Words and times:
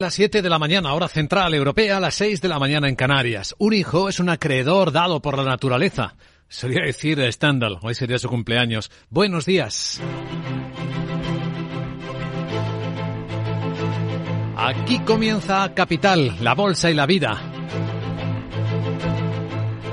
Las 0.00 0.14
7 0.14 0.42
de 0.42 0.48
la 0.48 0.60
mañana, 0.60 0.94
hora 0.94 1.08
central 1.08 1.54
europea, 1.54 1.98
las 1.98 2.14
6 2.14 2.40
de 2.40 2.46
la 2.46 2.60
mañana 2.60 2.88
en 2.88 2.94
Canarias. 2.94 3.56
Un 3.58 3.72
hijo 3.72 4.08
es 4.08 4.20
un 4.20 4.28
acreedor 4.28 4.92
dado 4.92 5.20
por 5.20 5.36
la 5.36 5.42
naturaleza. 5.42 6.14
Sería 6.46 6.84
decir 6.84 7.20
Stendhal, 7.32 7.80
hoy 7.82 7.96
sería 7.96 8.16
su 8.20 8.28
cumpleaños. 8.28 8.92
Buenos 9.10 9.44
días. 9.44 10.00
Aquí 14.56 15.00
comienza 15.00 15.74
Capital, 15.74 16.36
la 16.42 16.54
bolsa 16.54 16.92
y 16.92 16.94
la 16.94 17.06
vida. 17.06 17.42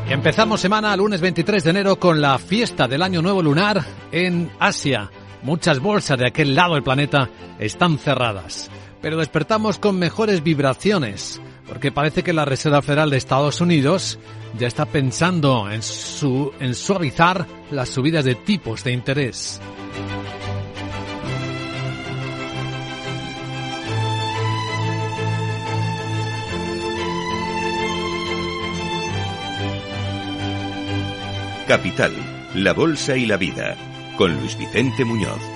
Empezamos 0.08 0.62
semana 0.62 0.96
lunes 0.96 1.20
23 1.20 1.64
de 1.64 1.70
enero 1.72 2.00
con 2.00 2.22
la 2.22 2.38
fiesta 2.38 2.88
del 2.88 3.02
Año 3.02 3.24
Nuevo 3.24 3.42
Lunar 3.42 3.84
en 4.12 4.52
Asia. 4.60 5.10
Muchas 5.42 5.80
bolsas 5.80 6.20
de 6.20 6.28
aquel 6.28 6.54
lado 6.54 6.76
del 6.76 6.84
planeta 6.84 7.28
están 7.58 7.98
cerradas 7.98 8.70
pero 9.06 9.18
despertamos 9.18 9.78
con 9.78 10.00
mejores 10.00 10.42
vibraciones, 10.42 11.40
porque 11.68 11.92
parece 11.92 12.24
que 12.24 12.34
la 12.34 12.44
Reserva 12.44 12.82
Federal 12.82 13.12
de 13.12 13.18
Estados 13.18 13.62
Unidos 13.62 14.18
ya 14.58 14.66
está 14.66 14.88
pensando 14.88 15.70
en, 15.70 15.84
su, 15.84 16.52
en 16.60 16.74
suavizar 16.74 17.46
las 17.70 17.90
subidas 17.90 18.26
de 18.26 18.34
tipos 18.34 18.84
de 18.84 18.94
interés. 18.94 19.62
Capital, 31.68 32.12
la 32.56 32.74
Bolsa 32.74 33.16
y 33.16 33.28
la 33.28 33.38
Vida, 33.38 33.78
con 34.18 34.36
Luis 34.36 34.58
Vicente 34.58 35.06
Muñoz. 35.06 35.55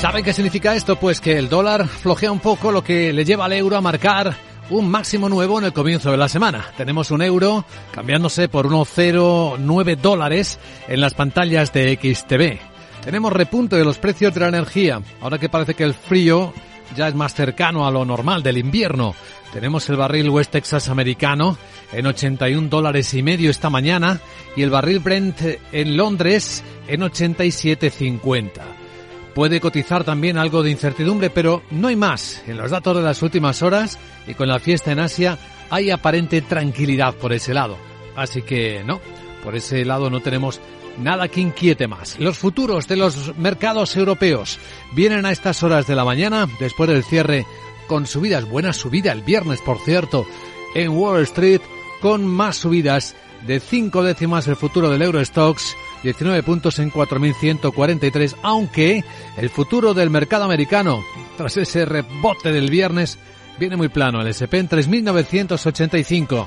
¿Saben 0.00 0.24
qué 0.24 0.32
significa 0.32 0.76
esto? 0.76 0.94
Pues 0.94 1.20
que 1.20 1.36
el 1.36 1.48
dólar 1.48 1.88
flojea 1.88 2.30
un 2.30 2.38
poco, 2.38 2.70
lo 2.70 2.84
que 2.84 3.12
le 3.12 3.24
lleva 3.24 3.46
al 3.46 3.52
euro 3.52 3.76
a 3.76 3.80
marcar 3.80 4.36
un 4.70 4.88
máximo 4.88 5.28
nuevo 5.28 5.58
en 5.58 5.64
el 5.64 5.72
comienzo 5.72 6.12
de 6.12 6.16
la 6.16 6.28
semana. 6.28 6.66
Tenemos 6.76 7.10
un 7.10 7.20
euro 7.20 7.64
cambiándose 7.90 8.48
por 8.48 8.68
unos 8.68 8.96
0,9 8.96 9.96
dólares 9.96 10.60
en 10.86 11.00
las 11.00 11.14
pantallas 11.14 11.72
de 11.72 11.98
XTV. 12.00 12.60
Tenemos 13.02 13.32
repunte 13.32 13.74
de 13.74 13.84
los 13.84 13.98
precios 13.98 14.32
de 14.32 14.40
la 14.40 14.48
energía, 14.48 15.02
ahora 15.20 15.38
que 15.38 15.48
parece 15.48 15.74
que 15.74 15.82
el 15.82 15.94
frío 15.94 16.52
ya 16.96 17.08
es 17.08 17.16
más 17.16 17.34
cercano 17.34 17.84
a 17.84 17.90
lo 17.90 18.04
normal 18.04 18.44
del 18.44 18.58
invierno. 18.58 19.16
Tenemos 19.52 19.88
el 19.88 19.96
barril 19.96 20.30
West 20.30 20.52
Texas 20.52 20.88
americano 20.90 21.58
en 21.92 22.06
81 22.06 22.68
dólares 22.68 23.12
y 23.14 23.24
medio 23.24 23.50
esta 23.50 23.68
mañana 23.68 24.20
y 24.54 24.62
el 24.62 24.70
barril 24.70 25.00
Brent 25.00 25.40
en 25.72 25.96
Londres 25.96 26.62
en 26.86 27.00
87.50. 27.00 28.87
Puede 29.34 29.60
cotizar 29.60 30.04
también 30.04 30.38
algo 30.38 30.62
de 30.62 30.70
incertidumbre, 30.70 31.30
pero 31.30 31.62
no 31.70 31.88
hay 31.88 31.96
más. 31.96 32.42
En 32.46 32.56
los 32.56 32.70
datos 32.70 32.96
de 32.96 33.02
las 33.02 33.22
últimas 33.22 33.62
horas 33.62 33.98
y 34.26 34.34
con 34.34 34.48
la 34.48 34.58
fiesta 34.58 34.92
en 34.92 35.00
Asia 35.00 35.38
hay 35.70 35.90
aparente 35.90 36.42
tranquilidad 36.42 37.14
por 37.14 37.32
ese 37.32 37.54
lado. 37.54 37.76
Así 38.16 38.42
que 38.42 38.82
no, 38.84 39.00
por 39.44 39.54
ese 39.54 39.84
lado 39.84 40.10
no 40.10 40.20
tenemos 40.20 40.60
nada 40.98 41.28
que 41.28 41.40
inquiete 41.40 41.86
más. 41.86 42.18
Los 42.18 42.38
futuros 42.38 42.88
de 42.88 42.96
los 42.96 43.36
mercados 43.38 43.96
europeos 43.96 44.58
vienen 44.92 45.24
a 45.26 45.32
estas 45.32 45.62
horas 45.62 45.86
de 45.86 45.94
la 45.94 46.04
mañana, 46.04 46.48
después 46.58 46.90
del 46.90 47.04
cierre, 47.04 47.46
con 47.86 48.06
subidas, 48.06 48.44
buena 48.44 48.72
subida 48.72 49.12
el 49.12 49.22
viernes, 49.22 49.60
por 49.60 49.78
cierto, 49.78 50.26
en 50.74 50.90
Wall 50.90 51.22
Street, 51.22 51.60
con 52.00 52.26
más 52.26 52.56
subidas 52.56 53.14
de 53.46 53.60
cinco 53.60 54.02
décimas 54.02 54.46
el 54.48 54.56
futuro 54.56 54.90
del 54.90 55.02
Eurostox 55.02 55.76
19 56.02 56.42
puntos 56.42 56.78
en 56.78 56.90
4.143, 56.92 58.36
aunque 58.42 59.04
el 59.36 59.50
futuro 59.50 59.94
del 59.94 60.10
mercado 60.10 60.44
americano, 60.44 61.02
tras 61.36 61.56
ese 61.56 61.84
rebote 61.84 62.52
del 62.52 62.70
viernes, 62.70 63.18
viene 63.58 63.76
muy 63.76 63.88
plano. 63.88 64.20
El 64.20 64.28
SP 64.30 64.58
en 64.58 64.68
3.985 64.68 66.46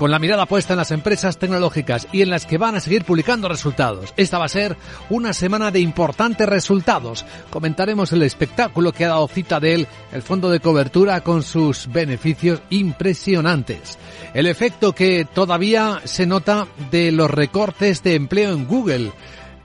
con 0.00 0.10
la 0.10 0.18
mirada 0.18 0.46
puesta 0.46 0.72
en 0.72 0.78
las 0.78 0.92
empresas 0.92 1.36
tecnológicas 1.36 2.08
y 2.10 2.22
en 2.22 2.30
las 2.30 2.46
que 2.46 2.56
van 2.56 2.74
a 2.74 2.80
seguir 2.80 3.04
publicando 3.04 3.50
resultados. 3.50 4.14
Esta 4.16 4.38
va 4.38 4.46
a 4.46 4.48
ser 4.48 4.78
una 5.10 5.34
semana 5.34 5.70
de 5.70 5.80
importantes 5.80 6.48
resultados. 6.48 7.26
Comentaremos 7.50 8.10
el 8.14 8.22
espectáculo 8.22 8.92
que 8.92 9.04
ha 9.04 9.08
dado 9.08 9.28
cita 9.28 9.60
de 9.60 9.74
él 9.74 9.86
el 10.10 10.22
fondo 10.22 10.48
de 10.48 10.60
cobertura 10.60 11.20
con 11.20 11.42
sus 11.42 11.86
beneficios 11.92 12.62
impresionantes. 12.70 13.98
El 14.32 14.46
efecto 14.46 14.94
que 14.94 15.26
todavía 15.26 16.00
se 16.04 16.24
nota 16.24 16.66
de 16.90 17.12
los 17.12 17.30
recortes 17.30 18.02
de 18.02 18.14
empleo 18.14 18.54
en 18.54 18.66
Google 18.66 19.12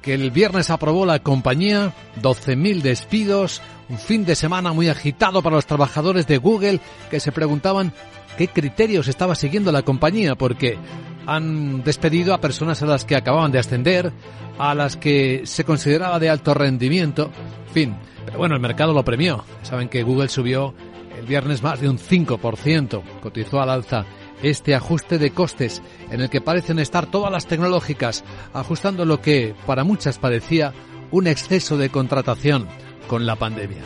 que 0.02 0.16
el 0.16 0.32
viernes 0.32 0.70
aprobó 0.70 1.06
la 1.06 1.20
compañía, 1.20 1.94
12.000 2.22 2.82
despidos, 2.82 3.62
un 3.88 3.98
fin 3.98 4.26
de 4.26 4.36
semana 4.36 4.74
muy 4.74 4.90
agitado 4.90 5.42
para 5.42 5.56
los 5.56 5.66
trabajadores 5.66 6.28
de 6.28 6.40
Google 6.40 6.82
que 7.10 7.22
se 7.22 7.32
preguntaban 7.32 7.94
qué 8.36 8.48
criterios 8.48 9.08
estaba 9.08 9.36
siguiendo 9.36 9.72
la 9.72 9.84
compañía, 9.84 10.36
porque 10.36 10.78
han 11.26 11.84
despedido 11.84 12.34
a 12.34 12.42
personas 12.42 12.82
a 12.82 12.86
las 12.86 13.06
que 13.06 13.16
acababan 13.16 13.52
de 13.52 13.60
ascender, 13.60 14.12
a 14.58 14.74
las 14.76 14.96
que 14.98 15.42
se 15.46 15.64
consideraba 15.64 16.20
de 16.20 16.30
alto 16.30 16.54
rendimiento, 16.54 17.32
en 17.68 17.74
fin. 17.74 17.96
Pero 18.26 18.38
bueno, 18.38 18.56
el 18.56 18.62
mercado 18.62 18.94
lo 18.94 19.04
premió. 19.04 19.44
Saben 19.64 19.90
que 19.90 20.04
Google 20.04 20.30
subió 20.30 20.74
el 21.18 21.26
viernes 21.26 21.64
más 21.64 21.80
de 21.80 21.90
un 21.90 21.98
5%, 21.98 23.02
cotizó 23.22 23.62
al 23.62 23.70
alza 23.70 24.06
este 24.44 24.76
ajuste 24.76 25.18
de 25.18 25.32
costes 25.32 25.82
en 26.12 26.22
el 26.22 26.30
que 26.30 26.42
parecen 26.42 26.80
estar 26.80 27.06
todas 27.06 27.32
las 27.32 27.48
tecnológicas 27.48 28.24
ajustando 28.54 29.06
lo 29.06 29.22
que 29.22 29.56
para 29.66 29.84
muchas 29.84 30.20
parecía 30.20 30.74
un 31.12 31.28
exceso 31.28 31.78
de 31.78 31.90
contratación 31.90 32.68
con 33.08 33.26
la 33.26 33.36
pandemia. 33.36 33.84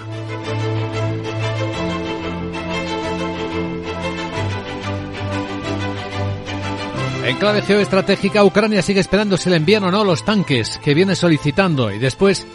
En 7.24 7.38
clave 7.38 7.62
geoestratégica, 7.62 8.44
Ucrania 8.44 8.82
sigue 8.82 9.02
esperando 9.02 9.38
si 9.38 9.50
le 9.50 9.58
envían 9.58 9.84
o 9.84 9.92
no 9.92 10.04
los 10.04 10.24
tanques 10.24 10.80
que 10.84 10.94
viene 10.94 11.16
solicitando 11.16 11.92
y 11.92 12.00
después 12.00 12.48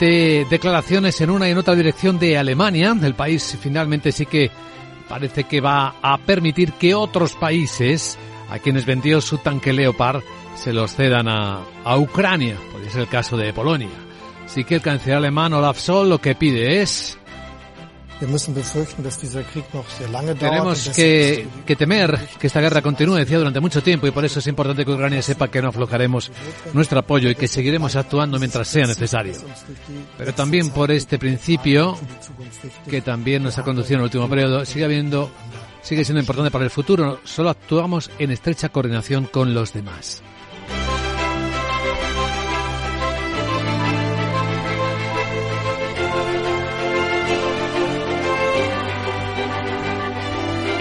de 0.00 0.46
declaraciones 0.48 1.20
en 1.20 1.30
una 1.30 1.48
y 1.48 1.52
en 1.52 1.58
otra 1.58 1.74
dirección 1.74 2.18
de 2.18 2.38
Alemania, 2.38 2.96
el 3.02 3.14
país 3.14 3.56
finalmente 3.60 4.12
sí 4.12 4.24
que 4.26 4.50
parece 5.08 5.44
que 5.44 5.60
va 5.60 5.96
a 6.00 6.18
permitir 6.18 6.72
que 6.72 6.94
otros 6.94 7.34
países 7.34 8.18
a 8.48 8.58
quienes 8.58 8.86
vendió 8.86 9.20
su 9.20 9.38
tanque 9.38 9.72
Leopard 9.72 10.22
se 10.54 10.72
los 10.72 10.94
cedan 10.94 11.28
a, 11.28 11.60
a 11.84 11.98
Ucrania, 11.98 12.56
pues 12.72 12.86
es 12.86 12.96
el 12.96 13.08
caso 13.08 13.36
de 13.36 13.52
Polonia. 13.52 13.90
Así 14.44 14.64
que 14.64 14.76
el 14.76 14.82
canciller 14.82 15.18
alemán 15.18 15.52
Olaf 15.52 15.78
Scholz 15.78 16.08
lo 16.08 16.20
que 16.20 16.34
pide 16.34 16.80
es 16.80 17.18
tenemos 20.34 20.88
que, 20.88 21.46
que, 21.66 21.76
temer 21.76 22.18
que 22.38 22.46
esta 22.46 22.60
guerra 22.60 22.80
continúe, 22.80 23.16
decía, 23.16 23.38
durante 23.38 23.60
mucho 23.60 23.82
tiempo 23.82 24.06
y 24.06 24.10
por 24.10 24.24
eso 24.24 24.38
es 24.38 24.46
importante 24.46 24.84
que 24.84 24.90
Ucrania 24.90 25.20
sepa 25.22 25.48
que 25.48 25.60
no 25.60 25.68
aflojaremos 25.68 26.30
nuestro 26.72 26.98
apoyo 26.98 27.28
y 27.28 27.34
que 27.34 27.48
seguiremos 27.48 27.94
actuando 27.96 28.38
mientras 28.38 28.68
sea 28.68 28.86
necesario. 28.86 29.34
Pero 30.16 30.34
también 30.34 30.70
por 30.70 30.90
este 30.90 31.18
principio, 31.18 31.98
que 32.88 33.02
también 33.02 33.42
nos 33.42 33.58
ha 33.58 33.62
conducido 33.62 33.96
en 33.96 34.00
el 34.00 34.04
último 34.04 34.28
periodo, 34.28 34.64
sigue 34.64 34.84
habiendo, 34.84 35.30
sigue 35.82 36.04
siendo 36.04 36.20
importante 36.20 36.50
para 36.50 36.64
el 36.64 36.70
futuro. 36.70 37.20
Solo 37.24 37.50
actuamos 37.50 38.10
en 38.18 38.30
estrecha 38.30 38.70
coordinación 38.70 39.26
con 39.26 39.52
los 39.52 39.72
demás. 39.72 40.22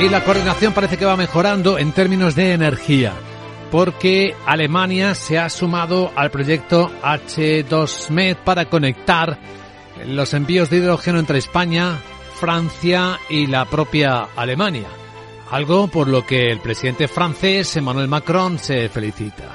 Y 0.05 0.09
la 0.09 0.23
coordinación 0.23 0.71
parece 0.71 0.97
que 0.97 1.05
va 1.05 1.17
mejorando 1.17 1.79
en 1.79 1.91
términos 1.91 2.35
de 2.35 2.53
energía, 2.53 3.13
porque 3.71 4.35
Alemania 4.45 5.15
se 5.15 5.39
ha 5.39 5.49
sumado 5.49 6.11
al 6.15 6.29
proyecto 6.29 6.91
H2Med 7.01 8.37
para 8.43 8.65
conectar 8.65 9.39
los 10.05 10.35
envíos 10.35 10.69
de 10.69 10.77
hidrógeno 10.77 11.17
entre 11.17 11.39
España, 11.39 11.97
Francia 12.39 13.19
y 13.31 13.47
la 13.47 13.65
propia 13.65 14.27
Alemania. 14.35 14.85
Algo 15.49 15.87
por 15.87 16.07
lo 16.07 16.23
que 16.23 16.51
el 16.51 16.59
presidente 16.59 17.07
francés 17.07 17.75
Emmanuel 17.75 18.07
Macron 18.07 18.59
se 18.59 18.87
felicita. 18.89 19.45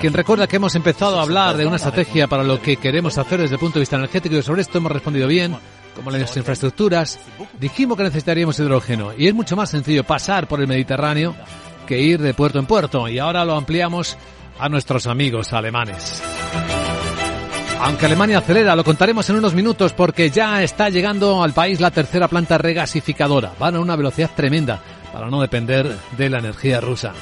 Quien 0.00 0.14
recuerda 0.14 0.46
que 0.46 0.56
hemos 0.56 0.74
empezado 0.74 1.18
a 1.18 1.22
hablar 1.22 1.56
de 1.58 1.66
una 1.66 1.76
estrategia 1.76 2.26
para 2.28 2.44
lo 2.44 2.62
que 2.62 2.78
queremos 2.78 3.18
hacer 3.18 3.40
desde 3.40 3.56
el 3.56 3.60
punto 3.60 3.74
de 3.74 3.80
vista 3.80 3.96
energético 3.96 4.36
y 4.36 4.42
sobre 4.42 4.62
esto 4.62 4.78
hemos 4.78 4.92
respondido 4.92 5.26
bien, 5.26 5.56
como 5.98 6.12
las 6.12 6.36
infraestructuras, 6.36 7.18
dijimos 7.58 7.96
que 7.96 8.04
necesitaríamos 8.04 8.56
hidrógeno 8.60 9.10
y 9.18 9.26
es 9.26 9.34
mucho 9.34 9.56
más 9.56 9.68
sencillo 9.68 10.04
pasar 10.04 10.46
por 10.46 10.60
el 10.60 10.68
Mediterráneo 10.68 11.34
que 11.88 12.00
ir 12.00 12.20
de 12.20 12.34
puerto 12.34 12.60
en 12.60 12.66
puerto 12.66 13.08
y 13.08 13.18
ahora 13.18 13.44
lo 13.44 13.56
ampliamos 13.56 14.16
a 14.60 14.68
nuestros 14.68 15.08
amigos 15.08 15.52
alemanes. 15.52 16.22
Aunque 17.80 18.06
Alemania 18.06 18.38
acelera, 18.38 18.76
lo 18.76 18.84
contaremos 18.84 19.28
en 19.28 19.36
unos 19.36 19.54
minutos 19.54 19.92
porque 19.92 20.30
ya 20.30 20.62
está 20.62 20.88
llegando 20.88 21.42
al 21.42 21.52
país 21.52 21.80
la 21.80 21.90
tercera 21.90 22.28
planta 22.28 22.58
regasificadora. 22.58 23.52
Van 23.58 23.74
a 23.74 23.80
una 23.80 23.96
velocidad 23.96 24.30
tremenda 24.36 24.80
para 25.12 25.28
no 25.28 25.40
depender 25.40 25.96
de 26.16 26.30
la 26.30 26.38
energía 26.38 26.80
rusa. 26.80 27.12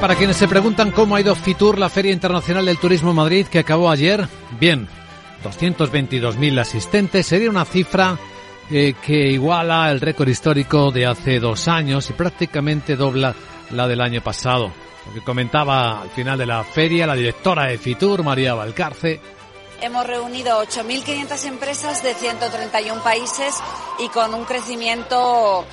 Para 0.00 0.14
quienes 0.14 0.36
se 0.36 0.48
preguntan 0.48 0.92
cómo 0.92 1.16
ha 1.16 1.20
ido 1.20 1.34
Fitur, 1.34 1.78
la 1.78 1.88
Feria 1.88 2.12
Internacional 2.12 2.66
del 2.66 2.78
Turismo 2.78 3.12
Madrid, 3.12 3.46
que 3.46 3.58
acabó 3.58 3.90
ayer, 3.90 4.28
bien, 4.60 4.86
222.000 5.42 6.60
asistentes, 6.60 7.26
sería 7.26 7.50
una 7.50 7.64
cifra 7.64 8.16
eh, 8.70 8.94
que 9.04 9.30
iguala 9.30 9.90
el 9.90 10.00
récord 10.00 10.28
histórico 10.28 10.90
de 10.90 11.06
hace 11.06 11.40
dos 11.40 11.68
años 11.68 12.10
y 12.10 12.12
prácticamente 12.12 12.96
dobla 12.96 13.34
la 13.70 13.88
del 13.88 14.00
año 14.00 14.20
pasado. 14.20 14.70
Lo 15.06 15.14
que 15.14 15.22
comentaba 15.22 16.02
al 16.02 16.10
final 16.10 16.38
de 16.38 16.46
la 16.46 16.62
feria 16.62 17.06
la 17.06 17.14
directora 17.14 17.66
de 17.66 17.78
Fitur, 17.78 18.22
María 18.22 18.54
Valcarce, 18.54 19.20
Hemos 19.80 20.06
reunido 20.06 20.60
8.500 20.60 21.44
empresas 21.46 22.02
de 22.02 22.12
131 22.14 23.02
países 23.02 23.54
y 24.00 24.08
con 24.08 24.34
un 24.34 24.44
crecimiento 24.44 25.64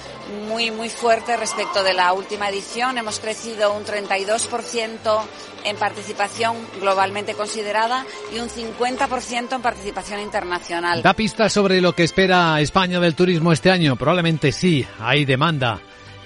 muy, 0.48 0.69
muy 0.69 0.90
fuerte 0.90 1.36
respecto 1.38 1.84
de 1.84 1.94
la 1.94 2.13
última 2.13 2.50
edición. 2.50 3.00
Hemos 3.00 3.19
crecido 3.19 3.74
un 3.74 3.84
32% 3.84 5.22
en 5.63 5.75
participación 5.78 6.56
globalmente 6.80 7.34
considerada 7.34 8.06
y 8.31 8.40
un 8.40 8.50
50% 8.50 9.56
en 9.56 9.62
participación 9.62 10.19
internacional. 10.19 11.02
¿Da 11.02 11.16
pistas 11.16 11.52
sobre 11.52 11.81
lo 11.81 11.94
que 11.94 12.04
espera 12.04 12.62
España 12.62 13.00
del 13.00 13.16
turismo 13.16 13.52
este 13.52 13.72
año? 13.72 13.96
Probablemente 13.96 14.52
sí, 14.52 14.86
hay 15.00 15.25
demanda 15.25 15.81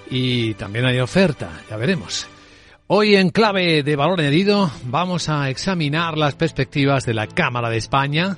y 0.09 0.53
también 0.55 0.85
hay 0.85 0.99
oferta, 0.99 1.61
ya 1.69 1.77
veremos. 1.77 2.27
Hoy 2.91 3.15
en 3.15 3.29
clave 3.29 3.83
de 3.83 3.95
valor 3.95 4.19
añadido 4.19 4.71
vamos 4.85 5.29
a 5.29 5.51
examinar 5.51 6.17
las 6.17 6.33
perspectivas 6.33 7.05
de 7.05 7.13
la 7.13 7.27
Cámara 7.27 7.69
de 7.69 7.77
España 7.77 8.35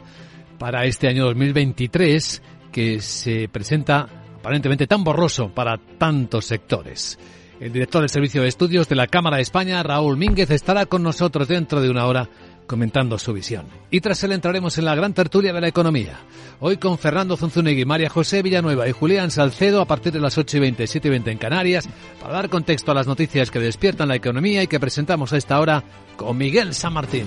para 0.59 0.83
este 0.83 1.07
año 1.07 1.23
2023 1.23 2.41
que 2.69 2.99
se 2.99 3.47
presenta 3.47 4.09
aparentemente 4.37 4.87
tan 4.87 5.05
borroso 5.05 5.53
para 5.53 5.77
tantos 5.77 6.47
sectores. 6.47 7.17
El 7.61 7.71
director 7.71 8.01
del 8.01 8.09
Servicio 8.09 8.41
de 8.41 8.49
Estudios 8.49 8.89
de 8.89 8.97
la 8.97 9.07
Cámara 9.07 9.37
de 9.37 9.43
España, 9.43 9.81
Raúl 9.83 10.17
Mínguez, 10.17 10.51
estará 10.51 10.85
con 10.85 11.01
nosotros 11.01 11.47
dentro 11.47 11.79
de 11.79 11.89
una 11.89 12.05
hora 12.05 12.29
comentando 12.71 13.19
su 13.19 13.33
visión. 13.33 13.65
Y 13.89 13.99
tras 13.99 14.23
él 14.23 14.31
entraremos 14.31 14.77
en 14.77 14.85
la 14.85 14.95
gran 14.95 15.13
tertulia 15.13 15.51
de 15.51 15.59
la 15.59 15.67
economía. 15.67 16.21
Hoy 16.61 16.77
con 16.77 16.97
Fernando 16.97 17.35
Zunzunegui, 17.35 17.83
María 17.83 18.09
José 18.09 18.41
Villanueva 18.41 18.87
y 18.87 18.93
Julián 18.93 19.29
Salcedo 19.29 19.81
a 19.81 19.85
partir 19.85 20.13
de 20.13 20.21
las 20.21 20.37
8 20.37 20.55
y 20.55 20.59
20, 20.61 20.87
7 20.87 21.05
y 21.05 21.11
20 21.11 21.31
en 21.31 21.37
Canarias, 21.37 21.89
para 22.21 22.35
dar 22.35 22.49
contexto 22.49 22.91
a 22.91 22.95
las 22.95 23.07
noticias 23.07 23.51
que 23.51 23.59
despiertan 23.59 24.07
la 24.07 24.15
economía 24.15 24.63
y 24.63 24.67
que 24.67 24.79
presentamos 24.79 25.33
a 25.33 25.37
esta 25.37 25.59
hora 25.59 25.83
con 26.15 26.37
Miguel 26.37 26.73
San 26.73 26.93
Martín. 26.93 27.25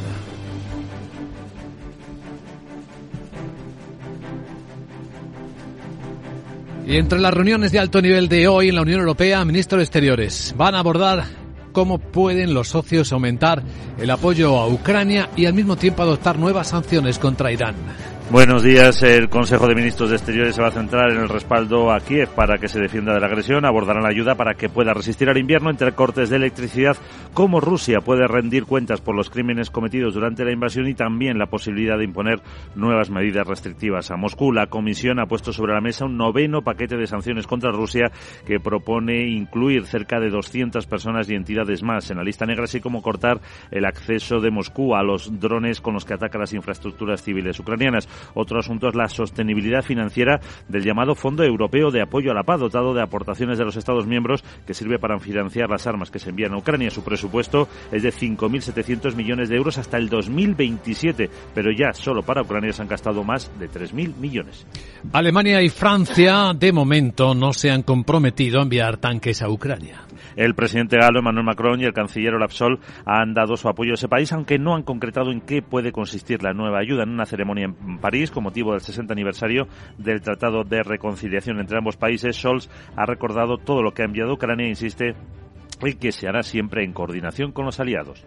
Y 6.87 6.97
entre 6.97 7.21
las 7.21 7.35
reuniones 7.35 7.71
de 7.71 7.81
alto 7.81 8.01
nivel 8.01 8.31
de 8.31 8.49
hoy 8.49 8.71
en 8.71 8.77
la 8.77 8.83
Unión 8.83 9.01
Europea, 9.01 9.45
ministros 9.45 9.81
de 9.81 9.85
Exteriores 9.85 10.55
van 10.57 10.75
a 10.75 10.79
abordar 10.79 11.44
cómo 11.75 11.99
pueden 11.99 12.55
los 12.55 12.69
socios 12.69 13.13
aumentar 13.13 13.63
el 13.99 14.11
apoyo 14.11 14.57
a 14.57 14.69
Ucrania 14.69 15.29
y 15.37 15.45
al 15.45 15.53
mismo 15.53 15.77
tiempo 15.77 16.03
adoptar 16.03 16.39
nuevas 16.39 16.69
sanciones 16.69 17.19
contra 17.19 17.53
Irán. 17.53 17.75
Buenos 18.31 18.63
días. 18.63 19.03
El 19.03 19.29
Consejo 19.29 19.69
de 19.69 19.75
Ministros 19.75 20.09
de 20.09 20.17
Exteriores 20.17 20.55
se 20.55 20.63
va 20.63 20.69
a 20.69 20.73
centrar 20.73 21.11
en 21.11 21.19
el 21.19 21.29
respaldo 21.29 21.93
a 21.93 22.01
Kiev 22.01 22.31
para 22.31 22.57
que 22.57 22.69
se 22.69 22.81
defienda 22.81 23.13
de 23.13 23.21
la 23.21 23.27
agresión. 23.27 23.67
Abordarán 23.67 24.03
la 24.03 24.09
ayuda 24.09 24.35
para 24.35 24.55
que 24.55 24.71
pueda 24.71 24.95
resistir 24.95 25.29
al 25.29 25.37
invierno 25.37 25.69
entre 25.69 25.93
cortes 25.93 26.31
de 26.31 26.37
electricidad, 26.37 26.97
cómo 27.35 27.61
Rusia 27.61 28.01
puede 28.01 28.27
rendir 28.27 28.65
cuentas 28.65 29.03
por 29.03 29.15
los 29.15 29.29
crímenes 29.29 29.69
cometidos 29.69 30.15
durante 30.15 30.43
la 30.43 30.53
invasión 30.53 30.89
y 30.89 30.95
también 30.95 31.39
la 31.39 31.47
posibilidad 31.47 31.99
de 31.99 32.05
imponer 32.05 32.41
nuevas 32.75 33.11
medidas 33.11 33.47
restrictivas 33.47 34.11
a 34.11 34.17
Moscú. 34.17 34.53
La 34.53 34.69
Comisión 34.69 35.21
ha 35.21 35.27
puesto 35.27 35.53
sobre 35.53 35.75
la 35.75 35.83
mesa 35.83 36.07
un 36.07 36.17
noveno 36.17 36.63
paquete 36.63 36.97
de 36.97 37.07
sanciones 37.07 37.47
contra 37.47 37.73
Rusia 37.73 38.11
que 38.47 38.59
propone 38.59 39.29
incluir 39.29 39.85
cerca 39.85 40.19
de 40.19 40.31
200 40.31 40.87
personas 40.87 41.29
y 41.29 41.35
entidades 41.35 41.83
más 41.83 42.11
en 42.11 42.17
la 42.17 42.25
lista 42.25 42.47
negra, 42.47 42.65
así 42.65 42.81
como 42.81 43.03
cortar 43.03 43.43
el 43.71 43.85
acceso 43.85 44.41
de 44.41 44.51
Moscú 44.51 44.95
a 44.95 45.03
los 45.03 45.39
drones 45.39 45.83
con 45.83 45.93
los 45.93 46.07
que 46.07 46.15
ataca 46.15 46.39
las 46.39 46.55
infraestructuras 46.55 47.23
civiles 47.23 47.61
ucranianas. 47.61 48.09
Otro 48.35 48.59
asunto 48.59 48.89
es 48.89 48.95
la 48.95 49.09
sostenibilidad 49.09 49.83
financiera 49.83 50.41
del 50.69 50.85
llamado 50.85 51.15
Fondo 51.15 51.45
Europeo 51.45 51.91
de 51.91 52.03
Apoyo 52.03 52.31
a 52.31 52.35
la 52.35 52.43
Paz, 52.43 52.61
dotado 52.61 52.95
de 52.95 53.03
aportaciones 53.03 53.59
de 53.59 53.65
los 53.65 53.77
Estados 53.77 54.07
miembros 54.07 54.45
que 54.67 54.75
sirve 54.75 54.99
para 54.99 55.19
financiar 55.19 55.71
las 55.71 55.87
armas 55.87 56.11
que 56.11 56.19
se 56.19 56.31
envían 56.31 56.53
a 56.53 56.59
Ucrania. 56.59 56.91
Su 56.91 57.03
presupuesto 57.03 57.69
es 57.93 58.03
de 58.03 58.13
5.700 58.13 59.15
millones 59.15 59.49
de 59.49 59.57
euros 59.57 59.79
hasta 59.79 59.99
el 59.99 60.09
2027, 60.09 61.31
pero 61.55 61.71
ya 61.73 61.93
solo 61.93 62.23
para 62.23 62.43
Ucrania 62.43 62.73
se 62.73 62.83
han 62.83 62.89
gastado 62.89 63.25
más 63.25 63.51
de 63.59 63.71
3.000 63.71 64.17
millones. 64.17 64.67
Alemania 65.13 65.63
y 65.63 65.69
Francia, 65.69 66.53
de 66.55 66.73
momento, 66.73 67.35
no 67.35 67.53
se 67.53 67.71
han 67.71 67.83
comprometido 67.83 68.61
a 68.61 68.63
enviar 68.63 68.97
tanques 68.97 69.43
a 69.43 69.49
Ucrania. 69.49 70.03
El 70.37 70.55
presidente 70.55 70.97
galo 70.97 71.21
Emmanuel 71.21 71.45
Macron 71.45 71.81
y 71.81 71.85
el 71.85 71.93
canciller 71.93 72.35
Olaf 72.35 72.53
Scholz 72.53 72.81
han 73.05 73.35
dado 73.35 73.57
su 73.57 73.69
apoyo 73.69 73.93
a 73.93 73.95
ese 73.95 74.09
país, 74.09 74.33
aunque 74.33 74.59
no 74.59 74.75
han 74.75 74.83
concretado 74.83 75.31
en 75.31 75.41
qué 75.41 75.63
puede 75.63 75.93
consistir 75.93 76.43
la 76.43 76.53
nueva 76.53 76.79
ayuda 76.79 77.03
en 77.03 77.11
una 77.11 77.27
ceremonia 77.27 77.65
en 77.65 77.99
París 77.99 78.31
con 78.31 78.45
motivo 78.45 78.73
del 78.73 78.81
60 78.81 79.13
aniversario 79.13 79.69
del 79.99 80.21
Tratado 80.21 80.65
de 80.65 80.83
Reconciliación 80.83 81.61
entre 81.61 81.79
ambos 81.79 81.97
países. 81.97 82.37
Scholz 82.37 82.69
ha 82.97 83.07
recordado 83.07 83.59
todo 83.59 83.83
lo 83.83 83.93
que 83.93 84.03
ha 84.03 84.07
enviado 84.07 84.35
Ucrania 84.35 84.67
e 84.67 84.71
insiste 84.71 85.15
y 85.83 85.95
que 85.95 86.13
se 86.13 86.29
hará 86.29 86.43
siempre 86.43 86.85
en 86.85 86.93
coordinación 86.93 87.53
con 87.53 87.67
los 87.67 87.81
aliados. 87.81 88.25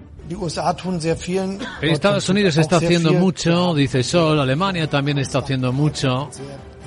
Estados 1.82 2.28
Unidos 2.30 2.58
está 2.58 2.78
haciendo 2.78 3.14
mucho, 3.14 3.74
dice 3.74 4.04
Sol, 4.04 4.40
Alemania 4.40 4.88
también 4.88 5.18
está 5.20 5.40
haciendo 5.40 5.72
mucho. 5.72 6.30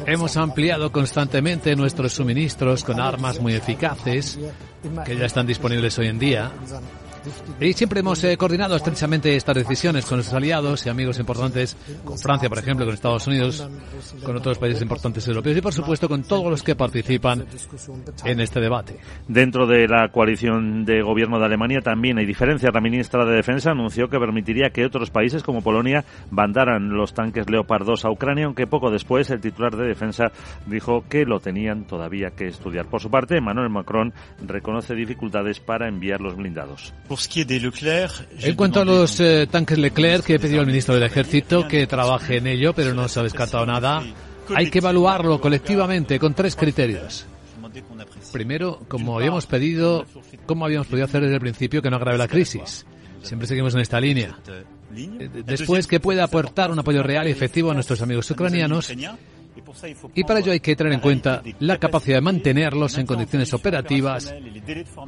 Hemos 0.06 0.36
ampliado 0.36 0.90
constantemente 0.92 1.74
nuestros 1.76 2.12
suministros 2.12 2.84
con 2.84 3.00
armas 3.00 3.40
muy 3.40 3.54
eficaces 3.54 4.38
que 5.04 5.16
ya 5.16 5.26
están 5.26 5.46
disponibles 5.46 5.98
hoy 5.98 6.08
en 6.08 6.18
día. 6.18 6.52
Y 7.60 7.72
siempre 7.72 8.00
hemos 8.00 8.22
eh, 8.24 8.36
coordinado 8.36 8.76
estrechamente 8.76 9.36
estas 9.36 9.54
decisiones 9.54 10.04
con 10.06 10.18
nuestros 10.18 10.36
aliados 10.36 10.86
y 10.86 10.88
amigos 10.88 11.18
importantes, 11.18 11.76
con 12.04 12.18
Francia, 12.18 12.48
por 12.48 12.58
ejemplo, 12.58 12.84
con 12.86 12.94
Estados 12.94 13.26
Unidos, 13.26 13.68
con 14.24 14.36
otros 14.36 14.58
países 14.58 14.82
importantes 14.82 15.26
europeos 15.28 15.56
y, 15.56 15.60
por 15.60 15.72
supuesto, 15.72 16.08
con 16.08 16.22
todos 16.22 16.50
los 16.50 16.62
que 16.62 16.74
participan 16.74 17.44
en 18.24 18.40
este 18.40 18.60
debate. 18.60 18.98
Dentro 19.28 19.66
de 19.66 19.86
la 19.86 20.08
coalición 20.08 20.84
de 20.84 21.02
gobierno 21.02 21.38
de 21.38 21.46
Alemania 21.46 21.80
también 21.80 22.18
hay 22.18 22.26
diferencias. 22.26 22.72
La 22.72 22.80
ministra 22.80 23.24
de 23.24 23.36
Defensa 23.36 23.72
anunció 23.72 24.08
que 24.08 24.18
permitiría 24.18 24.70
que 24.70 24.84
otros 24.84 25.10
países 25.10 25.42
como 25.42 25.62
Polonia 25.62 26.04
mandaran 26.30 26.90
los 26.90 27.14
tanques 27.14 27.48
Leopard 27.50 27.84
2 27.84 28.04
a 28.04 28.10
Ucrania, 28.10 28.46
aunque 28.46 28.66
poco 28.66 28.90
después 28.90 29.30
el 29.30 29.40
titular 29.40 29.76
de 29.76 29.86
Defensa 29.86 30.32
dijo 30.66 31.04
que 31.08 31.24
lo 31.24 31.40
tenían 31.40 31.84
todavía 31.84 32.30
que 32.30 32.46
estudiar. 32.46 32.86
Por 32.86 33.00
su 33.00 33.10
parte, 33.10 33.36
Emmanuel 33.36 33.70
Macron 33.70 34.12
reconoce 34.46 34.94
dificultades 34.94 35.60
para 35.60 35.88
enviar 35.88 36.20
los 36.20 36.36
blindados. 36.36 36.94
En 38.40 38.54
cuanto 38.54 38.80
a 38.80 38.84
los 38.84 39.18
eh, 39.20 39.48
tanques 39.50 39.78
Leclerc, 39.78 40.24
que 40.24 40.34
he 40.34 40.38
pedido 40.38 40.60
al 40.60 40.66
ministro 40.66 40.94
del 40.94 41.02
Ejército 41.04 41.66
que 41.66 41.86
trabaje 41.86 42.36
en 42.36 42.46
ello, 42.46 42.72
pero 42.72 42.94
no 42.94 43.08
se 43.08 43.20
ha 43.20 43.22
descartado 43.22 43.66
nada, 43.66 44.02
hay 44.54 44.70
que 44.70 44.78
evaluarlo 44.78 45.40
colectivamente 45.40 46.18
con 46.18 46.34
tres 46.34 46.56
criterios. 46.56 47.26
Primero, 48.32 48.80
como 48.88 49.16
habíamos 49.16 49.46
pedido, 49.46 50.06
¿cómo 50.46 50.64
habíamos 50.64 50.86
podido 50.86 51.04
hacer 51.04 51.22
desde 51.22 51.34
el 51.34 51.40
principio 51.40 51.82
que 51.82 51.90
no 51.90 51.96
agrave 51.96 52.18
la 52.18 52.28
crisis? 52.28 52.86
Siempre 53.22 53.46
seguimos 53.46 53.74
en 53.74 53.80
esta 53.80 54.00
línea. 54.00 54.38
Eh, 54.96 55.28
Después, 55.44 55.86
que 55.86 56.00
pueda 56.00 56.24
aportar 56.24 56.70
un 56.70 56.78
apoyo 56.78 57.02
real 57.02 57.28
y 57.28 57.30
efectivo 57.30 57.70
a 57.70 57.74
nuestros 57.74 58.00
amigos 58.02 58.30
ucranianos 58.30 58.90
y 60.14 60.24
para 60.24 60.40
ello 60.40 60.52
hay 60.52 60.60
que 60.60 60.76
tener 60.76 60.92
en 60.92 61.00
cuenta 61.00 61.42
la 61.60 61.78
capacidad 61.78 62.16
de 62.16 62.22
mantenerlos 62.22 62.98
en 62.98 63.06
condiciones 63.06 63.52
operativas 63.54 64.34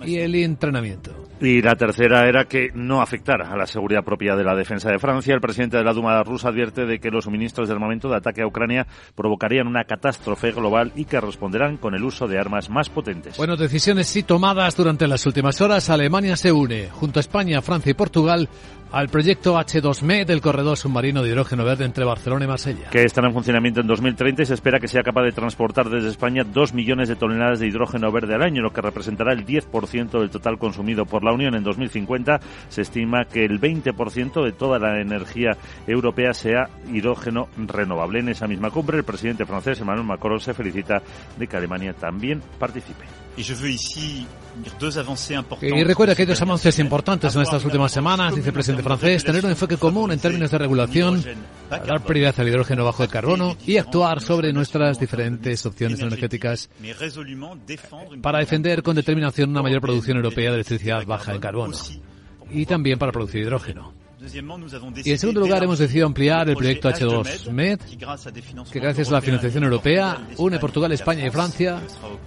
y 0.05 0.17
el 0.19 0.35
entrenamiento. 0.35 1.13
Y 1.41 1.61
la 1.61 1.75
tercera 1.75 2.29
era 2.29 2.45
que 2.45 2.69
no 2.75 3.03
afectara 3.03 3.53
a 3.53 3.57
la 3.57 3.67
seguridad 3.67 4.05
propia 4.05 4.37
de 4.37 4.45
la 4.45 4.55
defensa 4.55 4.91
de 4.91 4.99
Francia. 4.99 5.35
El 5.35 5.41
presidente 5.41 5.77
de 5.77 5.85
la 5.85 5.93
Duma 5.93 6.23
rusa 6.23 6.49
advierte 6.49 6.87
de 6.87 7.01
que 7.01 7.11
los 7.11 7.25
suministros 7.25 7.69
del 7.69 7.81
momento 7.81 8.09
de 8.09 8.17
ataque 8.17 8.43
a 8.43 8.47
Ucrania 8.47 8.87
provocarían 9.15 9.67
una 9.67 9.85
catástrofe 9.85 10.53
global 10.53 10.93
y 10.95 11.05
que 11.05 11.21
responderán 11.21 11.79
con 11.79 11.95
el 11.95 12.05
uso 12.05 12.29
de 12.29 12.39
armas 12.39 12.71
más 12.71 12.89
potentes. 12.91 13.37
Bueno, 13.37 13.57
decisiones 13.57 14.07
sí 14.07 14.23
tomadas 14.23 14.77
durante 14.77 15.09
las 15.09 15.27
últimas 15.27 15.61
horas. 15.61 15.91
Alemania 15.91 16.37
se 16.37 16.53
une 16.53 16.89
junto 16.91 17.19
a 17.19 17.23
España, 17.23 17.61
Francia 17.61 17.91
y 17.91 17.95
Portugal 17.95 18.49
al 18.93 19.09
proyecto 19.09 19.59
H2ME 19.59 20.27
del 20.27 20.43
corredor 20.43 20.77
submarino 20.77 21.23
de 21.23 21.31
hidrógeno 21.31 21.65
verde 21.65 21.87
entre 21.87 22.05
Barcelona 22.05 22.45
y 22.45 22.49
Marsella. 22.49 22.91
Que 22.91 23.05
estará 23.05 23.29
en 23.29 23.35
funcionamiento 23.35 23.81
en 23.81 23.87
2030 23.87 24.43
y 24.43 24.47
se 24.47 24.55
espera 24.55 24.79
que 24.79 24.87
sea 24.87 25.03
capaz 25.03 25.23
de 25.23 25.33
transportar 25.33 25.89
desde 25.89 26.11
España 26.11 26.45
2 26.45 26.75
millones 26.75 27.09
de 27.09 27.17
toneladas 27.17 27.59
de 27.59 27.69
hidrógeno 27.69 28.13
verde 28.13 28.35
al 28.35 28.43
año, 28.43 28.61
lo 28.61 28.73
que 28.73 28.83
representará 28.83 29.33
el 29.33 29.47
10% 29.47 30.21
del 30.21 30.31
total 30.31 30.59
consumido 30.59 31.07
por 31.07 31.25
la 31.25 31.33
Unión 31.33 31.55
en 31.55 31.65
2050. 31.65 32.41
Se 32.69 32.83
estima 32.83 33.25
que 33.25 33.47
el 33.47 33.59
20% 33.59 34.45
de 34.45 34.53
toda 34.53 34.79
la 34.79 35.01
energía 35.01 35.57
europea 35.87 36.35
sea 36.35 36.69
hidrógeno 36.93 37.49
renovable. 37.57 38.21
En 38.21 38.29
esa 38.29 38.47
misma 38.47 38.71
cumbre, 38.71 38.99
el 38.99 39.05
presidente 39.05 39.47
francés 39.47 39.81
Emmanuel 39.81 40.07
Macron 40.07 40.39
se 40.39 40.53
felicita 40.53 41.03
de 41.39 41.47
que 41.47 41.57
Alemania 41.57 41.95
también 41.95 42.43
participe. 42.59 43.05
Y 45.63 45.85
recuerda 45.85 46.15
que 46.15 46.23
hay 46.23 46.27
dos 46.27 46.43
avances 46.43 46.79
importantes 46.79 47.35
en 47.35 47.43
estas 47.43 47.65
últimas 47.65 47.91
semanas, 47.91 48.35
dice 48.35 48.49
el 48.49 48.55
presidente 48.55 48.83
francés, 48.83 49.25
tener 49.25 49.45
un 49.45 49.51
enfoque 49.51 49.79
común 49.79 50.13
en 50.13 50.19
términos 50.19 50.51
de 50.51 50.59
regulación, 50.59 51.25
dar 51.71 52.03
prioridad 52.03 52.39
al 52.39 52.49
hidrógeno 52.49 52.85
bajo 52.85 53.03
el 53.03 53.09
carbono 53.09 53.57
y 53.67 53.79
actuar 53.79 54.21
sobre 54.21 54.53
nuestras 54.53 54.99
diferentes 54.99 55.65
opciones 55.65 56.01
energéticas 56.01 56.69
para 58.21 58.41
defender 58.41 58.83
con 58.83 58.97
determinación 58.97 59.51
una 59.51 59.63
mayor 59.63 59.81
producción 59.81 60.19
europea 60.19 60.51
de 60.51 60.57
electricidad 60.57 61.07
baja 61.07 61.33
en 61.33 61.41
carbono 61.41 61.77
y 62.51 62.67
también 62.67 62.99
para 62.99 63.13
producir 63.13 63.43
hidrógeno. 63.43 64.02
Y 65.05 65.11
en 65.11 65.19
segundo 65.19 65.41
lugar, 65.41 65.65
hemos 65.65 65.79
decidido 65.79 66.07
ampliar 66.07 66.49
el 66.49 66.57
proyecto 66.57 66.89
H2Med, 66.91 67.79
que 68.71 68.81
gracias 68.81 69.09
a 69.09 69.13
la 69.13 69.21
financiación 69.21 69.65
europea 69.65 70.29
une 70.37 70.59
Portugal, 70.59 70.93
España 70.93 71.27
y 71.27 71.31
Francia, 71.31 71.81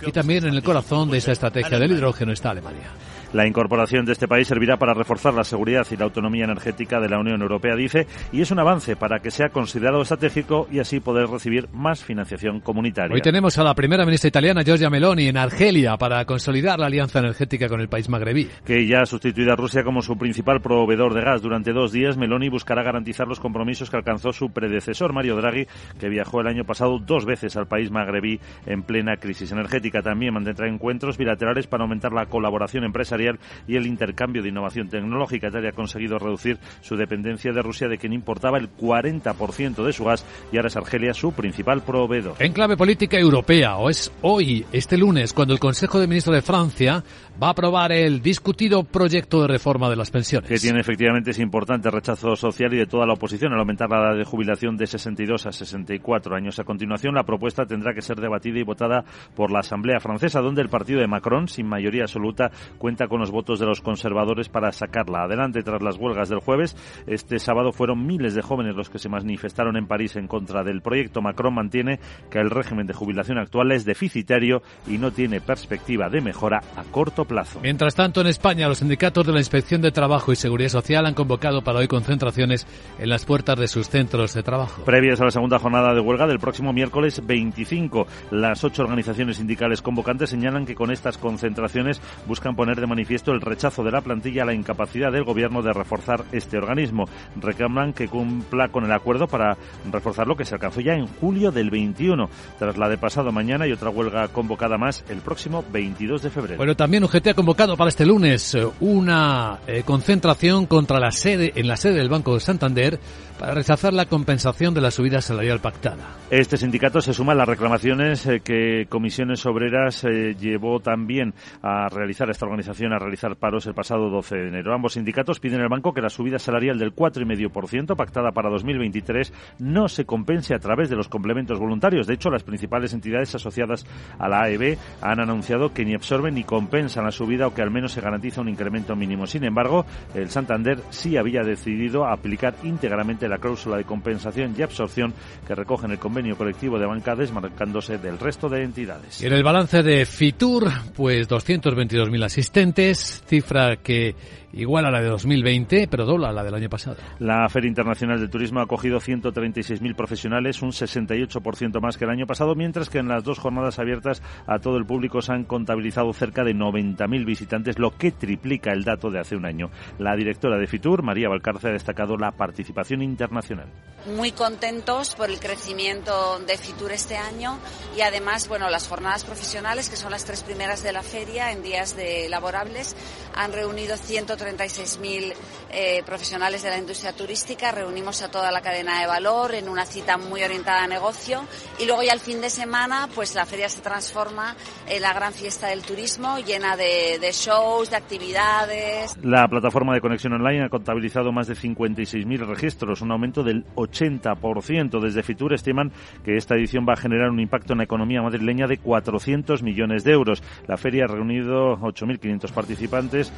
y 0.05 0.11
también 0.11 0.45
en 0.45 0.53
el 0.53 0.63
corazón 0.63 1.09
de 1.09 1.19
esa 1.19 1.31
estrategia 1.31 1.79
del 1.79 1.91
hidrógeno 1.91 2.33
está 2.33 2.51
Alemania. 2.51 2.91
La 3.33 3.47
incorporación 3.47 4.05
de 4.05 4.13
este 4.13 4.27
país 4.27 4.47
servirá 4.47 4.77
para 4.77 4.93
reforzar 4.93 5.33
la 5.33 5.43
seguridad 5.43 5.85
y 5.91 5.97
la 5.97 6.05
autonomía 6.05 6.45
energética 6.45 6.99
de 6.99 7.09
la 7.09 7.19
Unión 7.19 7.41
Europea, 7.41 7.75
dice, 7.75 8.07
y 8.31 8.41
es 8.41 8.51
un 8.51 8.59
avance 8.59 8.95
para 8.95 9.19
que 9.19 9.31
sea 9.31 9.49
considerado 9.49 10.01
estratégico 10.01 10.67
y 10.71 10.79
así 10.79 10.99
poder 10.99 11.27
recibir 11.27 11.67
más 11.73 12.03
financiación 12.03 12.59
comunitaria. 12.59 13.13
Hoy 13.13 13.21
tenemos 13.21 13.57
a 13.57 13.63
la 13.63 13.73
primera 13.73 14.05
ministra 14.05 14.27
italiana, 14.27 14.63
Giorgia 14.63 14.89
Meloni, 14.89 15.27
en 15.27 15.37
Argelia 15.37 15.97
para 15.97 16.23
consolidar 16.25 16.79
la 16.79 16.87
alianza 16.87 17.19
energética 17.19 17.67
con 17.67 17.81
el 17.81 17.89
país 17.89 18.09
magrebí. 18.09 18.47
Que 18.65 18.87
ya 18.87 19.01
ha 19.01 19.05
sustituido 19.05 19.53
a 19.53 19.55
Rusia 19.55 19.83
como 19.83 20.01
su 20.01 20.17
principal 20.17 20.61
proveedor 20.61 21.13
de 21.13 21.21
gas 21.21 21.41
durante 21.41 21.73
dos 21.73 21.91
días, 21.91 22.17
Meloni 22.17 22.49
buscará 22.49 22.83
garantizar 22.83 23.27
los 23.27 23.39
compromisos 23.39 23.89
que 23.89 23.97
alcanzó 23.97 24.31
su 24.31 24.51
predecesor, 24.51 25.13
Mario 25.13 25.35
Draghi, 25.35 25.67
que 25.99 26.09
viajó 26.09 26.41
el 26.41 26.47
año 26.47 26.63
pasado 26.63 26.99
dos 26.99 27.25
veces 27.25 27.55
al 27.57 27.67
país 27.67 27.91
magrebí 27.91 28.39
en 28.65 28.83
plena 28.83 29.17
crisis 29.17 29.51
energética. 29.51 30.01
También 30.01 30.33
mantendrá 30.33 30.67
encuentros 30.67 31.17
bilaterales 31.17 31.67
para 31.67 31.83
aumentar 31.83 32.13
la 32.13 32.27
colaboración 32.27 32.83
empresarial 32.83 33.24
y 33.67 33.75
el 33.75 33.87
intercambio 33.87 34.41
de 34.41 34.49
innovación 34.49 34.89
tecnológica. 34.89 35.47
Italia 35.47 35.69
ha 35.69 35.73
conseguido 35.73 36.17
reducir 36.19 36.57
su 36.81 36.95
dependencia 36.95 37.51
de 37.51 37.61
Rusia, 37.61 37.87
de 37.87 37.97
quien 37.97 38.13
importaba 38.13 38.57
el 38.57 38.69
40% 38.69 39.83
de 39.83 39.93
su 39.93 40.05
gas 40.05 40.25
y 40.51 40.57
ahora 40.57 40.67
es 40.67 40.77
Argelia 40.77 41.13
su 41.13 41.33
principal 41.33 41.81
proveedor. 41.83 42.35
En 42.39 42.53
clave 42.53 42.77
política 42.77 43.17
europea, 43.17 43.77
o 43.77 43.89
es 43.89 44.11
hoy, 44.21 44.65
este 44.71 44.97
lunes, 44.97 45.33
cuando 45.33 45.53
el 45.53 45.59
Consejo 45.59 45.99
de 45.99 46.07
Ministros 46.07 46.35
de 46.35 46.41
Francia 46.41 47.03
va 47.41 47.47
a 47.47 47.49
aprobar 47.51 47.91
el 47.91 48.21
discutido 48.21 48.83
proyecto 48.83 49.41
de 49.41 49.47
reforma 49.47 49.89
de 49.89 49.95
las 49.95 50.09
pensiones. 50.09 50.49
Que 50.49 50.57
tiene 50.57 50.79
efectivamente 50.79 51.31
ese 51.31 51.41
importante 51.41 51.91
rechazo 51.91 52.35
social 52.35 52.73
y 52.73 52.77
de 52.77 52.85
toda 52.85 53.05
la 53.05 53.13
oposición 53.13 53.51
al 53.53 53.59
aumentar 53.59 53.89
la 53.89 53.97
edad 53.97 54.17
de 54.17 54.23
jubilación 54.23 54.77
de 54.77 54.87
62 54.87 55.45
a 55.45 55.51
64 55.51 56.35
años. 56.35 56.59
A 56.59 56.63
continuación, 56.63 57.15
la 57.15 57.23
propuesta 57.23 57.65
tendrá 57.65 57.93
que 57.93 58.01
ser 58.01 58.21
debatida 58.21 58.59
y 58.59 58.63
votada 58.63 59.03
por 59.35 59.51
la 59.51 59.59
Asamblea 59.59 59.99
Francesa, 59.99 60.39
donde 60.39 60.61
el 60.61 60.69
partido 60.69 61.01
de 61.01 61.07
Macron, 61.07 61.47
sin 61.47 61.67
mayoría 61.67 62.03
absoluta, 62.03 62.51
cuenta 62.77 63.07
con 63.07 63.19
los 63.19 63.31
votos 63.31 63.59
de 63.59 63.65
los 63.65 63.81
conservadores 63.81 64.47
para 64.47 64.71
sacarla 64.71 65.23
adelante 65.23 65.61
tras 65.61 65.81
las 65.81 65.97
huelgas 65.97 66.29
del 66.29 66.39
jueves. 66.39 66.77
Este 67.05 67.39
sábado 67.39 67.73
fueron 67.73 68.05
miles 68.05 68.33
de 68.33 68.41
jóvenes 68.41 68.75
los 68.75 68.89
que 68.89 68.99
se 68.99 69.09
manifestaron 69.09 69.75
en 69.75 69.87
París 69.87 70.15
en 70.15 70.27
contra 70.27 70.63
del 70.63 70.81
proyecto. 70.81 71.21
Macron 71.21 71.53
mantiene 71.53 71.99
que 72.31 72.39
el 72.39 72.49
régimen 72.49 72.87
de 72.87 72.93
jubilación 72.93 73.37
actual 73.37 73.71
es 73.73 73.83
deficitario 73.83 74.61
y 74.87 74.97
no 74.97 75.11
tiene 75.11 75.41
perspectiva 75.41 76.09
de 76.09 76.21
mejora 76.21 76.61
a 76.75 76.83
corto 76.83 77.24
plazo. 77.25 77.59
Mientras 77.61 77.95
tanto, 77.95 78.21
en 78.21 78.27
España, 78.27 78.67
los 78.67 78.79
sindicatos 78.79 79.25
de 79.25 79.33
la 79.33 79.39
Inspección 79.39 79.81
de 79.81 79.91
Trabajo 79.91 80.31
y 80.31 80.35
Seguridad 80.35 80.69
Social 80.69 81.05
han 81.05 81.13
convocado 81.13 81.63
para 81.63 81.79
hoy 81.79 81.87
concentraciones 81.87 82.67
en 82.99 83.09
las 83.09 83.25
puertas 83.25 83.57
de 83.59 83.67
sus 83.67 83.89
centros 83.89 84.33
de 84.33 84.43
trabajo. 84.43 84.83
Previas 84.83 85.21
a 85.21 85.25
la 85.25 85.31
segunda 85.31 85.59
jornada 85.59 85.93
de 85.93 85.99
huelga 85.99 86.27
del 86.27 86.39
próximo 86.39 86.73
miércoles 86.73 87.21
25, 87.25 88.07
las 88.31 88.63
ocho 88.63 88.83
organizaciones 88.83 89.37
sindicales 89.37 89.81
convocantes 89.81 90.29
señalan 90.29 90.65
que 90.65 90.75
con 90.75 90.91
estas 90.91 91.17
concentraciones 91.17 92.01
buscan 92.27 92.55
poner 92.55 92.79
de 92.79 92.87
manifiesto 92.87 93.31
el 93.31 93.41
rechazo 93.41 93.83
de 93.83 93.91
la 93.91 94.01
plantilla 94.01 94.43
a 94.43 94.45
la 94.45 94.53
incapacidad 94.53 95.11
del 95.11 95.23
gobierno 95.23 95.61
de 95.61 95.73
reforzar 95.73 96.23
este 96.31 96.57
organismo. 96.57 97.05
Reclaman 97.35 97.93
que 97.93 98.07
cumpla 98.07 98.69
con 98.69 98.85
el 98.85 98.91
acuerdo 98.91 99.27
para 99.27 99.57
reforzar 99.91 100.27
lo 100.27 100.35
que 100.35 100.45
se 100.45 100.55
alcanzó 100.55 100.81
ya 100.81 100.93
en 100.93 101.07
julio 101.07 101.51
del 101.51 101.69
21, 101.69 102.29
tras 102.59 102.77
la 102.77 102.89
de 102.89 102.97
pasado 102.97 103.31
mañana 103.31 103.67
y 103.67 103.71
otra 103.71 103.89
huelga 103.89 104.27
convocada 104.29 104.77
más 104.77 105.03
el 105.09 105.19
próximo 105.19 105.63
22 105.71 106.21
de 106.21 106.29
febrero. 106.29 106.57
Bueno, 106.57 106.75
también 106.75 107.03
UGT 107.15 107.27
ha 107.27 107.33
convocado 107.33 107.77
para 107.77 107.87
este 107.87 108.05
lunes 108.05 108.55
eh, 108.55 108.67
una 108.81 109.59
eh, 109.67 109.83
concentración 109.85 110.65
contra 110.65 110.99
la 110.99 111.11
sede 111.11 111.53
en 111.55 111.65
la 111.65 111.77
sede 111.77 111.93
del 111.93 112.09
Banco 112.09 112.33
de 112.33 112.41
Santander 112.41 112.99
para 113.39 113.53
rechazar 113.53 113.93
la 113.93 114.05
compensación 114.05 114.73
de 114.73 114.81
la 114.81 114.91
subida 114.91 115.21
salarial 115.21 115.59
pactada. 115.59 116.15
Este 116.29 116.57
sindicato 116.57 117.01
se 117.01 117.13
suma 117.13 117.33
a 117.33 117.35
las 117.35 117.47
reclamaciones 117.47 118.25
eh, 118.25 118.41
que 118.41 118.87
Comisiones 118.89 119.45
Obreras 119.45 120.03
llevó 120.03 120.79
también 120.79 121.33
a 121.61 121.87
realizar 121.89 122.29
esta 122.29 122.45
organización 122.45 122.93
a 122.93 122.99
realizar 122.99 123.35
paros 123.35 123.65
el 123.67 123.73
pasado 123.73 124.09
12 124.09 124.35
de 124.35 124.47
enero. 124.47 124.73
Ambos 124.73 124.93
sindicatos 124.93 125.39
piden 125.39 125.61
al 125.61 125.69
banco 125.69 125.93
que 125.93 126.01
la 126.01 126.09
subida 126.09 126.39
salarial 126.39 126.79
del 126.79 126.95
4,5% 126.95 127.95
pactada 127.95 128.31
para 128.31 128.49
2023 128.49 129.33
no 129.59 129.87
se 129.87 130.05
compense 130.05 130.53
a 130.53 130.59
través 130.59 130.89
de 130.89 130.95
los 130.95 131.09
complementos 131.09 131.59
voluntarios. 131.59 132.07
De 132.07 132.13
hecho, 132.13 132.29
las 132.29 132.43
principales 132.43 132.93
entidades 132.93 133.35
asociadas 133.35 133.85
a 134.17 134.27
la 134.27 134.43
AEB 134.43 134.77
han 135.01 135.19
anunciado 135.19 135.73
que 135.73 135.85
ni 135.85 135.93
absorben 135.93 136.35
ni 136.35 136.43
compensan 136.43 137.05
la 137.05 137.11
subida 137.11 137.47
o 137.47 137.53
que 137.53 137.61
al 137.61 137.71
menos 137.71 137.93
se 137.93 138.01
garantiza 138.01 138.41
un 138.41 138.49
incremento 138.49 138.95
mínimo. 138.95 139.27
Sin 139.27 139.43
embargo, 139.43 139.85
el 140.13 140.29
Santander 140.29 140.79
sí 140.89 141.17
había 141.17 141.43
decidido 141.43 142.05
aplicar 142.05 142.55
íntegramente 142.63 143.24
la 143.27 143.37
cláusula 143.37 143.77
de 143.77 143.83
compensación 143.83 144.55
y 144.57 144.61
absorción 144.61 145.13
que 145.47 145.55
recoge 145.55 145.85
en 145.85 145.91
el 145.91 145.99
convenio 145.99 146.37
colectivo 146.37 146.79
de 146.79 146.85
banca 146.85 147.15
desmarcándose 147.15 147.97
del 147.97 148.19
resto 148.19 148.49
de 148.49 148.63
entidades. 148.63 149.21
En 149.21 149.33
el 149.33 149.43
balance 149.43 149.83
de 149.83 150.05
Fitur, 150.05 150.69
pues 150.95 151.27
222.000 151.29 152.23
asistentes, 152.23 153.23
cifra 153.27 153.77
que 153.77 154.15
igual 154.55 154.85
a 154.85 154.91
la 154.91 155.01
de 155.01 155.09
2020, 155.09 155.87
pero 155.89 156.05
dobla 156.05 156.29
a 156.29 156.33
la 156.33 156.43
del 156.43 156.55
año 156.55 156.69
pasado. 156.69 156.97
La 157.19 157.47
Feria 157.49 157.67
Internacional 157.67 158.19
de 158.19 158.27
Turismo 158.27 158.61
ha 158.61 158.63
acogido 158.63 158.99
136.000 158.99 159.95
profesionales, 159.95 160.61
un 160.61 160.71
68% 160.71 161.81
más 161.81 161.97
que 161.97 162.05
el 162.05 162.11
año 162.11 162.25
pasado, 162.25 162.55
mientras 162.55 162.89
que 162.89 162.99
en 162.99 163.07
las 163.07 163.23
dos 163.23 163.39
jornadas 163.39 163.79
abiertas 163.79 164.23
a 164.47 164.59
todo 164.59 164.77
el 164.77 164.85
público 164.85 165.21
se 165.21 165.33
han 165.33 165.43
contabilizado 165.43 166.11
cerca 166.13 166.43
de 166.43 166.55
90.000 166.55 167.25
visitantes, 167.25 167.77
lo 167.77 167.91
que 167.91 168.11
triplica 168.11 168.71
el 168.71 168.83
dato 168.83 169.09
de 169.09 169.19
hace 169.19 169.35
un 169.35 169.45
año. 169.45 169.69
La 169.99 170.15
directora 170.15 170.57
de 170.57 170.67
Fitur, 170.67 171.03
María 171.03 171.29
Valcarce, 171.29 171.67
ha 171.67 171.71
destacado 171.71 172.15
la 172.17 172.31
participación 172.31 173.01
internacional. 173.01 173.67
Muy 174.15 174.31
contentos 174.31 175.15
por 175.15 175.29
el 175.29 175.39
crecimiento 175.39 176.39
de 176.39 176.57
Fitur 176.57 176.91
este 176.91 177.17
año 177.17 177.57
y 177.97 178.01
además, 178.01 178.47
bueno, 178.47 178.69
las 178.69 178.87
jornadas 178.87 179.23
profesionales, 179.23 179.89
que 179.89 179.95
son 179.95 180.11
las 180.11 180.25
tres 180.25 180.43
primeras 180.43 180.83
de 180.83 180.93
la 180.93 181.01
feria 181.01 181.51
en 181.51 181.63
días 181.63 181.97
de 181.97 182.29
laborables, 182.29 182.95
han 183.35 183.51
reunido 183.51 183.97
130 183.97 184.44
36.000 184.45 185.33
eh, 185.71 186.03
profesionales 186.05 186.61
de 186.63 186.69
la 186.69 186.77
industria 186.77 187.13
turística, 187.13 187.71
reunimos 187.71 188.21
a 188.21 188.29
toda 188.29 188.51
la 188.51 188.61
cadena 188.61 188.99
de 189.01 189.07
valor 189.07 189.55
en 189.55 189.67
una 189.67 189.85
cita 189.85 190.17
muy 190.17 190.43
orientada 190.43 190.83
a 190.83 190.87
negocio 190.87 191.43
y 191.79 191.85
luego 191.85 192.03
ya 192.03 192.13
el 192.13 192.19
fin 192.19 192.41
de 192.41 192.49
semana 192.49 193.09
pues 193.13 193.33
la 193.35 193.45
feria 193.45 193.69
se 193.69 193.81
transforma 193.81 194.55
en 194.87 195.01
la 195.01 195.13
gran 195.13 195.33
fiesta 195.33 195.67
del 195.67 195.81
turismo 195.81 196.37
llena 196.39 196.77
de, 196.77 197.19
shows, 197.31 197.89
de 197.89 197.97
actividades. 197.97 199.17
La 199.23 199.47
plataforma 199.47 199.93
de 199.93 200.01
conexión 200.01 200.33
online 200.33 200.65
ha 200.65 200.69
contabilizado 200.69 201.31
más 201.31 201.47
de 201.47 201.55
56.000 201.55 202.45
registros, 202.45 203.01
un 203.01 203.11
aumento 203.11 203.43
del 203.43 203.65
80%. 203.75 204.99
Desde 205.01 205.23
Fitur 205.23 205.53
estiman 205.53 205.91
que 206.23 206.37
esta 206.37 206.55
edición 206.55 206.85
va 206.87 206.93
a 206.93 206.97
generar 206.97 207.29
un 207.29 207.39
impacto 207.39 207.73
en 207.73 207.79
la 207.79 207.85
economía 207.85 208.21
madrileña 208.21 208.67
de 208.67 208.77
400 208.77 209.63
millones 209.63 210.03
de 210.03 210.11
euros. 210.11 210.43
La 210.67 210.77
feria 210.77 211.05
ha 211.05 211.07
reunido 211.07 211.77
8.500 211.77 212.51
participantes, 212.51 213.31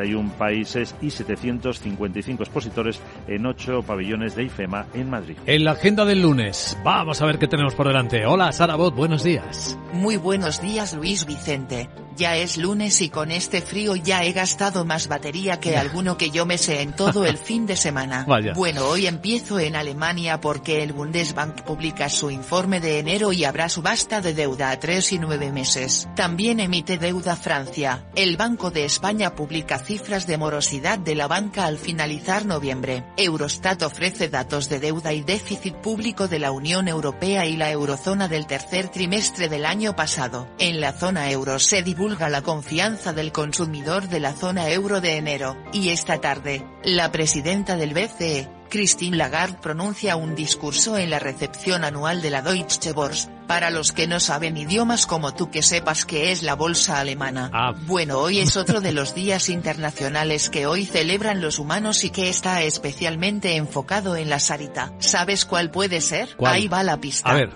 131 0.00 0.32
países 0.38 0.94
y 1.00 1.10
755 1.10 2.42
expositores 2.42 3.00
en 3.28 3.46
ocho 3.46 3.82
pabellones 3.82 4.34
de 4.34 4.44
IFEMA 4.44 4.86
en 4.94 5.10
Madrid. 5.10 5.36
En 5.46 5.64
la 5.64 5.72
agenda 5.72 6.04
del 6.04 6.22
lunes, 6.22 6.78
vamos 6.84 7.20
a 7.20 7.26
ver 7.26 7.38
qué 7.38 7.48
tenemos 7.48 7.74
por 7.74 7.86
delante. 7.86 8.26
Hola, 8.26 8.52
Sara 8.52 8.76
Bot, 8.76 8.94
buenos 8.94 9.22
días. 9.22 9.78
Muy 9.92 10.16
buenos 10.16 10.60
días, 10.60 10.94
Luis 10.94 11.26
Vicente. 11.26 11.88
Ya 12.20 12.36
es 12.36 12.58
lunes 12.58 13.00
y 13.00 13.08
con 13.08 13.30
este 13.30 13.62
frío 13.62 13.96
ya 13.96 14.24
he 14.24 14.32
gastado 14.32 14.84
más 14.84 15.08
batería 15.08 15.58
que 15.58 15.78
alguno 15.78 16.18
que 16.18 16.28
yo 16.28 16.44
me 16.44 16.58
sé 16.58 16.82
en 16.82 16.92
todo 16.92 17.24
el 17.24 17.38
fin 17.46 17.64
de 17.64 17.76
semana. 17.76 18.26
Vaya. 18.28 18.52
Bueno, 18.52 18.84
hoy 18.84 19.06
empiezo 19.06 19.58
en 19.58 19.74
Alemania 19.74 20.38
porque 20.38 20.82
el 20.82 20.92
Bundesbank 20.92 21.62
publica 21.62 22.10
su 22.10 22.30
informe 22.30 22.78
de 22.78 22.98
enero 22.98 23.32
y 23.32 23.44
habrá 23.44 23.70
subasta 23.70 24.20
de 24.20 24.34
deuda 24.34 24.70
a 24.70 24.78
tres 24.78 25.14
y 25.14 25.18
nueve 25.18 25.50
meses. 25.50 26.10
También 26.14 26.60
emite 26.60 26.98
deuda 26.98 27.36
Francia. 27.36 28.04
El 28.14 28.36
Banco 28.36 28.70
de 28.70 28.84
España 28.84 29.34
publica 29.34 29.78
cifras 29.78 30.26
de 30.26 30.36
morosidad 30.36 30.98
de 30.98 31.14
la 31.14 31.26
banca 31.26 31.64
al 31.64 31.78
finalizar 31.78 32.44
noviembre. 32.44 33.02
Eurostat 33.16 33.82
ofrece 33.82 34.28
datos 34.28 34.68
de 34.68 34.78
deuda 34.78 35.14
y 35.14 35.22
déficit 35.22 35.74
público 35.76 36.28
de 36.28 36.38
la 36.38 36.52
Unión 36.52 36.86
Europea 36.86 37.46
y 37.46 37.56
la 37.56 37.70
eurozona 37.70 38.28
del 38.28 38.46
tercer 38.46 38.90
trimestre 38.90 39.48
del 39.48 39.64
año 39.64 39.96
pasado. 39.96 40.50
En 40.58 40.82
la 40.82 40.92
zona 40.92 41.30
euro 41.30 41.58
se 41.58 41.82
divulga 41.82 42.09
la 42.18 42.42
confianza 42.42 43.12
del 43.12 43.32
consumidor 43.32 44.08
de 44.08 44.20
la 44.20 44.32
zona 44.32 44.68
euro 44.70 45.00
de 45.00 45.16
enero, 45.16 45.56
y 45.72 45.90
esta 45.90 46.20
tarde, 46.20 46.66
la 46.84 47.12
presidenta 47.12 47.76
del 47.76 47.94
BCE, 47.94 48.48
Christine 48.70 49.16
Lagarde 49.16 49.58
pronuncia 49.60 50.16
un 50.16 50.34
discurso 50.34 50.96
en 50.96 51.10
la 51.10 51.18
recepción 51.18 51.84
anual 51.84 52.22
de 52.22 52.30
la 52.30 52.40
Deutsche 52.40 52.92
Börse, 52.92 53.28
para 53.46 53.70
los 53.70 53.92
que 53.92 54.06
no 54.06 54.20
saben 54.20 54.56
idiomas 54.56 55.06
como 55.06 55.34
tú 55.34 55.50
que 55.50 55.62
sepas 55.62 56.04
que 56.04 56.30
es 56.30 56.42
la 56.42 56.54
bolsa 56.54 57.00
alemana. 57.00 57.50
Ah. 57.52 57.74
Bueno, 57.86 58.18
hoy 58.18 58.38
es 58.38 58.56
otro 58.56 58.80
de 58.80 58.92
los 58.92 59.14
días 59.14 59.48
internacionales 59.48 60.50
que 60.50 60.66
hoy 60.66 60.86
celebran 60.86 61.40
los 61.40 61.58
humanos 61.58 62.04
y 62.04 62.10
que 62.10 62.28
está 62.28 62.62
especialmente 62.62 63.56
enfocado 63.56 64.16
en 64.16 64.30
la 64.30 64.38
Sarita. 64.38 64.92
¿Sabes 65.00 65.44
cuál 65.44 65.70
puede 65.70 66.00
ser? 66.00 66.36
¿Cuál? 66.36 66.54
Ahí 66.54 66.68
va 66.68 66.84
la 66.84 67.00
pista. 67.00 67.28
A 67.28 67.34
ver. 67.34 67.50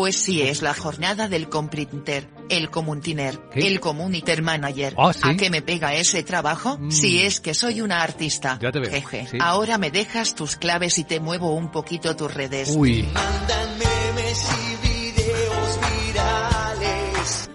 Pues 0.00 0.16
sí 0.16 0.40
es 0.40 0.62
la 0.62 0.72
jornada 0.72 1.28
del 1.28 1.50
comprinter, 1.50 2.26
el 2.48 2.70
comuntiner, 2.70 3.38
¿Qué? 3.52 3.66
el 3.66 3.80
communiter 3.80 4.40
manager. 4.40 4.94
Ah, 4.96 5.12
¿sí? 5.12 5.20
¿A 5.22 5.36
qué 5.36 5.50
me 5.50 5.60
pega 5.60 5.92
ese 5.92 6.22
trabajo? 6.22 6.78
Mm. 6.78 6.90
Si 6.90 7.20
es 7.20 7.38
que 7.38 7.52
soy 7.52 7.82
una 7.82 8.00
artista. 8.00 8.58
Ya 8.62 8.72
te 8.72 8.80
veo, 8.80 8.90
Jeje. 8.90 9.26
sí. 9.30 9.36
Ahora 9.38 9.76
me 9.76 9.90
dejas 9.90 10.34
tus 10.34 10.56
claves 10.56 10.96
y 10.96 11.04
te 11.04 11.20
muevo 11.20 11.52
un 11.52 11.70
poquito 11.70 12.16
tus 12.16 12.32
redes. 12.32 12.72
Uy. 12.74 13.06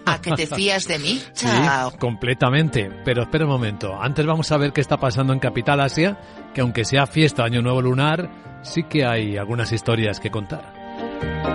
¿A 0.05 0.21
que 0.21 0.31
te 0.33 0.45
fías 0.45 0.87
de 0.87 0.99
mí? 0.99 1.23
Sí, 1.33 1.47
Chao. 1.47 1.97
completamente. 1.97 2.91
Pero 3.03 3.23
espera 3.23 3.45
un 3.45 3.51
momento. 3.53 3.99
Antes 3.99 4.23
vamos 4.23 4.51
a 4.51 4.57
ver 4.57 4.71
qué 4.71 4.81
está 4.81 4.97
pasando 4.97 5.33
en 5.33 5.39
Capital 5.39 5.81
Asia, 5.81 6.19
que 6.53 6.61
aunque 6.61 6.85
sea 6.85 7.07
fiesta 7.07 7.43
Año 7.43 7.63
Nuevo 7.63 7.81
Lunar, 7.81 8.29
sí 8.61 8.83
que 8.83 9.03
hay 9.03 9.35
algunas 9.35 9.71
historias 9.71 10.19
que 10.19 10.29
contar. 10.29 11.54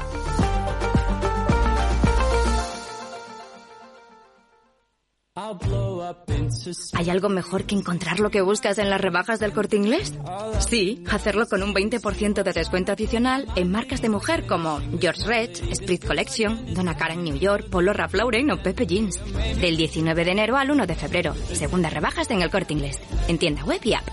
¿Hay 6.93 7.09
algo 7.09 7.29
mejor 7.29 7.65
que 7.65 7.75
encontrar 7.75 8.19
lo 8.19 8.29
que 8.29 8.41
buscas 8.41 8.77
en 8.77 8.89
las 8.89 9.01
rebajas 9.01 9.39
del 9.39 9.53
corte 9.53 9.75
inglés? 9.75 10.13
Sí, 10.59 11.03
hacerlo 11.09 11.47
con 11.47 11.63
un 11.63 11.73
20% 11.73 12.43
de 12.43 12.53
descuento 12.53 12.91
adicional 12.91 13.47
en 13.55 13.71
marcas 13.71 14.01
de 14.01 14.09
mujer 14.09 14.45
como 14.45 14.79
George 14.99 15.25
Red, 15.25 15.49
Split 15.71 16.05
Collection, 16.05 16.73
Donna 16.73 16.95
Karan 16.95 17.23
New 17.23 17.37
York, 17.37 17.69
Polo 17.69 17.93
Ralph 17.93 18.13
Lauren 18.13 18.51
o 18.51 18.61
Pepe 18.61 18.85
Jeans. 18.85 19.19
Del 19.59 19.77
19 19.77 20.25
de 20.25 20.31
enero 20.31 20.57
al 20.57 20.71
1 20.71 20.85
de 20.85 20.95
febrero. 20.95 21.33
Segundas 21.53 21.93
rebajas 21.93 22.29
en 22.29 22.41
el 22.41 22.49
corte 22.49 22.73
inglés. 22.73 22.99
En 23.27 23.37
tienda 23.37 23.63
web 23.63 23.81
y 23.83 23.93
app. 23.93 24.07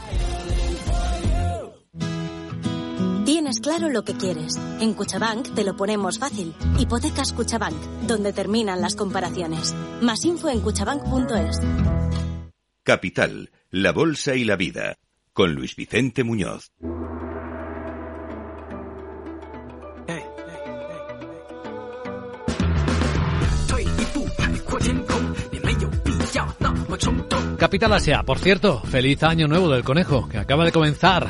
Tienes 3.28 3.60
claro 3.60 3.90
lo 3.90 4.04
que 4.04 4.14
quieres. 4.14 4.56
En 4.80 4.94
Cuchabank 4.94 5.54
te 5.54 5.62
lo 5.62 5.76
ponemos 5.76 6.18
fácil. 6.18 6.54
Hipotecas 6.78 7.34
Cuchabank, 7.34 7.76
donde 8.06 8.32
terminan 8.32 8.80
las 8.80 8.96
comparaciones. 8.96 9.74
Más 10.00 10.24
info 10.24 10.48
en 10.48 10.62
cuchabank.es. 10.62 11.60
Capital, 12.82 13.50
la 13.68 13.92
Bolsa 13.92 14.34
y 14.34 14.44
la 14.44 14.56
Vida, 14.56 14.96
con 15.34 15.52
Luis 15.52 15.76
Vicente 15.76 16.24
Muñoz. 16.24 16.72
Capital 27.58 27.92
Asia, 27.92 28.22
por 28.22 28.38
cierto, 28.38 28.80
feliz 28.80 29.22
año 29.22 29.48
nuevo 29.48 29.68
del 29.68 29.84
conejo, 29.84 30.28
que 30.30 30.38
acaba 30.38 30.64
de 30.64 30.72
comenzar. 30.72 31.28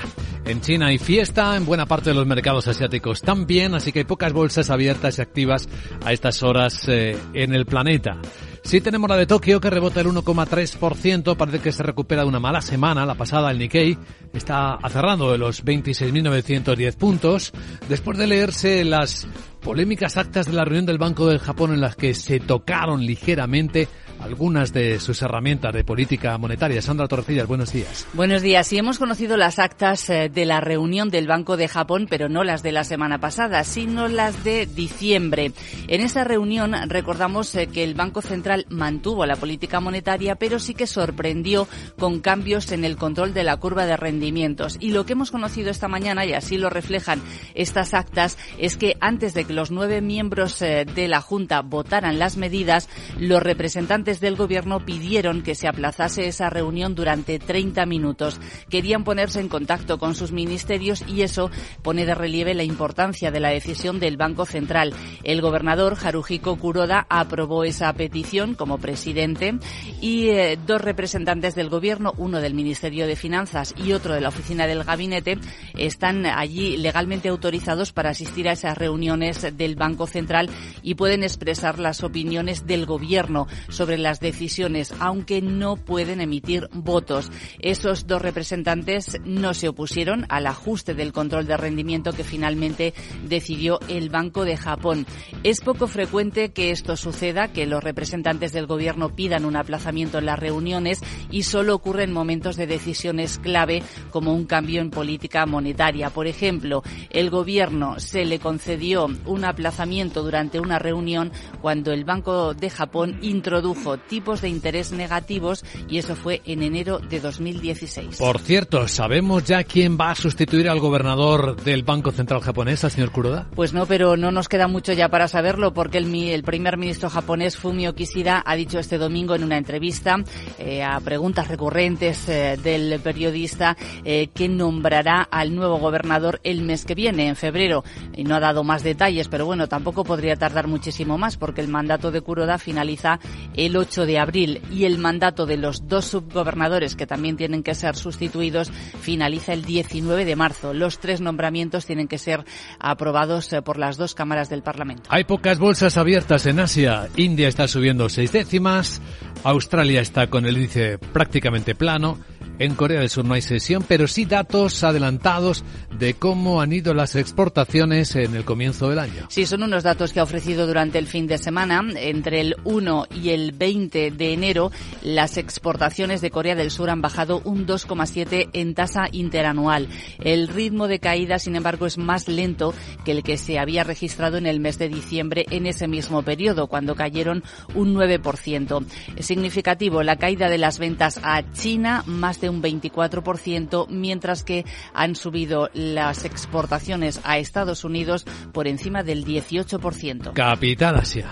En 0.49 0.63
China 0.63 0.87
hay 0.87 0.97
fiesta, 0.97 1.57
en 1.57 1.67
buena 1.67 1.85
parte 1.85 2.09
de 2.09 2.15
los 2.15 2.27
mercados 2.27 2.67
asiáticos 2.69 3.21
también, 3.21 3.75
así 3.75 3.93
que 3.93 3.99
hay 3.99 4.05
pocas 4.07 4.33
bolsas 4.33 4.71
abiertas 4.71 5.19
y 5.19 5.23
activas 5.23 5.69
a 6.03 6.15
estas 6.15 6.43
horas 6.43 6.89
eh, 6.89 7.19
en 7.35 7.55
el 7.55 7.67
planeta. 7.67 8.19
Sí 8.65 8.81
tenemos 8.81 9.11
la 9.11 9.19
de 9.19 9.27
Tokio 9.27 9.61
que 9.61 9.69
rebota 9.69 10.01
el 10.01 10.07
1,3%, 10.07 11.37
parece 11.37 11.59
que 11.59 11.71
se 11.71 11.83
recupera 11.83 12.23
de 12.23 12.29
una 12.29 12.41
mala 12.41 12.63
semana, 12.63 13.05
la 13.05 13.15
pasada 13.15 13.51
el 13.51 13.59
Nikkei 13.59 13.99
está 14.33 14.79
cerrando 14.89 15.31
de 15.31 15.37
los 15.37 15.63
26.910 15.67 16.97
puntos, 16.97 17.53
después 17.87 18.17
de 18.17 18.27
leerse 18.27 18.87
las 18.87 19.29
polémicas 19.61 20.17
actas 20.17 20.47
de 20.47 20.55
la 20.55 20.65
reunión 20.65 20.87
del 20.87 20.97
Banco 20.97 21.27
del 21.27 21.41
Japón 21.41 21.75
en 21.75 21.83
las 21.83 21.95
que 21.95 22.15
se 22.15 22.41
tocaron 22.41 23.05
ligeramente 23.05 23.87
algunas 24.21 24.73
de 24.73 25.01
sus 25.01 25.23
herramientas 25.23 25.73
de 25.73 25.85
política 25.85 26.37
monetaria. 26.39 26.83
Sandra 26.83 27.09
Torrecillas, 27.09 27.47
buenos 27.47 27.73
días. 27.73 28.07
Buenos 28.15 28.43
días. 28.43 28.67
Sí, 28.67 28.79
hemos 28.79 28.99
conocido 28.99 29.37
las 29.37 29.59
actas 29.59 30.09
eh, 30.11 30.31
de 30.33 30.45
la 30.45 30.61
reunión 30.61 31.11
del 31.11 31.27
Banco 31.27 31.57
de 31.57 31.69
Japón, 31.69 32.07
pero 32.09 32.29
no 32.29 32.45
las 32.45 32.63
de 32.63 32.73
la 32.73 32.85
semana 32.85 33.19
pasada, 33.19 33.65
sino 33.65 34.09
las 34.09 34.45
de 34.45 34.67
diciembre. 34.67 35.53
En 35.87 36.01
esa 36.01 36.25
reunión 36.25 36.75
recordamos 36.89 37.55
eh, 37.55 37.69
que 37.69 37.85
el 37.85 37.95
Banco 37.95 38.23
Central 38.23 38.67
mantuvo 38.69 39.27
la 39.27 39.37
política 39.37 39.81
monetaria, 39.81 40.35
pero 40.35 40.59
sí 40.59 40.75
que 40.75 40.87
sorprendió 40.87 41.69
con 41.99 42.21
cambios 42.21 42.73
en 42.73 42.85
el 42.85 42.97
control 42.97 43.35
de 43.35 43.45
la 43.45 43.57
curva 43.57 43.87
de 43.87 43.97
rendimientos. 43.97 44.77
Y 44.81 44.91
lo 44.91 45.07
que 45.07 45.13
hemos 45.13 45.31
conocido 45.31 45.71
esta 45.71 45.89
mañana, 45.89 46.27
y 46.27 46.33
así 46.33 46.59
lo 46.59 46.71
reflejan 46.71 47.21
estas 47.55 47.95
actas, 47.95 48.39
es 48.59 48.77
que 48.77 48.97
antes 49.01 49.35
de 49.35 49.45
que 49.45 49.53
los 49.53 49.71
nueve 49.71 50.01
miembros 50.01 50.61
eh, 50.63 50.85
de 50.85 51.09
la 51.09 51.21
Junta 51.21 51.63
votaran 51.63 52.19
las 52.19 52.37
medidas, 52.37 52.89
los 53.19 53.43
representantes 53.43 54.08
del 54.09 54.37
Gobierno 54.37 54.87
pidieron 54.87 55.43
que 55.43 55.55
se 55.55 55.69
aplazase 55.69 56.27
esa 56.27 56.49
reunión 56.49 56.95
durante 56.95 57.39
30 57.39 57.85
minutos. 57.85 58.41
Querían 58.71 59.05
ponerse 59.05 59.39
en 59.41 59.51
contacto 59.51 59.99
con 59.99 60.15
sus 60.15 60.33
ministerios 60.33 61.05
y 61.07 61.21
eso 61.21 61.51
pone 61.83 62.07
de 62.07 62.15
relieve 62.15 62.55
la 62.55 62.63
importancia 62.63 63.31
de 63.31 63.41
la 63.41 63.51
decisión 63.51 64.01
del 64.01 64.17
Banco 64.17 64.47
Central. 64.47 64.95
El 65.25 65.43
gobernador 65.43 65.97
Haruhiko 66.03 66.57
Kuroda 66.57 67.07
aprobó 67.11 67.65
esa 67.65 67.93
petición 67.93 68.55
como 68.55 68.79
presidente 68.79 69.59
y 70.01 70.29
eh, 70.29 70.59
dos 70.67 70.81
representantes 70.81 71.55
del 71.55 71.69
Gobierno, 71.69 72.15
uno 72.17 72.41
del 72.41 72.55
Ministerio 72.55 73.07
de 73.07 73.15
Finanzas 73.15 73.75
y 73.77 73.93
otro 73.93 74.15
de 74.15 74.23
la 74.23 74.31
Oficina 74.31 74.67
del 74.67 74.85
Gabinete, 74.85 75.39
están 75.77 76.25
allí 76.25 76.79
legalmente 76.79 77.29
autorizados 77.29 77.93
para 77.93 78.11
asistir 78.11 78.49
a 78.49 78.53
esas 78.53 78.79
reuniones 78.79 79.55
del 79.59 79.77
Banco 79.77 80.07
Central 80.07 80.49
y 80.83 80.95
pueden 80.95 81.23
expresar 81.23 81.79
las 81.79 82.03
opiniones 82.03 82.67
del 82.67 82.87
Gobierno 82.87 83.47
sobre 83.69 83.98
las 83.99 84.21
decisiones, 84.21 84.95
aunque 84.99 85.43
no 85.43 85.77
pueden 85.77 86.21
emitir 86.21 86.69
votos. 86.73 87.31
Esos 87.61 88.07
dos 88.07 88.23
representantes 88.23 89.19
no 89.25 89.55
se 89.55 89.69
opusieron 89.69 90.27
al 90.29 90.47
ajuste 90.47 90.95
del 90.95 91.13
control 91.13 91.47
de 91.47 91.57
rendimiento 91.57 92.13
que 92.13 92.25
finalmente 92.25 92.95
decidió 93.25 93.81
el 93.89 94.11
Banco 94.11 94.45
de 94.45 94.57
Japón. 94.57 95.07
Es 95.43 95.61
poco 95.61 95.87
frecuente 95.87 96.51
que 96.51 96.71
esto 96.71 96.97
suceda, 96.97 97.49
que 97.49 97.67
los 97.67 97.83
representantes 97.83 98.53
del 98.53 98.67
Gobierno 98.67 99.15
pidan 99.15 99.45
un 99.45 99.57
aplazamiento 99.57 100.19
en 100.19 100.27
las 100.27 100.39
reuniones 100.39 101.01
y 101.31 101.43
solo 101.43 101.75
ocurre 101.75 102.05
en 102.05 102.13
momentos 102.13 102.57
de 102.57 102.67
decisiones 102.67 103.39
clave 103.39 103.83
como 104.11 104.33
un 104.33 104.47
cambio 104.47 104.81
en 104.81 104.91
política 104.91 105.47
monetaria. 105.47 106.11
Por 106.11 106.27
ejemplo, 106.27 106.83
el 107.11 107.31
Gobierno 107.31 107.99
se 107.99 108.25
le 108.25 108.39
concedió 108.39 109.09
un 109.27 109.45
aplazamiento 109.45 110.23
durante 110.23 110.61
una 110.61 110.79
reunión 110.79 111.33
cuando 111.61 111.93
el 111.93 112.05
Banco 112.05 112.55
de 112.55 112.71
Japón 112.71 113.19
introdujo 113.23 113.88
tipos 113.97 114.41
de 114.41 114.49
interés 114.49 114.93
negativos 114.93 115.65
y 115.89 115.99
eso 115.99 116.15
fue 116.15 116.43
en 116.45 116.63
enero 116.63 116.99
de 116.99 117.21
2016. 117.21 118.17
Por 118.19 118.39
cierto, 118.39 118.89
¿sabemos 118.89 119.45
ya 119.45 119.65
quién 119.65 119.97
va 119.99 120.11
a 120.11 120.15
sustituir 120.15 120.69
al 120.69 120.81
gobernador 120.81 121.57
del 121.63 121.83
Banco 121.83 122.11
Central 122.11 122.41
japonés, 122.41 122.85
al 122.85 122.91
señor 122.91 123.11
Kuroda? 123.13 123.47
Pues 123.55 123.73
no, 123.73 123.87
pero 123.87 124.17
no 124.17 124.31
nos 124.31 124.49
queda 124.49 124.69
mucho 124.69 124.93
ya 124.93 125.09
para 125.09 125.29
saberlo 125.29 125.73
porque 125.73 125.99
el, 125.99 126.43
primer 126.43 126.77
ministro 126.77 127.11
japonés 127.11 127.57
Fumio 127.57 127.95
Kishida 127.95 128.43
ha 128.45 128.57
dicho 128.57 128.79
este 128.79 128.99
domingo 128.99 129.35
en 129.35 129.45
una 129.45 129.59
entrevista 129.59 130.17
eh, 130.59 130.83
a 130.83 131.01
preguntas 131.01 131.49
recurrentes 131.49 132.29
eh, 132.29 132.59
del 132.63 133.01
periodista 133.01 133.77
eh, 134.05 134.29
que 134.35 134.49
nombrará 134.49 135.23
al 135.23 135.55
nuevo 135.55 135.79
gobernador 135.79 136.41
el 136.45 136.63
mes 136.63 136.85
que 136.85 136.95
viene, 136.95 137.29
en 137.29 137.37
febrero. 137.37 137.85
Y 138.15 138.25
no 138.25 138.35
ha 138.35 138.41
dado 138.41 138.65
más 138.65 138.83
detalles, 138.83 139.29
pero 139.29 139.47
bueno, 139.47 139.69
tampoco 139.69 140.05
podría 140.05 140.37
tardar 140.37 140.67
muchísimo 140.67 141.19
más 141.19 141.37
porque 141.37 141.61
el 141.61 141.69
mandato 141.69 142.11
de 142.11 142.21
Kuroda 142.21 142.59
finaliza 142.59 143.21
el 143.55 143.77
8 143.79 144.07
de 144.07 144.19
abril 144.19 144.61
y 144.71 144.85
el 144.85 144.99
mandato 144.99 145.47
de 145.47 145.57
los 145.57 145.89
dos 145.89 146.07
subgobernadores 146.07 146.97
que 146.97 147.07
también 147.07 147.37
tienen 147.37 147.63
que 147.63 147.75
ser 147.75 147.97
sustituidos 147.97 148.71
finaliza 149.01 149.53
el 149.53 149.65
19 149.65 150.25
de 150.25 150.37
marzo. 150.37 150.75
Los 150.75 150.99
tres 150.99 151.21
nombramientos 151.21 151.87
tienen 151.87 152.09
que 152.09 152.19
ser 152.19 152.45
aprobados 152.79 153.53
eh, 153.53 153.63
por 153.63 153.79
las 153.79 153.97
dos 153.97 154.15
cámaras 154.15 154.49
del 154.49 154.63
Parlamento. 154.63 155.05
Hay 155.09 155.25
pocas 155.25 155.59
bolsas 155.59 155.97
abiertas 155.97 156.47
en 156.47 156.61
Asia. 156.61 157.09
India 157.17 157.49
está 157.49 157.69
subiendo 157.69 158.09
seis 158.09 158.33
décimas, 158.33 159.01
Australia 159.45 160.01
está 160.01 160.29
con 160.29 160.47
el 160.47 160.57
índice 160.57 160.99
prácticamente 160.99 161.75
plano 161.75 162.19
en 162.59 162.75
Corea 162.75 163.01
del 163.01 163.11
Sur 163.11 163.25
no 163.25 163.35
hay 163.35 163.43
sesión, 163.43 163.85
pero 163.87 164.09
sí 164.09 164.25
datos 164.25 164.83
adelantados 164.85 165.65
de 165.99 166.15
cómo 166.15 166.61
han 166.61 166.73
ido 166.73 166.95
las 166.95 167.17
exportaciones 167.17 168.15
en 168.17 168.35
el 168.35 168.45
comienzo 168.45 168.89
del 168.89 168.99
año. 168.99 169.27
Sí, 169.29 169.47
son 169.47 169.63
unos 169.63 169.83
datos 169.83 170.13
que 170.13 170.21
ha 170.21 170.23
ofrecido 170.23 170.67
durante 170.67 170.99
el 170.99 171.07
fin 171.07 171.27
de 171.27 171.39
semana. 171.39 171.83
Entre 171.97 172.41
el 172.41 172.57
1 172.65 173.07
y 173.15 173.31
el 173.31 173.53
20 173.53 174.11
de 174.11 174.33
enero, 174.33 174.71
las 175.03 175.37
exportaciones 175.37 176.21
de 176.21 176.31
Corea 176.31 176.55
del 176.55 176.71
Sur 176.71 176.91
han 176.91 177.01
bajado 177.01 177.41
un 177.45 177.67
2,7 177.67 178.51
en 178.53 178.75
tasa 178.75 179.09
interanual. 179.13 179.89
El 180.23 180.49
ritmo 180.49 180.89
de 180.89 180.99
caída, 180.99 181.39
sin 181.39 181.57
embargo, 181.57 181.87
es 181.87 181.99
más 181.99 182.29
lento 182.29 182.75
que 183.05 183.13
el 183.13 183.23
que 183.23 183.39
se 183.39 183.59
había 183.59 183.85
registrado 183.85 184.37
en 184.37 184.47
el 184.47 184.61
mes 184.61 184.79
de 184.79 184.89
diciembre 184.89 185.47
en 185.51 185.67
ese 185.67 185.89
mismo 185.89 186.23
periodo, 186.23 186.67
cuando 186.67 186.95
cayeron 186.95 187.43
un 187.75 187.95
9%. 187.95 188.85
Es 189.17 189.27
significativo 189.27 190.03
la 190.03 190.17
caída 190.17 190.49
de 190.49 190.59
las 190.59 190.79
ventas 190.79 191.21
a 191.23 191.43
China, 191.53 192.03
más 192.07 192.41
de 192.41 192.48
un 192.49 192.63
24%, 192.63 193.87
mientras 193.89 194.43
que 194.43 194.65
han 194.93 195.15
subido 195.15 195.71
las 195.75 196.25
exportaciones 196.25 197.21
a 197.25 197.39
Estados 197.39 197.85
Unidos 197.85 198.25
por 198.53 198.67
encima 198.69 199.03
del 199.03 199.25
18%. 199.25 200.33
Capital 200.33 200.97
Asia. 200.97 201.29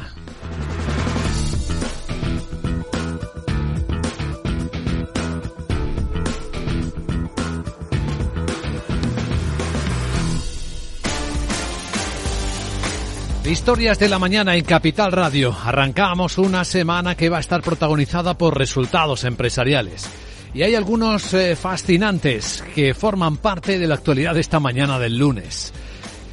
Historias 13.46 14.00
de 14.00 14.08
la 14.08 14.18
mañana 14.18 14.56
en 14.56 14.64
Capital 14.64 15.12
Radio. 15.12 15.56
Arrancamos 15.64 16.36
una 16.36 16.64
semana 16.64 17.14
que 17.14 17.28
va 17.28 17.36
a 17.36 17.40
estar 17.40 17.62
protagonizada 17.62 18.36
por 18.36 18.58
resultados 18.58 19.22
empresariales. 19.22 20.10
Y 20.56 20.62
hay 20.62 20.74
algunos 20.74 21.34
eh, 21.34 21.54
fascinantes 21.54 22.64
que 22.74 22.94
forman 22.94 23.36
parte 23.36 23.78
de 23.78 23.86
la 23.86 23.96
actualidad 23.96 24.32
de 24.32 24.40
esta 24.40 24.58
mañana 24.58 24.98
del 24.98 25.18
lunes. 25.18 25.70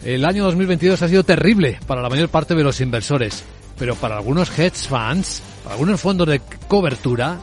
El 0.05 0.23
año 0.23 0.45
2022 0.45 1.01
ha 1.01 1.09
sido 1.09 1.25
terrible 1.25 1.77
para 1.85 2.01
la 2.01 2.07
mayor 2.07 2.29
parte 2.29 2.55
de 2.55 2.63
los 2.63 2.79
inversores, 2.79 3.43
pero 3.77 3.95
para 3.95 4.15
algunos 4.15 4.57
hedge 4.57 4.87
funds, 4.87 5.43
para 5.65 5.75
algunos 5.75 5.99
fondos 5.99 6.29
de 6.29 6.39
cobertura, 6.69 7.37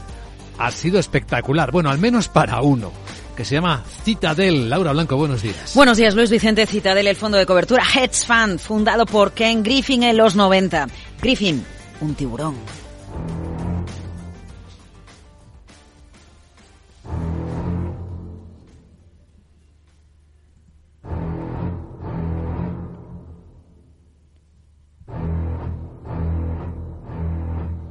ha 0.56 0.70
sido 0.70 0.98
espectacular. 0.98 1.70
Bueno, 1.70 1.90
al 1.90 1.98
menos 1.98 2.28
para 2.28 2.62
uno 2.62 2.92
que 3.36 3.44
se 3.44 3.56
llama 3.56 3.84
Citadel. 4.02 4.70
Laura 4.70 4.92
Blanco, 4.92 5.18
buenos 5.18 5.42
días. 5.42 5.74
Buenos 5.74 5.98
días, 5.98 6.14
Luis 6.14 6.30
Vicente 6.30 6.64
Citadel, 6.64 7.08
el 7.08 7.16
fondo 7.16 7.36
de 7.36 7.44
cobertura 7.44 7.82
Hedge 7.82 8.24
Fund, 8.26 8.58
fundado 8.58 9.04
por 9.04 9.32
Ken 9.32 9.62
Griffin 9.62 10.02
en 10.02 10.16
los 10.16 10.34
90. 10.34 10.86
Griffin, 11.20 11.62
un 12.00 12.14
tiburón. 12.14 12.79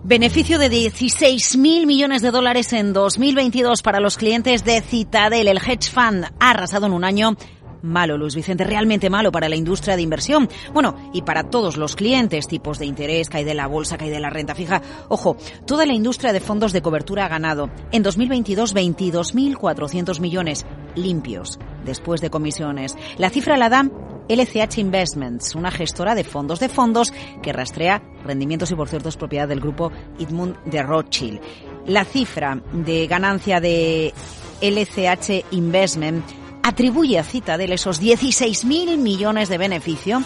Beneficio 0.09 0.57
de 0.57 0.71
16.000 0.71 1.85
millones 1.85 2.23
de 2.23 2.31
dólares 2.31 2.73
en 2.73 2.93
2022 2.93 3.83
para 3.83 3.99
los 3.99 4.17
clientes 4.17 4.63
de 4.63 4.81
Citadel. 4.81 5.47
El 5.47 5.59
hedge 5.59 5.91
fund 5.91 6.25
ha 6.39 6.49
arrasado 6.49 6.87
en 6.87 6.93
un 6.93 7.03
año 7.03 7.35
malo, 7.83 8.17
Luis 8.17 8.35
Vicente, 8.35 8.63
realmente 8.63 9.11
malo 9.11 9.31
para 9.31 9.49
la 9.49 9.55
industria 9.55 9.95
de 9.95 10.01
inversión. 10.01 10.49
Bueno, 10.73 10.95
y 11.13 11.21
para 11.21 11.43
todos 11.43 11.77
los 11.77 11.95
clientes, 11.95 12.47
tipos 12.47 12.79
de 12.79 12.87
interés, 12.87 13.29
cae 13.29 13.45
de 13.45 13.53
la 13.53 13.67
bolsa, 13.67 13.99
cae 13.99 14.09
de 14.09 14.19
la 14.19 14.31
renta 14.31 14.55
fija. 14.55 14.81
Ojo, 15.09 15.37
toda 15.67 15.85
la 15.85 15.93
industria 15.93 16.33
de 16.33 16.39
fondos 16.39 16.73
de 16.73 16.81
cobertura 16.81 17.25
ha 17.25 17.29
ganado. 17.29 17.69
En 17.91 18.01
2022, 18.01 18.73
22.400 18.73 20.19
millones 20.19 20.65
limpios, 20.95 21.59
después 21.85 22.21
de 22.21 22.29
comisiones. 22.29 22.95
La 23.17 23.29
cifra 23.29 23.57
la 23.57 23.69
da 23.69 23.85
LCH 24.29 24.77
Investments, 24.77 25.55
una 25.55 25.71
gestora 25.71 26.13
de 26.13 26.23
fondos 26.23 26.59
de 26.59 26.69
fondos 26.69 27.11
que 27.41 27.51
rastrea 27.51 28.03
rendimientos 28.23 28.69
y 28.71 28.75
por 28.75 28.87
cierto 28.87 29.09
es 29.09 29.17
propiedad 29.17 29.47
del 29.47 29.59
grupo 29.59 29.91
Edmund 30.19 30.55
de 30.65 30.83
Rothschild. 30.83 31.41
La 31.87 32.05
cifra 32.05 32.61
de 32.71 33.07
ganancia 33.07 33.59
de 33.59 34.13
LCH 34.61 35.45
Investment 35.51 36.23
atribuye 36.61 37.17
a 37.17 37.23
Citadel 37.23 37.71
esos 37.71 38.01
16.000 38.01 38.97
millones 38.97 39.49
de 39.49 39.57
beneficio 39.57 40.21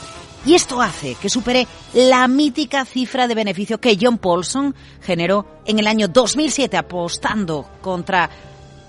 y 0.45 0.55
esto 0.55 0.81
hace 0.81 1.15
que 1.15 1.29
supere 1.29 1.67
la 1.93 2.27
mítica 2.27 2.83
cifra 2.83 3.27
de 3.27 3.35
beneficio 3.35 3.79
que 3.79 3.97
John 3.99 4.17
Paulson 4.17 4.75
generó 5.01 5.45
en 5.65 5.79
el 5.79 5.87
año 5.87 6.09
2007 6.09 6.75
apostando 6.75 7.65
contra 7.81 8.29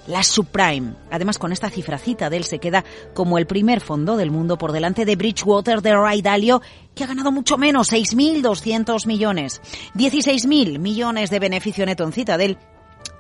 la 0.07 0.23
subprime. 0.23 0.95
Además, 1.11 1.39
con 1.39 1.53
esta 1.53 1.71
cifracita 1.71 2.31
de 2.31 2.39
él 2.39 2.45
se 2.45 2.59
queda 2.59 2.85
como 3.15 3.39
el 3.39 3.47
primer 3.47 3.81
fondo 3.81 4.17
del 4.17 4.31
mundo 4.31 4.59
por 4.59 4.73
delante 4.73 5.05
de 5.05 5.17
Bridgewater 5.17 5.83
de 5.83 5.97
Ray 5.97 6.23
Dalio, 6.23 6.61
que 6.95 7.05
ha 7.05 7.09
ganado 7.09 7.33
mucho 7.33 7.57
menos, 7.57 7.93
6.200 7.93 9.07
millones. 9.07 9.61
16.000 9.95 10.79
millones 10.79 11.31
de 11.31 11.39
beneficio 11.39 11.87
neto 11.87 12.05
en 12.05 12.13
Citadel. 12.13 12.59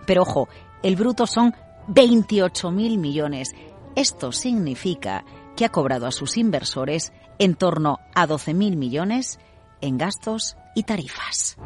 Pero 0.06 0.22
ojo, 0.22 0.48
el 0.82 0.96
bruto 0.96 1.26
son 1.26 1.54
28.000 1.88 2.98
millones. 2.98 3.52
Esto 3.96 4.32
significa 4.32 5.24
que 5.56 5.64
ha 5.64 5.70
cobrado 5.70 6.06
a 6.06 6.12
sus 6.12 6.36
inversores 6.36 7.12
en 7.38 7.54
torno 7.54 7.98
a 8.14 8.26
12.000 8.26 8.76
millones 8.76 9.38
en 9.80 9.98
gastos 9.98 10.56
y 10.74 10.82
tarifas. 10.82 11.56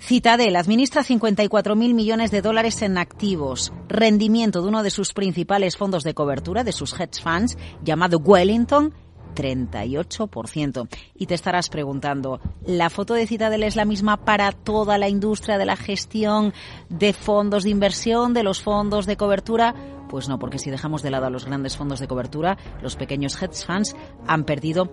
Citadel 0.00 0.56
administra 0.56 1.02
54.000 1.02 1.94
millones 1.94 2.30
de 2.30 2.42
dólares 2.42 2.82
en 2.82 2.98
activos, 2.98 3.72
rendimiento 3.88 4.62
de 4.62 4.68
uno 4.68 4.82
de 4.82 4.90
sus 4.90 5.12
principales 5.12 5.76
fondos 5.76 6.04
de 6.04 6.14
cobertura, 6.14 6.64
de 6.64 6.72
sus 6.72 6.98
hedge 6.98 7.22
funds, 7.22 7.56
llamado 7.82 8.18
Wellington, 8.18 8.92
38%. 9.34 10.88
Y 11.14 11.26
te 11.26 11.34
estarás 11.34 11.68
preguntando, 11.68 12.40
¿la 12.66 12.90
foto 12.90 13.14
de 13.14 13.26
Citadel 13.26 13.62
es 13.62 13.76
la 13.76 13.84
misma 13.84 14.24
para 14.24 14.52
toda 14.52 14.98
la 14.98 15.08
industria 15.08 15.58
de 15.58 15.66
la 15.66 15.76
gestión 15.76 16.54
de 16.88 17.12
fondos 17.12 17.64
de 17.64 17.70
inversión, 17.70 18.34
de 18.34 18.42
los 18.42 18.62
fondos 18.62 19.06
de 19.06 19.16
cobertura? 19.16 19.74
Pues 20.08 20.28
no, 20.28 20.38
porque 20.38 20.58
si 20.58 20.70
dejamos 20.70 21.02
de 21.02 21.10
lado 21.10 21.26
a 21.26 21.30
los 21.30 21.44
grandes 21.44 21.76
fondos 21.76 21.98
de 21.98 22.06
cobertura, 22.06 22.56
los 22.82 22.96
pequeños 22.96 23.40
hedge 23.42 23.64
funds 23.66 23.96
han 24.26 24.44
perdido 24.44 24.92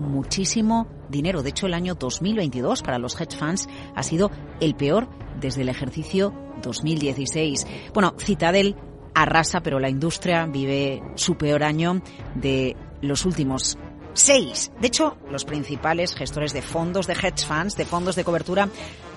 muchísimo 0.00 0.88
dinero. 1.08 1.42
De 1.42 1.50
hecho, 1.50 1.66
el 1.66 1.74
año 1.74 1.94
2022 1.94 2.82
para 2.82 2.98
los 2.98 3.20
hedge 3.20 3.36
funds 3.36 3.68
ha 3.94 4.02
sido 4.02 4.30
el 4.60 4.74
peor 4.74 5.08
desde 5.40 5.62
el 5.62 5.68
ejercicio 5.68 6.34
2016. 6.62 7.66
Bueno, 7.94 8.14
Citadel 8.18 8.76
arrasa, 9.14 9.62
pero 9.62 9.78
la 9.78 9.88
industria 9.88 10.46
vive 10.46 11.02
su 11.14 11.36
peor 11.36 11.62
año 11.62 12.02
de 12.34 12.76
los 13.02 13.24
últimos 13.24 13.78
seis. 14.14 14.72
De 14.80 14.88
hecho, 14.88 15.16
los 15.30 15.44
principales 15.44 16.14
gestores 16.14 16.52
de 16.52 16.62
fondos 16.62 17.06
de 17.06 17.14
hedge 17.14 17.46
funds, 17.46 17.76
de 17.76 17.84
fondos 17.84 18.16
de 18.16 18.24
cobertura, 18.24 18.68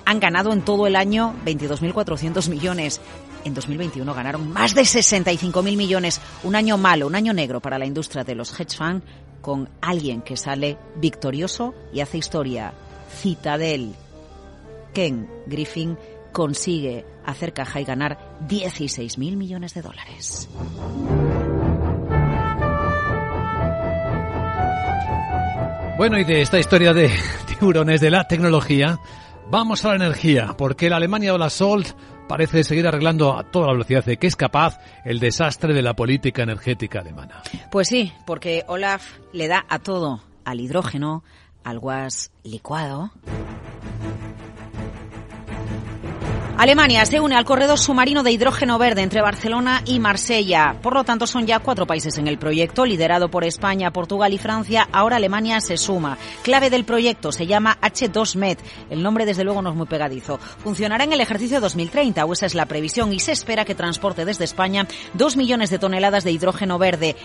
han 0.05 0.19
ganado 0.19 0.51
en 0.51 0.61
todo 0.61 0.87
el 0.87 0.95
año 0.95 1.33
22.400 1.45 2.49
millones. 2.49 3.01
En 3.45 3.53
2021 3.53 4.13
ganaron 4.13 4.51
más 4.51 4.73
de 4.73 4.81
65.000 4.81 5.75
millones. 5.75 6.21
Un 6.43 6.55
año 6.55 6.77
malo, 6.77 7.07
un 7.07 7.15
año 7.15 7.33
negro 7.33 7.59
para 7.59 7.77
la 7.77 7.85
industria 7.85 8.23
de 8.23 8.35
los 8.35 8.57
hedge 8.57 8.77
funds 8.77 9.03
con 9.43 9.69
alguien 9.81 10.21
que 10.21 10.37
sale 10.37 10.77
victorioso 10.95 11.75
y 11.93 11.99
hace 11.99 12.17
historia. 12.17 12.73
Citadel. 13.21 13.93
Ken 14.93 15.29
Griffin 15.45 15.97
consigue 16.31 17.05
hacer 17.25 17.51
caja 17.53 17.81
y 17.81 17.83
ganar 17.83 18.37
16.000 18.47 19.35
millones 19.35 19.73
de 19.73 19.81
dólares. 19.81 20.49
Bueno, 25.97 26.17
y 26.17 26.23
de 26.23 26.41
esta 26.41 26.57
historia 26.57 26.93
de 26.93 27.11
tiburones 27.47 27.99
de 27.99 28.11
la 28.11 28.25
tecnología, 28.27 28.97
vamos 29.51 29.83
a 29.83 29.89
la 29.89 29.95
energía, 29.95 30.55
porque 30.57 30.89
la 30.89 30.95
Alemania 30.95 31.33
o 31.33 31.37
la 31.37 31.49
Sold 31.49 31.93
parece 32.27 32.63
seguir 32.63 32.87
arreglando 32.87 33.37
a 33.37 33.43
toda 33.43 33.67
la 33.67 33.73
velocidad 33.73 34.05
de 34.05 34.17
que 34.17 34.27
es 34.27 34.35
capaz 34.35 34.79
el 35.05 35.19
desastre 35.19 35.73
de 35.73 35.81
la 35.81 35.95
política 35.95 36.43
energética 36.43 36.99
alemana. 36.99 37.41
Pues 37.71 37.87
sí, 37.87 38.13
porque 38.25 38.63
Olaf 38.67 39.19
le 39.31 39.47
da 39.47 39.65
a 39.69 39.79
todo, 39.79 40.21
al 40.45 40.59
hidrógeno, 40.59 41.23
al 41.63 41.79
gas 41.79 42.31
licuado, 42.43 43.11
Alemania 46.55 47.03
se 47.05 47.19
une 47.19 47.35
al 47.35 47.45
corredor 47.45 47.79
submarino 47.79 48.21
de 48.21 48.31
hidrógeno 48.31 48.77
verde 48.77 49.01
entre 49.01 49.21
Barcelona 49.21 49.81
y 49.85 49.99
Marsella. 49.99 50.77
Por 50.83 50.93
lo 50.93 51.03
tanto, 51.03 51.25
son 51.25 51.47
ya 51.47 51.59
cuatro 51.59 51.87
países 51.87 52.19
en 52.19 52.27
el 52.27 52.37
proyecto, 52.37 52.85
liderado 52.85 53.29
por 53.29 53.43
España, 53.43 53.91
Portugal 53.91 54.33
y 54.33 54.37
Francia. 54.37 54.87
Ahora 54.91 55.15
Alemania 55.15 55.59
se 55.61 55.77
suma. 55.77 56.17
Clave 56.43 56.69
del 56.69 56.85
proyecto 56.85 57.31
se 57.31 57.47
llama 57.47 57.79
H2Med. 57.81 58.59
El 58.91 59.01
nombre, 59.01 59.25
desde 59.25 59.43
luego, 59.43 59.63
no 59.63 59.71
es 59.71 59.75
muy 59.75 59.87
pegadizo. 59.87 60.37
Funcionará 60.37 61.03
en 61.03 61.13
el 61.13 61.21
ejercicio 61.21 61.59
2030, 61.59 62.23
o 62.23 62.33
esa 62.33 62.45
es 62.45 62.53
la 62.53 62.67
previsión, 62.67 63.11
y 63.13 63.19
se 63.19 63.31
espera 63.31 63.65
que 63.65 63.73
transporte 63.73 64.23
desde 64.23 64.45
España 64.45 64.87
dos 65.15 65.35
millones 65.35 65.71
de 65.71 65.79
toneladas 65.79 66.23
de 66.23 66.31
hidrógeno 66.31 66.77
verde 66.77 67.15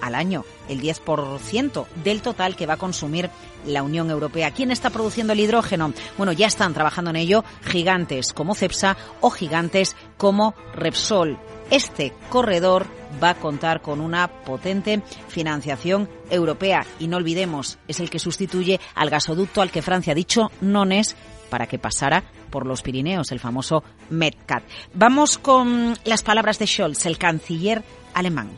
al 0.00 0.14
año, 0.14 0.44
el 0.68 0.80
10% 0.80 1.86
del 2.02 2.22
total 2.22 2.56
que 2.56 2.66
va 2.66 2.74
a 2.74 2.78
consumir 2.78 3.30
la 3.66 3.82
Unión 3.82 4.10
Europea. 4.10 4.50
¿Quién 4.50 4.70
está 4.70 4.90
produciendo 4.90 5.32
el 5.32 5.40
hidrógeno? 5.40 5.92
Bueno, 6.16 6.32
ya 6.32 6.46
están 6.46 6.74
trabajando 6.74 7.10
en 7.10 7.16
ello 7.16 7.44
gigantes 7.62 8.32
como 8.32 8.54
CEPSA 8.54 8.96
o 9.20 9.30
gigantes 9.30 9.96
como 10.16 10.54
Repsol. 10.74 11.38
Este 11.70 12.12
corredor 12.28 12.86
va 13.22 13.30
a 13.30 13.34
contar 13.36 13.80
con 13.80 14.00
una 14.00 14.28
potente 14.28 15.02
financiación 15.28 16.08
europea 16.30 16.84
y 16.98 17.08
no 17.08 17.16
olvidemos, 17.16 17.78
es 17.88 18.00
el 18.00 18.10
que 18.10 18.18
sustituye 18.18 18.80
al 18.94 19.10
gasoducto 19.10 19.62
al 19.62 19.70
que 19.70 19.82
Francia 19.82 20.12
ha 20.12 20.16
dicho 20.16 20.50
no 20.60 20.84
es 20.84 21.16
para 21.48 21.66
que 21.66 21.78
pasara 21.78 22.24
por 22.50 22.66
los 22.66 22.82
Pirineos, 22.82 23.32
el 23.32 23.40
famoso 23.40 23.82
Medcat. 24.10 24.64
Vamos 24.92 25.38
con 25.38 25.94
las 26.04 26.22
palabras 26.22 26.58
de 26.58 26.66
Scholz, 26.66 27.06
el 27.06 27.18
canciller 27.18 27.82
alemán. 28.12 28.50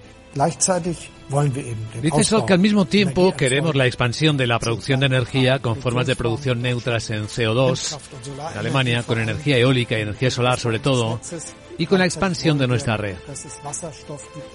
Dice 2.01 2.25
Sol 2.25 2.47
que 2.47 2.53
al 2.53 2.61
mismo 2.61 2.85
tiempo 2.85 3.35
queremos 3.37 3.75
la 3.75 3.87
expansión 3.87 4.37
de 4.37 4.47
la 4.47 4.61
producción 4.61 5.01
de 5.01 5.07
energía 5.07 5.59
con 5.59 5.77
formas 5.77 6.07
de 6.07 6.15
producción 6.15 6.62
neutras 6.62 7.11
en 7.11 7.27
CO2 7.27 7.99
en 8.53 8.59
Alemania, 8.59 9.03
con 9.03 9.19
energía 9.19 9.59
eólica 9.59 9.99
y 9.99 10.03
energía 10.03 10.31
solar 10.31 10.59
sobre 10.61 10.79
todo, 10.79 11.21
y 11.79 11.87
con 11.87 11.99
la 11.99 12.05
expansión 12.05 12.59
de 12.59 12.69
nuestra 12.69 12.97
red. 12.97 13.17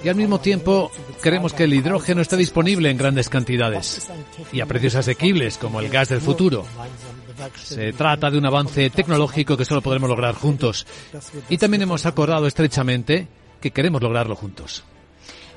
Y 0.04 0.08
al 0.08 0.16
mismo 0.16 0.40
tiempo 0.40 0.92
queremos 1.22 1.54
que 1.54 1.66
el 1.66 1.74
hidrógeno 1.74 2.22
esté 2.22 2.38
disponible 2.38 2.90
en 2.90 2.98
grandes 2.98 3.28
cantidades 3.28 4.10
y 4.54 4.62
a 4.62 4.66
precios 4.66 4.96
asequibles 4.96 5.58
como 5.58 5.82
el 5.82 5.90
gas 5.90 6.10
del 6.10 6.22
futuro. 6.22 6.66
Se 7.56 7.92
trata 7.94 8.30
de 8.30 8.38
un 8.38 8.46
avance 8.46 8.90
tecnológico 8.92 9.58
que 9.58 9.66
solo 9.66 9.82
podremos 9.82 10.10
lograr 10.10 10.36
juntos. 10.36 10.88
Y 11.50 11.58
también 11.58 11.84
hemos 11.84 12.06
acordado 12.06 12.48
estrechamente 12.48 13.28
que 13.60 13.72
queremos 13.72 14.02
lograrlo 14.02 14.36
juntos. 14.36 14.84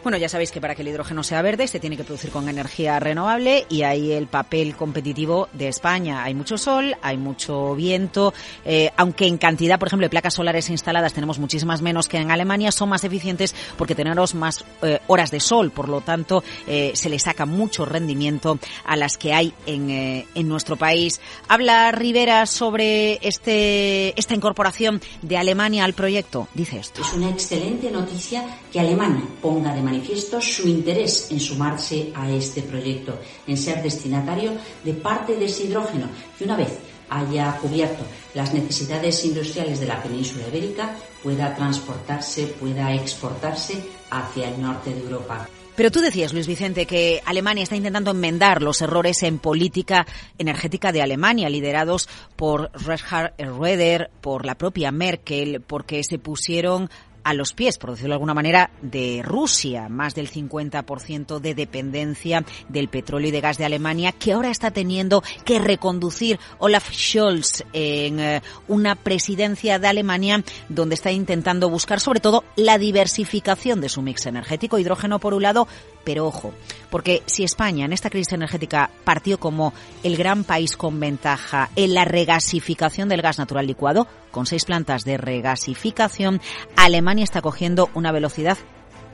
Bueno, 0.05 0.19
ya 0.19 0.29
sabéis 0.29 0.53
que 0.53 0.61
para 0.61 0.75
que 0.75 0.83
el 0.83 0.89
hidrógeno 0.89 1.23
sea 1.23 1.41
verde 1.41 1.67
se 1.67 1.81
tiene 1.81 1.97
que 1.97 2.05
producir 2.05 2.31
con 2.31 2.47
energía 2.47 3.01
renovable 3.01 3.65
y 3.71 3.85
ahí 3.85 4.13
el 4.13 4.27
papel 4.27 4.77
competitivo 4.77 5.49
de 5.55 5.69
España. 5.69 6.23
Hay 6.23 6.35
mucho 6.35 6.59
sol, 6.59 6.95
hay 7.01 7.17
mucho 7.17 7.75
viento, 7.75 8.35
eh, 8.67 8.91
aunque 8.99 9.27
en 9.27 9.39
cantidad, 9.39 9.79
por 9.79 9.89
ejemplo, 9.89 10.05
de 10.05 10.11
placas 10.11 10.35
solares 10.35 10.69
instaladas 10.69 11.15
tenemos 11.15 11.39
muchísimas 11.39 11.81
menos 11.81 12.07
que 12.07 12.19
en 12.19 12.31
Alemania, 12.31 12.71
son 12.71 12.91
más 12.91 13.03
eficientes 13.03 13.55
porque 13.79 13.95
tenemos 13.95 14.35
más 14.35 14.63
eh, 14.83 14.99
horas 15.07 15.31
de 15.31 15.41
sol, 15.41 15.71
por 15.71 15.89
lo 15.89 16.03
tanto 16.03 16.45
eh, 16.67 16.93
se 16.95 17.09
le 17.09 17.19
saca 17.19 17.47
mucho 17.47 17.87
rendimiento 17.87 18.59
a 18.85 18.97
las 18.97 19.17
que 19.17 19.33
hay 19.33 19.55
en, 19.65 20.27
en 20.35 20.49
nuestro 20.49 20.77
país. 20.77 21.23
Habla 21.49 21.93
Rivera 21.93 22.45
sobre 22.45 23.27
este, 23.27 24.21
esta 24.21 24.35
incorporación 24.35 25.01
de 25.23 25.39
Alemania 25.39 25.83
al 25.87 25.95
proyecto. 25.95 26.47
Dice 26.53 26.79
esto. 26.79 27.01
Es 27.01 27.15
una 27.15 27.31
excelente 27.31 27.91
noticia 27.91 28.45
que 28.71 28.81
Alemania 28.81 29.25
ponga 29.41 29.73
de 29.73 29.81
manera 29.81 29.94
manifiesto 29.95 30.41
su 30.41 30.67
interés 30.67 31.31
en 31.31 31.39
sumarse 31.39 32.11
a 32.15 32.29
este 32.29 32.63
proyecto, 32.63 33.17
en 33.47 33.57
ser 33.57 33.81
destinatario 33.81 34.53
de 34.83 34.93
parte 34.95 35.37
de 35.37 35.45
ese 35.45 35.65
hidrógeno 35.65 36.09
que 36.37 36.45
una 36.45 36.57
vez 36.57 36.79
haya 37.09 37.57
cubierto 37.59 38.05
las 38.35 38.53
necesidades 38.53 39.25
industriales 39.25 39.79
de 39.79 39.87
la 39.87 40.03
península 40.03 40.49
ibérica 40.49 40.97
pueda 41.23 41.55
transportarse, 41.55 42.47
pueda 42.59 42.93
exportarse 42.93 43.81
hacia 44.11 44.49
el 44.49 44.61
norte 44.61 44.93
de 44.93 45.01
Europa. 45.01 45.49
Pero 45.77 45.91
tú 45.91 46.01
decías, 46.01 46.33
Luis 46.33 46.47
Vicente, 46.47 46.87
que 46.87 47.21
Alemania 47.25 47.65
está 47.65 47.77
intentando 47.77 48.13
enmendar 48.13 48.63
los 48.63 48.81
errores 48.81 49.23
en 49.25 49.39
política 49.39 50.07
energética 50.39 50.93
de 50.93 51.03
Alemania, 51.03 51.49
liderados 51.49 52.09
por 52.37 52.71
Reinhard 52.73 53.35
Röder, 53.39 54.11
por 54.21 54.45
la 54.45 54.55
propia 54.57 54.93
Merkel, 54.93 55.61
porque 55.61 56.03
se 56.05 56.19
pusieron 56.19 56.91
a 57.25 57.35
los 57.35 57.53
pies, 57.53 57.79
por 57.79 57.91
decirlo 57.91 58.11
de 58.11 58.15
alguna 58.15 58.35
manera, 58.35 58.71
de 58.83 59.23
Rusia, 59.25 59.89
más 59.89 60.15
del 60.15 60.31
50% 60.31 61.41
de 61.41 61.55
dependencia 61.55 62.45
del 62.69 62.89
petróleo 62.89 63.29
y 63.29 63.33
de 63.33 63.41
gas 63.41 63.59
de 63.59 63.65
Alemania, 63.65 64.13
que 64.13 64.33
ahora 64.33 64.51
está 64.51 64.71
teniendo 64.71 65.23
que 65.45 65.59
reconducir 65.59 66.39
Olaf 66.59 66.93
Scholz 66.93 67.65
en 67.73 68.21
eh, 68.21 68.43
una 68.69 68.95
presidencia 68.95 69.79
de 69.79 69.89
Alemania 69.89 70.45
donde 70.69 70.95
está 70.95 71.11
intentando 71.11 71.71
buscar 71.71 72.01
sobre 72.01 72.21
todo 72.21 72.45
la 72.57 72.79
diversificación 72.79 73.81
de 73.81 73.89
su 73.89 74.03
mix 74.03 74.27
energético, 74.27 74.79
hidrógeno 74.79 75.19
por 75.19 75.35
un 75.35 75.43
lado, 75.43 75.67
pero 76.05 76.27
ojo, 76.27 76.53
porque 76.91 77.23
si 77.27 77.45
España 77.45 77.87
en 77.87 77.93
esta 77.93 78.11
crisis 78.11 78.35
energética 78.35 78.91
partió 79.05 79.39
como 79.39 79.73
el 80.03 80.17
gran 80.17 80.45
país 80.45 80.77
con 80.77 81.01
ventaja 81.01 81.71
en 81.77 81.95
la 81.95 82.05
regasificación 82.05 83.09
del 83.09 83.23
gas 83.23 83.39
natural 83.39 83.67
licuado, 83.67 84.07
con 84.35 84.47
seis 84.47 84.65
plantas 84.65 85.05
de 85.05 85.17
regasificación, 85.17 86.41
Alemania 86.75 87.23
está 87.23 87.41
cogiendo 87.41 87.89
una 87.95 88.11
velocidad 88.11 88.59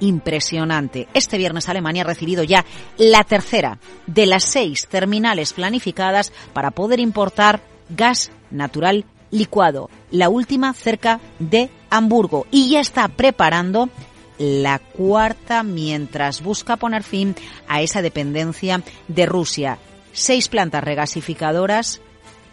impresionante. 0.00 1.08
Este 1.12 1.36
viernes 1.36 1.68
Alemania 1.68 2.04
ha 2.04 2.06
recibido 2.06 2.42
ya 2.42 2.64
la 2.96 3.22
tercera 3.24 3.78
de 4.06 4.24
las 4.24 4.44
seis 4.44 4.88
terminales 4.88 5.52
planificadas 5.52 6.32
para 6.54 6.70
poder 6.70 7.00
importar 7.00 7.60
gas 7.90 8.30
natural 8.50 9.04
licuado, 9.30 9.90
la 10.10 10.30
última 10.30 10.72
cerca 10.72 11.20
de 11.38 11.68
Hamburgo, 11.90 12.46
y 12.50 12.70
ya 12.70 12.80
está 12.80 13.06
preparando 13.08 13.90
la 14.38 14.78
cuarta 14.78 15.62
mientras 15.62 16.42
busca 16.42 16.78
poner 16.78 17.02
fin 17.02 17.36
a 17.68 17.82
esa 17.82 18.00
dependencia 18.00 18.82
de 19.06 19.26
Rusia. 19.26 19.78
Seis 20.12 20.48
plantas 20.48 20.82
regasificadoras, 20.82 22.00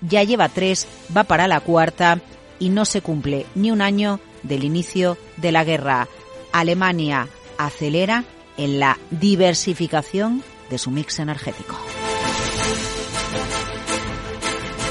ya 0.01 0.23
lleva 0.23 0.49
tres, 0.49 0.85
va 1.15 1.23
para 1.23 1.47
la 1.47 1.61
cuarta 1.61 2.19
y 2.59 2.69
no 2.69 2.85
se 2.85 3.01
cumple 3.01 3.45
ni 3.55 3.71
un 3.71 3.81
año 3.81 4.19
del 4.43 4.63
inicio 4.63 5.17
de 5.37 5.51
la 5.51 5.63
guerra. 5.63 6.07
Alemania 6.51 7.27
acelera 7.57 8.23
en 8.57 8.79
la 8.79 8.97
diversificación 9.11 10.43
de 10.69 10.77
su 10.77 10.91
mix 10.91 11.19
energético. 11.19 11.75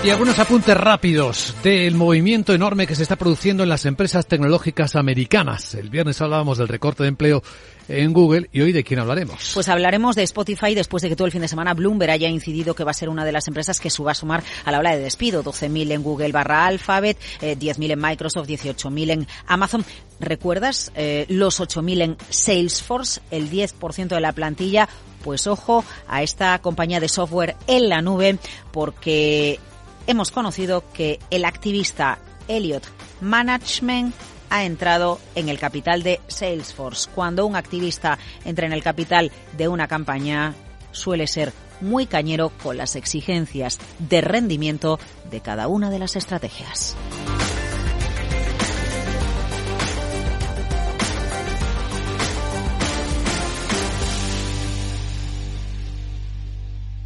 Y 0.04 0.11
algunos 0.11 0.38
apuntes 0.38 0.76
rápidos 0.76 1.54
del 1.64 1.94
movimiento 1.94 2.54
enorme 2.54 2.87
que 2.87 2.94
se 2.94 3.02
está 3.02 3.16
produciendo 3.16 3.64
en 3.64 3.68
las 3.68 3.87
empresas 3.87 4.26
tecnológicas 4.26 4.94
americanas. 4.94 5.74
El 5.74 5.90
viernes 5.90 6.20
hablábamos 6.20 6.59
del 6.59 6.68
recorte 6.68 7.02
de 7.02 7.09
empleo 7.09 7.42
en 7.88 8.12
Google 8.12 8.48
y 8.52 8.61
hoy 8.61 8.72
de 8.72 8.85
quién 8.85 9.00
hablaremos. 9.00 9.50
Pues 9.54 9.68
hablaremos 9.68 10.14
de 10.14 10.22
Spotify 10.22 10.74
después 10.74 11.02
de 11.02 11.09
que 11.09 11.16
todo 11.16 11.26
el 11.26 11.32
fin 11.32 11.40
de 11.40 11.48
semana 11.48 11.74
Bloomberg 11.74 12.11
haya 12.11 12.28
incidido 12.28 12.74
que 12.74 12.85
va 12.85 12.92
a 12.92 12.94
ser 12.94 13.09
una 13.09 13.24
de 13.24 13.32
las 13.32 13.48
empresas 13.48 13.80
que 13.80 13.90
suba 13.90 14.12
a 14.12 14.14
sumar 14.14 14.42
a 14.64 14.70
la 14.70 14.78
ola 14.78 14.94
de 14.94 15.02
despido. 15.02 15.42
12.000 15.42 15.92
en 15.92 16.02
Google 16.02 16.32
barra 16.32 16.66
Alphabet, 16.66 17.18
10.000 17.40 17.90
eh, 17.90 17.92
en 17.92 18.00
Microsoft, 18.00 18.48
18.000 18.48 19.11
en 19.11 19.26
Amazon. 19.46 19.85
¿Recuerdas 20.20 20.92
eh, 20.94 21.26
los 21.28 21.61
8.000 21.61 22.02
en 22.02 22.16
Salesforce, 22.30 23.20
el 23.30 23.50
10% 23.50 24.09
de 24.09 24.20
la 24.20 24.32
plantilla? 24.32 24.88
Pues 25.24 25.46
ojo 25.48 25.85
a 26.06 26.22
esta 26.22 26.59
compañía 26.61 27.00
de 27.00 27.09
software 27.09 27.56
en 27.66 27.88
la 27.88 28.00
nube 28.00 28.38
porque 28.70 29.59
hemos 30.07 30.31
conocido 30.31 30.85
que 30.92 31.19
el 31.31 31.45
activista 31.45 32.19
Elliot 32.49 32.85
Management 33.21 34.14
ha 34.51 34.64
entrado 34.64 35.19
en 35.35 35.49
el 35.49 35.59
capital 35.59 36.03
de 36.03 36.21
Salesforce. 36.29 37.09
Cuando 37.14 37.47
un 37.47 37.57
activista 37.57 38.19
entra 38.45 38.66
en 38.66 38.73
el 38.73 38.83
capital 38.83 39.33
de 39.57 39.69
una 39.69 39.88
campaña, 39.88 40.55
suele 40.92 41.27
ser 41.27 41.53
muy 41.81 42.07
cañero 42.07 42.51
con 42.62 42.77
las 42.77 42.97
exigencias 42.97 43.79
de 43.99 44.21
rendimiento 44.21 44.99
de 45.31 45.40
cada 45.40 45.69
una 45.69 45.90
de 45.90 45.99
las 45.99 46.16
estrategias. 46.16 46.97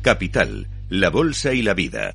Capital, 0.03 0.69
la 0.89 1.11
Bolsa 1.11 1.53
y 1.53 1.63
la 1.63 1.75
Vida 1.75 2.15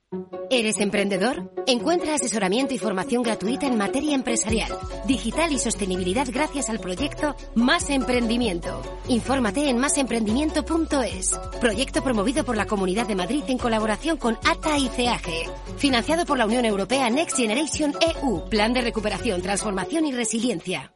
¿Eres 0.49 0.79
emprendedor? 0.81 1.53
Encuentra 1.65 2.15
asesoramiento 2.15 2.73
y 2.73 2.77
formación 2.77 3.23
gratuita 3.23 3.67
en 3.67 3.77
materia 3.77 4.13
empresarial, 4.13 4.77
digital 5.07 5.53
y 5.53 5.59
sostenibilidad 5.59 6.27
gracias 6.29 6.69
al 6.69 6.79
proyecto 6.79 7.37
Más 7.55 7.89
Emprendimiento. 7.89 8.81
Infórmate 9.07 9.69
en 9.69 9.77
másemprendimiento.es. 9.77 11.39
Proyecto 11.61 12.03
promovido 12.03 12.43
por 12.43 12.57
la 12.57 12.65
Comunidad 12.65 13.07
de 13.07 13.15
Madrid 13.15 13.43
en 13.47 13.57
colaboración 13.57 14.17
con 14.17 14.37
ATA 14.43 14.77
y 14.77 14.89
CEAGE. 14.89 15.49
Financiado 15.77 16.25
por 16.25 16.37
la 16.37 16.45
Unión 16.45 16.65
Europea 16.65 17.09
Next 17.09 17.37
Generation 17.37 17.93
EU. 18.21 18.49
Plan 18.49 18.73
de 18.73 18.81
recuperación, 18.81 19.41
transformación 19.41 20.05
y 20.05 20.11
resiliencia. 20.11 20.93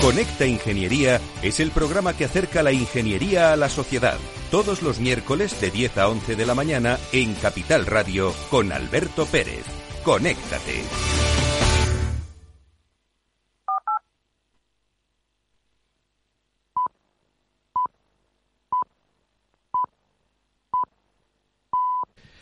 Conecta 0.00 0.46
Ingeniería 0.46 1.20
es 1.42 1.60
el 1.60 1.70
programa 1.70 2.16
que 2.16 2.24
acerca 2.24 2.62
la 2.62 2.72
ingeniería 2.72 3.52
a 3.52 3.56
la 3.56 3.68
sociedad. 3.68 4.18
Todos 4.54 4.82
los 4.82 5.00
miércoles 5.00 5.60
de 5.60 5.72
10 5.72 5.98
a 5.98 6.08
11 6.08 6.36
de 6.36 6.46
la 6.46 6.54
mañana 6.54 7.00
en 7.10 7.34
Capital 7.34 7.86
Radio 7.86 8.32
con 8.50 8.70
Alberto 8.70 9.26
Pérez. 9.26 9.64
Conéctate. 10.04 10.84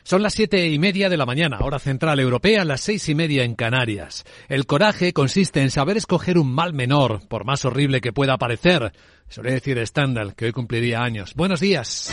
Son 0.05 0.23
las 0.23 0.35
siete 0.35 0.69
y 0.69 0.79
media 0.79 1.09
de 1.09 1.17
la 1.17 1.27
mañana, 1.27 1.59
hora 1.61 1.79
central 1.79 2.19
europea, 2.21 2.65
las 2.65 2.81
seis 2.81 3.09
y 3.09 3.15
media 3.15 3.45
en 3.45 3.55
Canarias. 3.55 4.25
El 4.49 4.67
coraje 4.67 5.13
consiste 5.13 5.63
en 5.63 5.71
saber 5.71 5.97
escoger 5.97 6.39
un 6.39 6.53
mal 6.53 6.73
menor, 6.73 7.27
por 7.29 7.45
más 7.45 7.65
horrible 7.65 8.01
que 8.01 8.13
pueda 8.13 8.37
parecer. 8.37 8.93
Solía 9.29 9.53
decir 9.53 9.85
Stendhal, 9.87 10.35
que 10.35 10.47
hoy 10.47 10.53
cumpliría 10.53 11.03
años. 11.03 11.35
Buenos 11.35 11.61
días. 11.61 12.13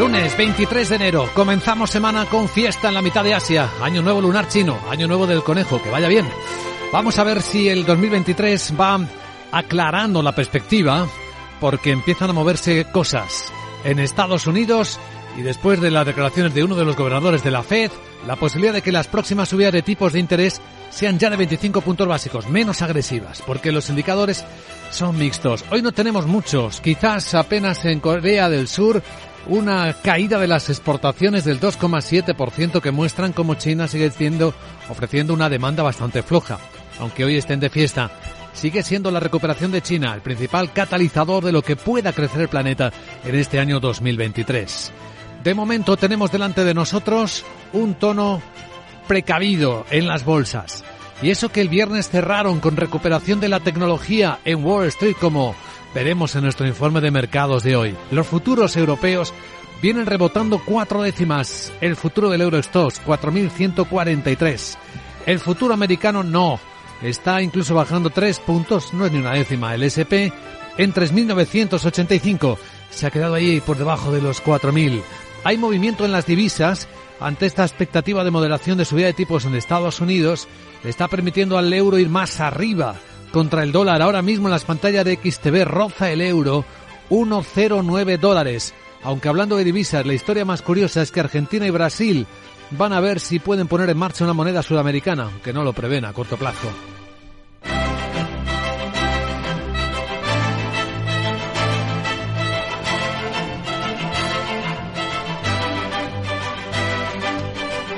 Lunes 0.00 0.34
23 0.34 0.88
de 0.88 0.96
enero, 0.96 1.28
comenzamos 1.34 1.90
semana 1.90 2.24
con 2.24 2.48
fiesta 2.48 2.88
en 2.88 2.94
la 2.94 3.02
mitad 3.02 3.22
de 3.22 3.34
Asia, 3.34 3.68
año 3.82 4.00
nuevo 4.00 4.22
lunar 4.22 4.48
chino, 4.48 4.80
año 4.88 5.06
nuevo 5.06 5.26
del 5.26 5.42
conejo, 5.42 5.82
que 5.82 5.90
vaya 5.90 6.08
bien. 6.08 6.26
Vamos 6.90 7.18
a 7.18 7.24
ver 7.24 7.42
si 7.42 7.68
el 7.68 7.84
2023 7.84 8.80
va 8.80 8.98
aclarando 9.52 10.22
la 10.22 10.34
perspectiva, 10.34 11.06
porque 11.60 11.90
empiezan 11.90 12.30
a 12.30 12.32
moverse 12.32 12.86
cosas. 12.90 13.52
En 13.84 13.98
Estados 13.98 14.46
Unidos 14.46 14.98
y 15.36 15.42
después 15.42 15.82
de 15.82 15.90
las 15.90 16.06
declaraciones 16.06 16.54
de 16.54 16.64
uno 16.64 16.76
de 16.76 16.86
los 16.86 16.96
gobernadores 16.96 17.44
de 17.44 17.50
la 17.50 17.62
Fed, 17.62 17.90
la 18.26 18.36
posibilidad 18.36 18.72
de 18.72 18.82
que 18.82 18.92
las 18.92 19.06
próximas 19.06 19.50
subidas 19.50 19.74
de 19.74 19.82
tipos 19.82 20.14
de 20.14 20.20
interés 20.20 20.62
sean 20.88 21.18
ya 21.18 21.28
de 21.28 21.36
25 21.36 21.82
puntos 21.82 22.08
básicos, 22.08 22.48
menos 22.48 22.80
agresivas, 22.80 23.42
porque 23.46 23.70
los 23.70 23.90
indicadores 23.90 24.46
son 24.90 25.18
mixtos. 25.18 25.62
Hoy 25.70 25.82
no 25.82 25.92
tenemos 25.92 26.26
muchos, 26.26 26.80
quizás 26.80 27.34
apenas 27.34 27.84
en 27.84 28.00
Corea 28.00 28.48
del 28.48 28.66
Sur 28.66 29.02
una 29.46 29.92
caída 29.94 30.38
de 30.38 30.46
las 30.46 30.68
exportaciones 30.68 31.44
del 31.44 31.60
2,7% 31.60 32.80
que 32.80 32.90
muestran 32.90 33.32
cómo 33.32 33.54
China 33.54 33.88
sigue 33.88 34.10
siendo, 34.10 34.54
ofreciendo 34.88 35.34
una 35.34 35.48
demanda 35.48 35.82
bastante 35.82 36.22
floja. 36.22 36.58
Aunque 36.98 37.24
hoy 37.24 37.36
estén 37.36 37.60
de 37.60 37.70
fiesta, 37.70 38.10
sigue 38.52 38.82
siendo 38.82 39.10
la 39.10 39.20
recuperación 39.20 39.72
de 39.72 39.82
China 39.82 40.14
el 40.14 40.20
principal 40.20 40.72
catalizador 40.72 41.44
de 41.44 41.52
lo 41.52 41.62
que 41.62 41.76
pueda 41.76 42.12
crecer 42.12 42.42
el 42.42 42.48
planeta 42.48 42.92
en 43.24 43.34
este 43.34 43.58
año 43.58 43.80
2023. 43.80 44.92
De 45.42 45.54
momento 45.54 45.96
tenemos 45.96 46.30
delante 46.30 46.64
de 46.64 46.74
nosotros 46.74 47.44
un 47.72 47.94
tono 47.94 48.42
precavido 49.08 49.86
en 49.90 50.06
las 50.06 50.24
bolsas. 50.24 50.84
Y 51.22 51.30
eso 51.30 51.50
que 51.50 51.60
el 51.60 51.68
viernes 51.68 52.08
cerraron 52.08 52.60
con 52.60 52.76
recuperación 52.76 53.40
de 53.40 53.48
la 53.48 53.60
tecnología 53.60 54.38
en 54.44 54.64
Wall 54.64 54.86
Street 54.86 55.16
como 55.20 55.54
veremos 55.94 56.34
en 56.36 56.42
nuestro 56.42 56.66
informe 56.66 57.00
de 57.00 57.10
mercados 57.10 57.62
de 57.62 57.76
hoy. 57.76 57.96
Los 58.10 58.26
futuros 58.26 58.76
europeos 58.76 59.32
vienen 59.82 60.06
rebotando 60.06 60.60
cuatro 60.64 61.02
décimas. 61.02 61.72
El 61.80 61.96
futuro 61.96 62.30
del 62.30 62.42
Eurostox, 62.42 63.00
4.143. 63.04 64.76
El 65.26 65.38
futuro 65.38 65.74
americano 65.74 66.22
no. 66.22 66.60
Está 67.02 67.40
incluso 67.40 67.74
bajando 67.74 68.10
tres 68.10 68.38
puntos, 68.40 68.92
no 68.92 69.06
es 69.06 69.12
ni 69.12 69.18
una 69.18 69.32
décima. 69.32 69.74
El 69.74 69.82
SP 69.88 70.32
en 70.76 70.92
3.985. 70.92 72.58
Se 72.90 73.06
ha 73.06 73.10
quedado 73.10 73.34
ahí 73.34 73.60
por 73.60 73.78
debajo 73.78 74.12
de 74.12 74.20
los 74.20 74.42
4.000. 74.42 75.02
Hay 75.44 75.56
movimiento 75.56 76.04
en 76.04 76.12
las 76.12 76.26
divisas 76.26 76.88
ante 77.18 77.46
esta 77.46 77.64
expectativa 77.64 78.24
de 78.24 78.30
moderación 78.30 78.76
de 78.78 78.84
subida 78.84 79.06
de 79.06 79.14
tipos 79.14 79.44
en 79.44 79.54
Estados 79.54 80.00
Unidos. 80.00 80.48
Está 80.84 81.08
permitiendo 81.08 81.56
al 81.56 81.72
euro 81.72 81.98
ir 81.98 82.08
más 82.10 82.40
arriba 82.40 82.96
contra 83.32 83.62
el 83.62 83.72
dólar. 83.72 84.02
Ahora 84.02 84.22
mismo 84.22 84.48
en 84.48 84.52
las 84.52 84.64
pantallas 84.64 85.04
de 85.04 85.16
XTV 85.16 85.64
roza 85.64 86.10
el 86.10 86.20
euro 86.20 86.64
1,09 87.10 88.18
dólares. 88.18 88.74
Aunque 89.02 89.28
hablando 89.28 89.56
de 89.56 89.64
divisas, 89.64 90.04
la 90.04 90.14
historia 90.14 90.44
más 90.44 90.62
curiosa 90.62 91.02
es 91.02 91.10
que 91.10 91.20
Argentina 91.20 91.66
y 91.66 91.70
Brasil 91.70 92.26
van 92.70 92.92
a 92.92 93.00
ver 93.00 93.20
si 93.20 93.38
pueden 93.38 93.68
poner 93.68 93.90
en 93.90 93.98
marcha 93.98 94.24
una 94.24 94.34
moneda 94.34 94.62
sudamericana, 94.62 95.24
aunque 95.24 95.52
no 95.52 95.64
lo 95.64 95.72
prevén 95.72 96.04
a 96.04 96.12
corto 96.12 96.36
plazo. 96.36 96.68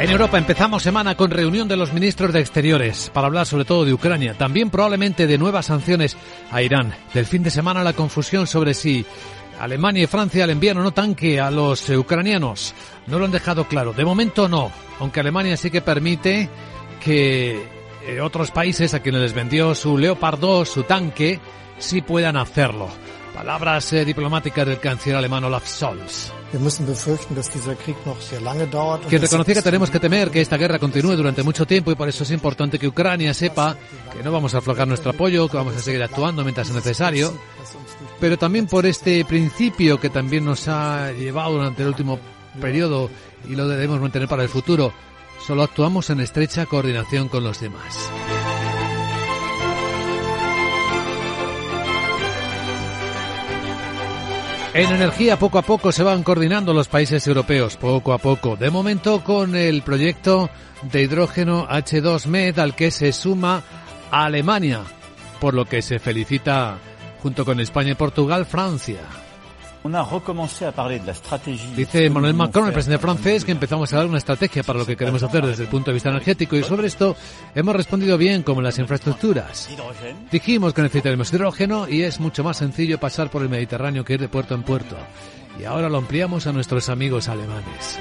En 0.03 0.11
Europa 0.11 0.37
empezamos 0.37 0.83
semana 0.83 1.17
con 1.17 1.31
reunión 1.31 1.69
de 1.69 1.77
los 1.77 1.93
ministros 1.93 2.33
de 2.33 2.41
Exteriores 2.41 3.09
para 3.15 3.29
hablar 3.29 3.47
sobre 3.47 3.65
todo 3.65 3.85
de 3.85 3.95
Ucrania, 3.95 4.35
también 4.35 4.69
probablemente 4.69 5.29
de 5.29 5.39
nuevas 5.39 5.67
sanciones 5.67 6.17
a 6.51 6.61
Irán. 6.61 6.93
Del 7.15 7.25
fin 7.25 7.45
de 7.45 7.53
semana 7.53 7.85
la 7.85 7.93
confusión 7.93 8.49
sobre 8.49 8.75
si 8.75 9.07
Alemania 9.61 10.03
y 10.03 10.07
Francia 10.09 10.45
le 10.45 10.55
envían 10.55 10.79
o 10.79 10.83
no 10.83 10.91
tanque 10.91 11.41
a 11.41 11.53
los 11.53 11.89
ucranianos. 11.89 12.75
No 13.07 13.21
lo 13.21 13.27
han 13.27 13.31
dejado 13.31 13.69
claro. 13.69 13.93
De 13.93 14.05
momento 14.05 14.49
no, 14.49 14.73
aunque 14.99 15.21
Alemania 15.21 15.57
sí 15.57 15.71
que 15.71 15.83
permite 15.83 16.51
que 17.01 17.65
eh, 18.05 18.21
otros 18.21 18.51
países 18.51 18.95
a 18.95 19.01
quienes 19.01 19.21
les 19.21 19.35
vendió 19.35 19.73
su 19.73 19.97
Leopard 19.97 20.41
2, 20.41 20.69
su 20.69 20.83
tanque, 20.83 21.39
sí 21.79 22.03
puedan 22.03 22.37
hacerlo. 22.37 22.89
Palabras 23.37 23.93
eh, 23.93 24.05
diplomáticas 24.05 24.67
del 24.67 24.81
canciller 24.81 25.19
alemán 25.19 25.45
Olaf 25.45 25.69
Scholz. 25.69 26.42
Que 29.09 29.19
reconocía 29.19 29.55
que 29.55 29.63
tenemos 29.63 29.91
que 29.91 30.01
temer 30.01 30.31
que 30.31 30.41
esta 30.41 30.57
guerra 30.57 30.79
continúe 30.79 31.17
durante 31.17 31.43
mucho 31.43 31.67
tiempo 31.67 31.91
y 31.91 31.95
por 31.95 32.09
eso 32.09 32.25
es 32.25 32.31
importante 32.31 32.79
que 32.79 32.89
Ucrania 32.89 33.33
sepa 33.35 33.77
que 34.13 34.23
no 34.23 34.33
vamos 34.33 34.55
a 34.55 34.59
aflojar 34.59 34.87
nuestro 34.87 35.11
apoyo, 35.11 35.49
que 35.49 35.57
vamos 35.57 35.77
a 35.77 35.81
seguir 35.81 36.03
actuando 36.03 36.43
mientras 36.43 36.69
es 36.69 36.75
necesario, 36.75 37.33
pero 38.21 38.39
también 38.39 38.67
por 38.67 38.87
este 38.87 39.25
principio 39.25 39.99
que 39.99 40.11
también 40.11 40.45
nos 40.45 40.69
ha 40.69 41.13
llevado 41.13 41.55
durante 41.55 41.83
el 41.83 41.89
último 41.89 42.19
periodo 42.61 43.11
y 43.49 43.55
lo 43.55 43.67
debemos 43.67 44.01
mantener 44.01 44.29
para 44.29 44.43
el 44.43 44.49
futuro. 44.49 44.93
Solo 45.47 45.63
actuamos 45.63 46.11
en 46.11 46.21
estrecha 46.21 46.67
coordinación 46.67 47.29
con 47.29 47.43
los 47.43 47.61
demás. 47.61 47.99
En 54.75 54.91
energía 54.91 55.39
poco 55.39 55.59
a 55.59 55.63
poco 55.63 55.93
se 55.93 56.03
van 56.03 56.23
coordinando 56.23 56.73
los 56.73 56.89
países 56.89 57.27
europeos, 57.27 57.77
poco 57.77 58.15
a 58.15 58.19
poco. 58.19 58.57
De 58.57 58.71
momento 58.71 59.23
con 59.23 59.55
el 59.55 59.83
proyecto 59.83 60.49
de 60.91 61.03
hidrógeno 61.03 61.69
H2Med 61.69 62.59
al 62.59 62.75
que 62.75 62.91
se 62.91 63.13
suma 63.13 63.63
Alemania, 64.11 64.81
por 65.43 65.53
lo 65.53 65.67
que 65.67 65.83
se 65.83 65.99
felicita 65.99 66.79
junto 67.23 67.45
con 67.45 67.61
España 67.61 67.91
y 67.91 67.97
Portugal 67.97 68.47
Francia. 68.47 69.01
Dice 71.77 72.07
Emmanuel 72.07 72.35
Macron, 72.35 72.69
el 72.69 72.73
presidente 72.73 73.03
francés, 73.03 73.45
que 73.45 73.53
empezamos 73.53 73.93
a 73.93 73.97
dar 73.97 74.07
una 74.07 74.19
estrategia 74.19 74.63
para 74.63 74.79
lo 74.79 74.87
que 74.87 74.97
queremos 74.97 75.23
hacer 75.23 75.45
desde 75.45 75.65
el 75.65 75.69
punto 75.69 75.91
de 75.91 75.95
vista 75.95 76.11
energético 76.11 76.57
y 76.57 76.63
sobre 76.63 76.87
esto 76.87 77.17
hemos 77.55 77.75
respondido 77.75 78.17
bien 78.17 78.43
como 78.43 78.61
en 78.61 78.65
las 78.65 78.79
infraestructuras. 78.79 79.69
Dijimos 80.31 80.73
que 80.73 80.83
necesitaremos 80.83 81.33
hidrógeno 81.33 81.89
y 81.89 82.03
es 82.03 82.21
mucho 82.21 82.45
más 82.45 82.59
sencillo 82.59 82.99
pasar 82.99 83.29
por 83.31 83.43
el 83.43 83.49
Mediterráneo 83.49 84.05
que 84.05 84.15
ir 84.15 84.21
de 84.21 84.29
puerto 84.29 84.55
en 84.55 84.63
puerto. 84.63 84.97
Y 85.59 85.65
ahora 85.65 85.89
lo 85.89 85.99
ampliamos 85.99 86.47
a 86.47 86.53
nuestros 86.53 86.89
amigos 86.89 87.29
alemanes. 87.29 87.99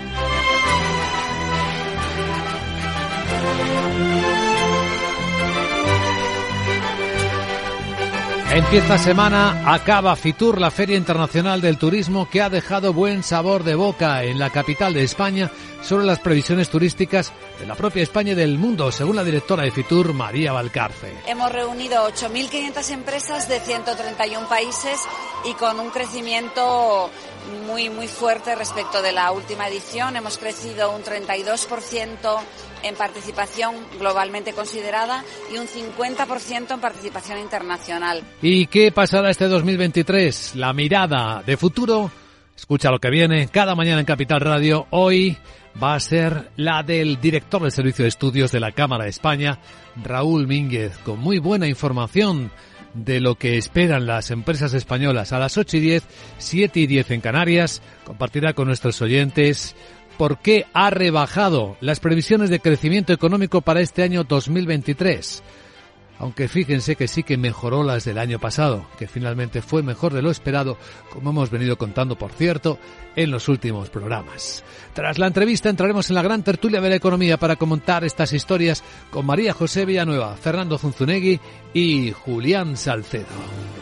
Empieza 8.54 8.97
semana, 8.97 9.74
acaba 9.74 10.14
Fitur, 10.18 10.60
la 10.60 10.72
Feria 10.72 10.97
Internacional 10.97 11.62
del 11.62 11.78
Turismo, 11.78 12.30
que 12.30 12.41
ha 12.41 12.49
dejado 12.49 12.91
buen 12.91 13.24
sabor 13.24 13.64
de 13.64 13.76
boca 13.76 14.26
en 14.26 14.39
la 14.39 14.49
capital 14.49 14.93
de 14.93 15.06
España 15.06 15.49
sobre 15.82 16.04
las 16.04 16.20
previsiones 16.20 16.70
turísticas 16.70 17.32
de 17.62 17.66
la 17.66 17.76
propia 17.76 18.04
España 18.04 18.34
y 18.34 18.36
del 18.36 18.58
mundo, 18.58 18.91
según 18.91 19.16
la 19.16 19.24
directora 19.24 19.64
de 19.64 19.72
Fitur, 19.72 20.14
María 20.14 20.52
Valcarce. 20.52 21.14
Hemos 21.28 21.49
reunido 21.49 22.06
8.500 22.10 22.91
empresas 22.91 23.47
de 23.47 23.62
131 23.62 24.45
países 24.49 24.99
y 25.45 25.54
con 25.54 25.80
un 25.80 25.89
crecimiento 25.89 27.10
muy, 27.66 27.89
muy 27.89 28.10
fuerte 28.10 28.54
respecto 28.56 29.02
de 29.02 29.14
la 29.14 29.32
última 29.32 29.70
edición. 29.70 30.18
Hemos 30.18 30.38
crecido 30.38 30.91
un 30.93 31.04
32% 31.04 32.39
en 32.84 32.96
participación 32.96 33.76
globalmente 34.00 34.54
considerada 34.54 35.24
y 35.54 35.58
un 35.58 35.68
50% 35.68 36.74
en 36.74 36.80
participación 36.80 37.40
internacional. 37.40 38.24
¿Y 38.42 38.68
qué 38.68 38.92
pasará 38.92 39.30
este 39.30 39.48
2023? 39.48 40.56
La 40.56 40.74
mirada 40.74 41.44
de 41.46 41.58
futuro. 41.58 42.12
Escucha 42.56 42.92
lo 42.92 43.00
que 43.00 43.10
viene 43.10 43.48
cada 43.48 43.76
mañana 43.76 44.00
en 44.00 44.06
Capital 44.06 44.40
Radio. 44.40 44.88
Hoy 44.92 45.38
va 45.82 45.96
a 45.96 46.00
ser 46.00 46.52
la 46.58 46.84
del 46.84 47.20
director 47.20 47.62
del 47.62 47.72
Servicio 47.72 48.04
de 48.04 48.10
Estudios 48.10 48.52
de 48.52 48.60
la 48.60 48.72
Cámara 48.72 49.06
de 49.06 49.10
España, 49.10 49.60
Raúl 50.04 50.48
Mínguez, 50.48 50.98
con 51.00 51.20
muy 51.20 51.40
buena 51.40 51.68
información 51.68 52.52
de 52.94 53.22
lo 53.22 53.36
que 53.36 53.58
esperan 53.58 54.06
las 54.06 54.32
empresas 54.32 54.74
españolas 54.74 55.32
a 55.32 55.40
las 55.40 55.58
8 55.58 55.78
y 55.78 55.80
10, 55.80 56.04
7 56.38 56.80
y 56.82 56.88
10 56.88 57.12
en 57.12 57.22
Canarias. 57.22 57.82
Compartirá 58.04 58.54
con 58.54 58.68
nuestros 58.68 59.02
oyentes 59.02 59.76
por 60.22 60.38
qué 60.38 60.67
ha 60.76 60.91
rebajado 60.91 61.78
las 61.82 61.99
previsiones 61.99 62.51
de 62.51 62.59
crecimiento 62.59 63.11
económico 63.11 63.61
para 63.61 63.82
este 63.82 64.03
año 64.03 64.24
2023. 64.24 65.41
Aunque 66.19 66.47
fíjense 66.47 66.95
que 66.95 67.07
sí 67.07 67.24
que 67.24 67.38
mejoró 67.38 67.82
las 67.82 68.05
del 68.05 68.19
año 68.19 68.38
pasado, 68.38 68.86
que 68.99 69.07
finalmente 69.07 69.63
fue 69.63 69.82
mejor 69.82 70.13
de 70.13 70.22
lo 70.22 70.30
esperado, 70.30 70.78
como 71.11 71.32
hemos 71.32 71.49
venido 71.49 71.76
contando, 71.76 72.19
por 72.19 72.34
cierto, 72.34 72.78
en 73.15 73.32
los 73.32 73.49
últimos 73.49 73.89
programas. 73.89 74.63
Tras 74.93 75.17
la 75.17 75.26
entrevista 75.26 75.69
entraremos 75.69 76.11
en 76.11 76.15
la 76.17 76.22
gran 76.22 76.43
tertulia 76.43 76.82
de 76.82 76.89
la 76.89 76.97
economía 76.97 77.38
para 77.38 77.55
comentar 77.55 78.03
estas 78.03 78.32
historias 78.32 78.84
con 79.09 79.26
María 79.26 79.53
José 79.53 79.86
Villanueva, 79.86 80.36
Fernando 80.36 80.78
Zunzunegui 80.78 81.39
y 81.74 82.11
Julián 82.11 82.78
Salcedo. 82.78 83.81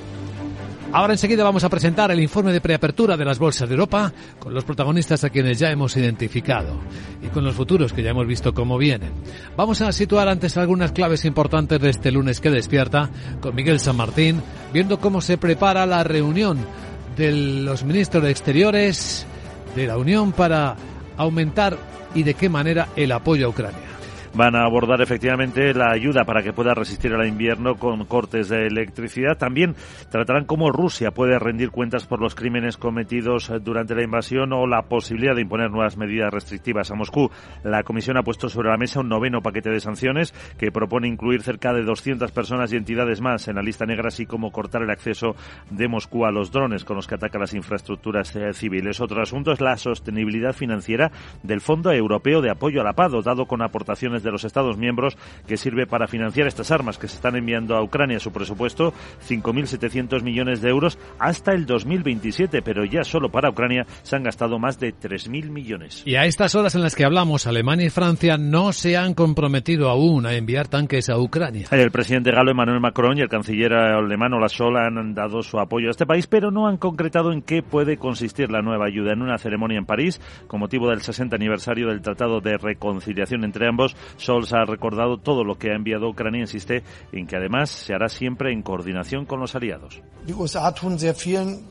Ahora 0.91 1.13
enseguida 1.13 1.43
vamos 1.43 1.63
a 1.63 1.69
presentar 1.69 2.09
el 2.09 2.19
informe 2.19 2.51
de 2.51 2.61
preapertura 2.61 3.15
de 3.15 3.23
las 3.23 3.37
bolsas 3.37 3.69
de 3.69 3.75
Europa 3.75 4.11
con 4.39 4.55
los 4.55 4.63
protagonistas 4.63 5.23
a 5.23 5.29
quienes 5.29 5.59
ya 5.59 5.69
hemos 5.69 5.95
identificado 5.95 6.79
y 7.21 7.27
con 7.27 7.43
los 7.43 7.53
futuros 7.53 7.93
que 7.93 8.01
ya 8.01 8.09
hemos 8.09 8.25
visto 8.25 8.55
cómo 8.55 8.75
vienen. 8.79 9.11
Vamos 9.55 9.81
a 9.81 9.91
situar 9.91 10.27
antes 10.27 10.57
algunas 10.57 10.91
claves 10.91 11.25
importantes 11.25 11.79
de 11.79 11.91
este 11.91 12.11
lunes 12.11 12.39
que 12.39 12.49
despierta 12.49 13.11
con 13.39 13.53
Miguel 13.53 13.79
San 13.79 13.97
Martín, 13.97 14.41
viendo 14.73 14.99
cómo 14.99 15.21
se 15.21 15.37
prepara 15.37 15.85
la 15.85 16.03
reunión 16.03 16.57
de 17.15 17.33
los 17.33 17.83
ministros 17.83 18.23
de 18.23 18.31
Exteriores 18.31 19.27
de 19.75 19.85
la 19.85 19.95
Unión 19.95 20.31
para 20.31 20.75
aumentar 21.17 21.77
y 22.15 22.23
de 22.23 22.33
qué 22.33 22.49
manera 22.49 22.89
el 22.95 23.11
apoyo 23.11 23.45
a 23.45 23.49
Ucrania 23.49 23.88
van 24.39 24.55
a 24.55 24.63
abordar 24.63 25.01
efectivamente 25.01 25.73
la 25.73 25.91
ayuda 25.91 26.23
para 26.23 26.41
que 26.41 26.53
pueda 26.53 26.73
resistir 26.73 27.13
al 27.13 27.27
invierno 27.27 27.75
con 27.75 28.05
cortes 28.05 28.47
de 28.47 28.67
electricidad. 28.67 29.37
También 29.37 29.75
tratarán 30.09 30.45
cómo 30.45 30.71
Rusia 30.71 31.11
puede 31.11 31.37
rendir 31.37 31.71
cuentas 31.71 32.07
por 32.07 32.21
los 32.21 32.35
crímenes 32.35 32.77
cometidos 32.77 33.51
durante 33.61 33.95
la 33.95 34.03
invasión 34.05 34.53
o 34.53 34.65
la 34.65 34.83
posibilidad 34.83 35.35
de 35.35 35.41
imponer 35.41 35.71
nuevas 35.71 35.97
medidas 35.97 36.33
restrictivas 36.33 36.89
a 36.89 36.95
Moscú. 36.95 37.29
La 37.65 37.83
Comisión 37.83 38.15
ha 38.15 38.23
puesto 38.23 38.47
sobre 38.47 38.69
la 38.69 38.77
mesa 38.77 39.01
un 39.01 39.09
noveno 39.09 39.41
paquete 39.41 39.71
de 39.71 39.81
sanciones 39.81 40.33
que 40.57 40.71
propone 40.71 41.09
incluir 41.09 41.41
cerca 41.41 41.73
de 41.73 41.83
200 41.83 42.31
personas 42.31 42.71
y 42.71 42.77
entidades 42.77 43.19
más 43.19 43.49
en 43.49 43.57
la 43.57 43.61
lista 43.61 43.85
negra, 43.85 44.07
así 44.07 44.25
como 44.25 44.53
cortar 44.53 44.83
el 44.83 44.89
acceso 44.89 45.35
de 45.69 45.89
Moscú 45.89 46.23
a 46.23 46.31
los 46.31 46.49
drones 46.49 46.85
con 46.85 46.95
los 46.95 47.07
que 47.07 47.15
ataca 47.15 47.39
las 47.39 47.53
infraestructuras 47.53 48.33
eh, 48.37 48.53
civiles. 48.53 49.01
Otro 49.01 49.21
asunto 49.21 49.51
es 49.51 49.59
la 49.59 49.75
sostenibilidad 49.75 50.53
financiera 50.53 51.11
del 51.43 51.59
Fondo 51.59 51.91
Europeo 51.91 52.41
de 52.41 52.51
Apoyo 52.51 52.79
a 52.79 52.85
la 52.85 52.93
dotado 53.09 53.45
con 53.45 53.61
aportaciones 53.61 54.23
de 54.23 54.28
los 54.31 54.43
Estados 54.43 54.77
miembros 54.77 55.17
que 55.47 55.57
sirve 55.57 55.87
para 55.87 56.07
financiar 56.07 56.47
estas 56.47 56.71
armas 56.71 56.97
que 56.97 57.07
se 57.07 57.15
están 57.15 57.35
enviando 57.35 57.75
a 57.75 57.83
Ucrania. 57.83 58.19
Su 58.19 58.31
presupuesto, 58.31 58.93
5.700 59.27 60.21
millones 60.23 60.61
de 60.61 60.69
euros 60.69 60.97
hasta 61.19 61.53
el 61.53 61.65
2027, 61.65 62.61
pero 62.61 62.85
ya 62.85 63.03
solo 63.03 63.29
para 63.29 63.49
Ucrania 63.49 63.85
se 64.03 64.15
han 64.15 64.23
gastado 64.23 64.59
más 64.59 64.79
de 64.79 64.93
3.000 64.93 65.49
millones. 65.49 66.03
Y 66.05 66.15
a 66.15 66.25
estas 66.25 66.55
horas 66.55 66.75
en 66.75 66.81
las 66.81 66.95
que 66.95 67.05
hablamos, 67.05 67.47
Alemania 67.47 67.87
y 67.87 67.89
Francia 67.89 68.37
no 68.37 68.73
se 68.73 68.97
han 68.97 69.13
comprometido 69.13 69.89
aún 69.89 70.25
a 70.25 70.33
enviar 70.33 70.67
tanques 70.67 71.09
a 71.09 71.17
Ucrania. 71.17 71.67
El 71.71 71.91
presidente 71.91 72.31
galo 72.31 72.51
Emmanuel 72.51 72.79
Macron 72.79 73.17
y 73.17 73.21
el 73.21 73.29
canciller 73.29 73.73
alemán 73.73 74.33
Olaf 74.33 74.51
Scholz 74.51 74.77
han 74.77 75.13
dado 75.13 75.41
su 75.41 75.59
apoyo 75.59 75.87
a 75.87 75.91
este 75.91 76.05
país, 76.05 76.27
pero 76.27 76.51
no 76.51 76.67
han 76.67 76.77
concretado 76.77 77.31
en 77.31 77.41
qué 77.41 77.61
puede 77.63 77.97
consistir 77.97 78.51
la 78.51 78.61
nueva 78.61 78.85
ayuda. 78.85 79.13
En 79.13 79.21
una 79.21 79.37
ceremonia 79.37 79.77
en 79.77 79.85
París, 79.85 80.21
con 80.47 80.59
motivo 80.59 80.89
del 80.89 81.01
60 81.01 81.35
aniversario 81.35 81.87
del 81.87 82.01
Tratado 82.01 82.41
de 82.41 82.57
Reconciliación 82.57 83.43
entre 83.43 83.67
ambos, 83.67 83.95
Scholz 84.17 84.53
ha 84.53 84.65
recordado 84.65 85.17
todo 85.17 85.43
lo 85.43 85.55
que 85.57 85.71
ha 85.71 85.75
enviado 85.75 86.09
Ucrania 86.09 86.39
e 86.39 86.41
insiste 86.41 86.83
en 87.11 87.27
que 87.27 87.35
además 87.35 87.69
se 87.69 87.93
hará 87.93 88.09
siempre 88.09 88.51
en 88.51 88.61
coordinación 88.61 89.25
con 89.25 89.39
los 89.39 89.55
aliados. 89.55 90.01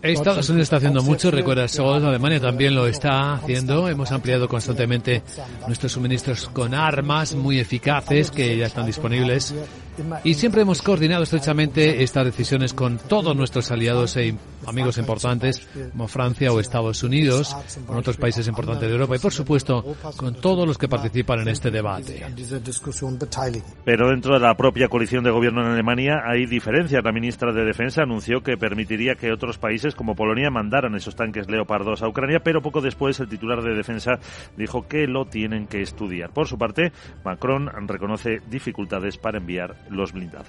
Estados 0.03 0.49
Unidos 0.49 0.65
está 0.65 0.77
haciendo 0.77 1.03
mucho, 1.03 1.31
recuerda 1.31 1.67
Scholz, 1.69 2.05
Alemania 2.05 2.41
también 2.41 2.75
lo 2.75 2.87
está 2.87 3.35
haciendo. 3.35 3.89
Hemos 3.89 4.13
ampliado 4.13 4.49
constantemente 4.49 5.23
nuestros 5.67 5.93
suministros 5.93 6.49
con 6.49 6.75
armas 6.75 7.35
muy 7.35 7.59
eficaces 7.59 8.31
que 8.31 8.57
ya 8.57 8.67
están 8.67 8.87
disponibles 8.87 9.55
y 10.25 10.35
siempre 10.35 10.63
hemos 10.63 10.83
coordinado 10.83 11.23
estrechamente 11.23 12.03
estas 12.03 12.25
decisiones 12.25 12.75
con 12.75 12.99
todos 12.99 13.37
nuestros 13.37 13.71
aliados 13.71 14.17
e 14.17 14.35
amigos 14.67 14.99
importantes 14.99 15.67
como 15.93 16.09
Francia 16.09 16.53
o 16.53 16.61
Estados 16.61 17.03
Unidos, 17.03 17.57
con 17.87 17.97
otros 17.97 18.17
países 18.17 18.47
importantes 18.49 18.89
de 18.89 18.95
Europa 18.95 19.17
y 19.17 19.19
por 19.19 19.33
supuesto 19.33 19.85
con 20.17 20.35
todos 20.35 20.67
los 20.67 20.79
que 20.79 20.89
participan 20.89 21.41
en 21.41 21.49
este 21.49 21.71
debate. 21.71 22.25
Pero 23.85 24.11
dentro 24.11 24.35
de 24.35 24.41
la 24.41 24.55
propia 24.57 24.89
coalición 24.89 25.25
de 25.25 25.31
gobierno 25.31 25.63
en 25.63 25.73
Alemania 25.73 26.23
hay 26.27 26.47
diferencias. 26.47 27.03
La 27.03 27.13
ministra 27.13 27.53
de 27.53 27.65
Defensa 27.65 28.03
anunció 28.03 28.43
que 28.43 28.57
permitiría 28.57 29.15
que 29.15 29.33
otros 29.33 29.59
países 29.59 29.95
como 29.95 30.15
Polonia 30.15 30.51
mandaran 30.51 30.95
esos 30.95 31.17
tanques 31.17 31.49
Leopard 31.49 31.85
2 31.85 32.03
a 32.03 32.09
Ucrania, 32.09 32.41
pero 32.41 32.63
poco 32.63 32.81
después 32.81 33.19
el 33.21 33.29
titular 33.29 33.63
de 33.63 33.75
Defensa 33.75 34.19
dijo 34.57 34.87
que 34.87 35.07
lo 35.07 35.27
tienen 35.27 35.67
que 35.67 35.83
estudiar. 35.83 36.31
Por 36.31 36.47
su 36.47 36.59
parte, 36.59 36.93
Macron 37.25 37.69
reconoce 37.89 38.41
dificultades 38.49 39.19
para 39.19 39.39
enviar 39.39 39.77
los 39.91 40.13
blindados. 40.13 40.49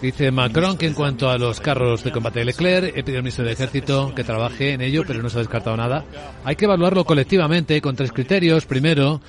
Dice 0.00 0.30
Macron 0.30 0.76
que 0.76 0.86
en 0.86 0.94
cuanto 0.94 1.28
a 1.28 1.38
los 1.38 1.60
carros 1.60 2.04
de 2.04 2.12
combate 2.12 2.40
de 2.40 2.46
Leclerc, 2.46 2.96
he 2.96 3.02
pedido 3.02 3.18
al 3.18 3.22
ministro 3.22 3.44
del 3.44 3.54
Ejército 3.54 4.14
que 4.14 4.24
trabaje 4.24 4.72
en 4.72 4.80
ello, 4.80 5.04
pero 5.06 5.22
no 5.22 5.28
se 5.28 5.36
ha 5.36 5.40
descartado 5.40 5.76
nada. 5.76 6.04
Hay 6.44 6.56
que 6.56 6.64
evaluarlo 6.64 7.04
colectivamente 7.04 7.80
con 7.80 7.96
tres 7.96 8.12
criterios. 8.12 8.66
Primero, 8.66 9.20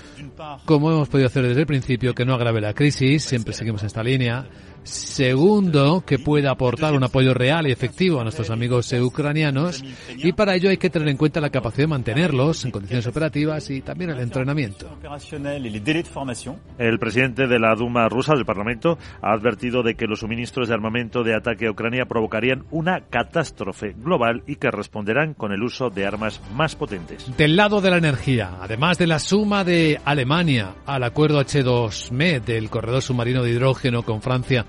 como 0.65 0.91
hemos 0.91 1.09
podido 1.09 1.27
hacer 1.27 1.47
desde 1.47 1.61
el 1.61 1.67
principio, 1.67 2.13
que 2.13 2.25
no 2.25 2.33
agrave 2.33 2.61
la 2.61 2.73
crisis, 2.73 3.23
siempre 3.23 3.53
seguimos 3.53 3.81
en 3.81 3.87
esta 3.87 4.03
línea. 4.03 4.45
Segundo, 4.89 6.03
que 6.05 6.17
pueda 6.17 6.49
aportar 6.49 6.93
un 6.93 7.03
apoyo 7.03 7.33
real 7.33 7.67
y 7.67 7.71
efectivo 7.71 8.19
a 8.19 8.23
nuestros 8.23 8.49
amigos 8.49 8.91
ucranianos 8.91 9.83
y 10.17 10.33
para 10.33 10.55
ello 10.55 10.69
hay 10.69 10.77
que 10.77 10.89
tener 10.89 11.09
en 11.09 11.17
cuenta 11.17 11.39
la 11.39 11.51
capacidad 11.51 11.83
de 11.83 11.87
mantenerlos 11.87 12.65
en 12.65 12.71
condiciones 12.71 13.05
operativas 13.05 13.69
y 13.69 13.81
también 13.81 14.09
el 14.09 14.19
entrenamiento. 14.19 14.89
El 16.77 16.99
presidente 16.99 17.47
de 17.47 17.59
la 17.59 17.75
Duma 17.75 18.09
rusa 18.09 18.33
del 18.33 18.45
Parlamento 18.45 18.97
ha 19.21 19.31
advertido 19.31 19.83
de 19.83 19.93
que 19.93 20.07
los 20.07 20.21
suministros 20.21 20.67
de 20.67 20.73
armamento 20.73 21.23
de 21.23 21.35
ataque 21.35 21.67
a 21.67 21.71
Ucrania 21.71 22.05
provocarían 22.05 22.63
una 22.71 23.01
catástrofe 23.01 23.93
global 23.95 24.41
y 24.47 24.55
que 24.55 24.71
responderán 24.71 25.35
con 25.35 25.51
el 25.51 25.61
uso 25.61 25.91
de 25.91 26.07
armas 26.07 26.41
más 26.55 26.75
potentes. 26.75 27.37
Del 27.37 27.55
lado 27.55 27.79
de 27.79 27.91
la 27.91 27.97
energía, 27.97 28.57
además 28.59 28.97
de 28.97 29.05
la 29.05 29.19
suma 29.19 29.63
de 29.63 30.01
Alemania 30.03 30.73
al 30.85 31.03
acuerdo 31.03 31.39
H2ME 31.41 32.41
del 32.41 32.69
corredor 32.71 33.03
submarino 33.03 33.43
de 33.43 33.51
hidrógeno 33.51 34.03
con 34.03 34.21
Francia 34.21 34.65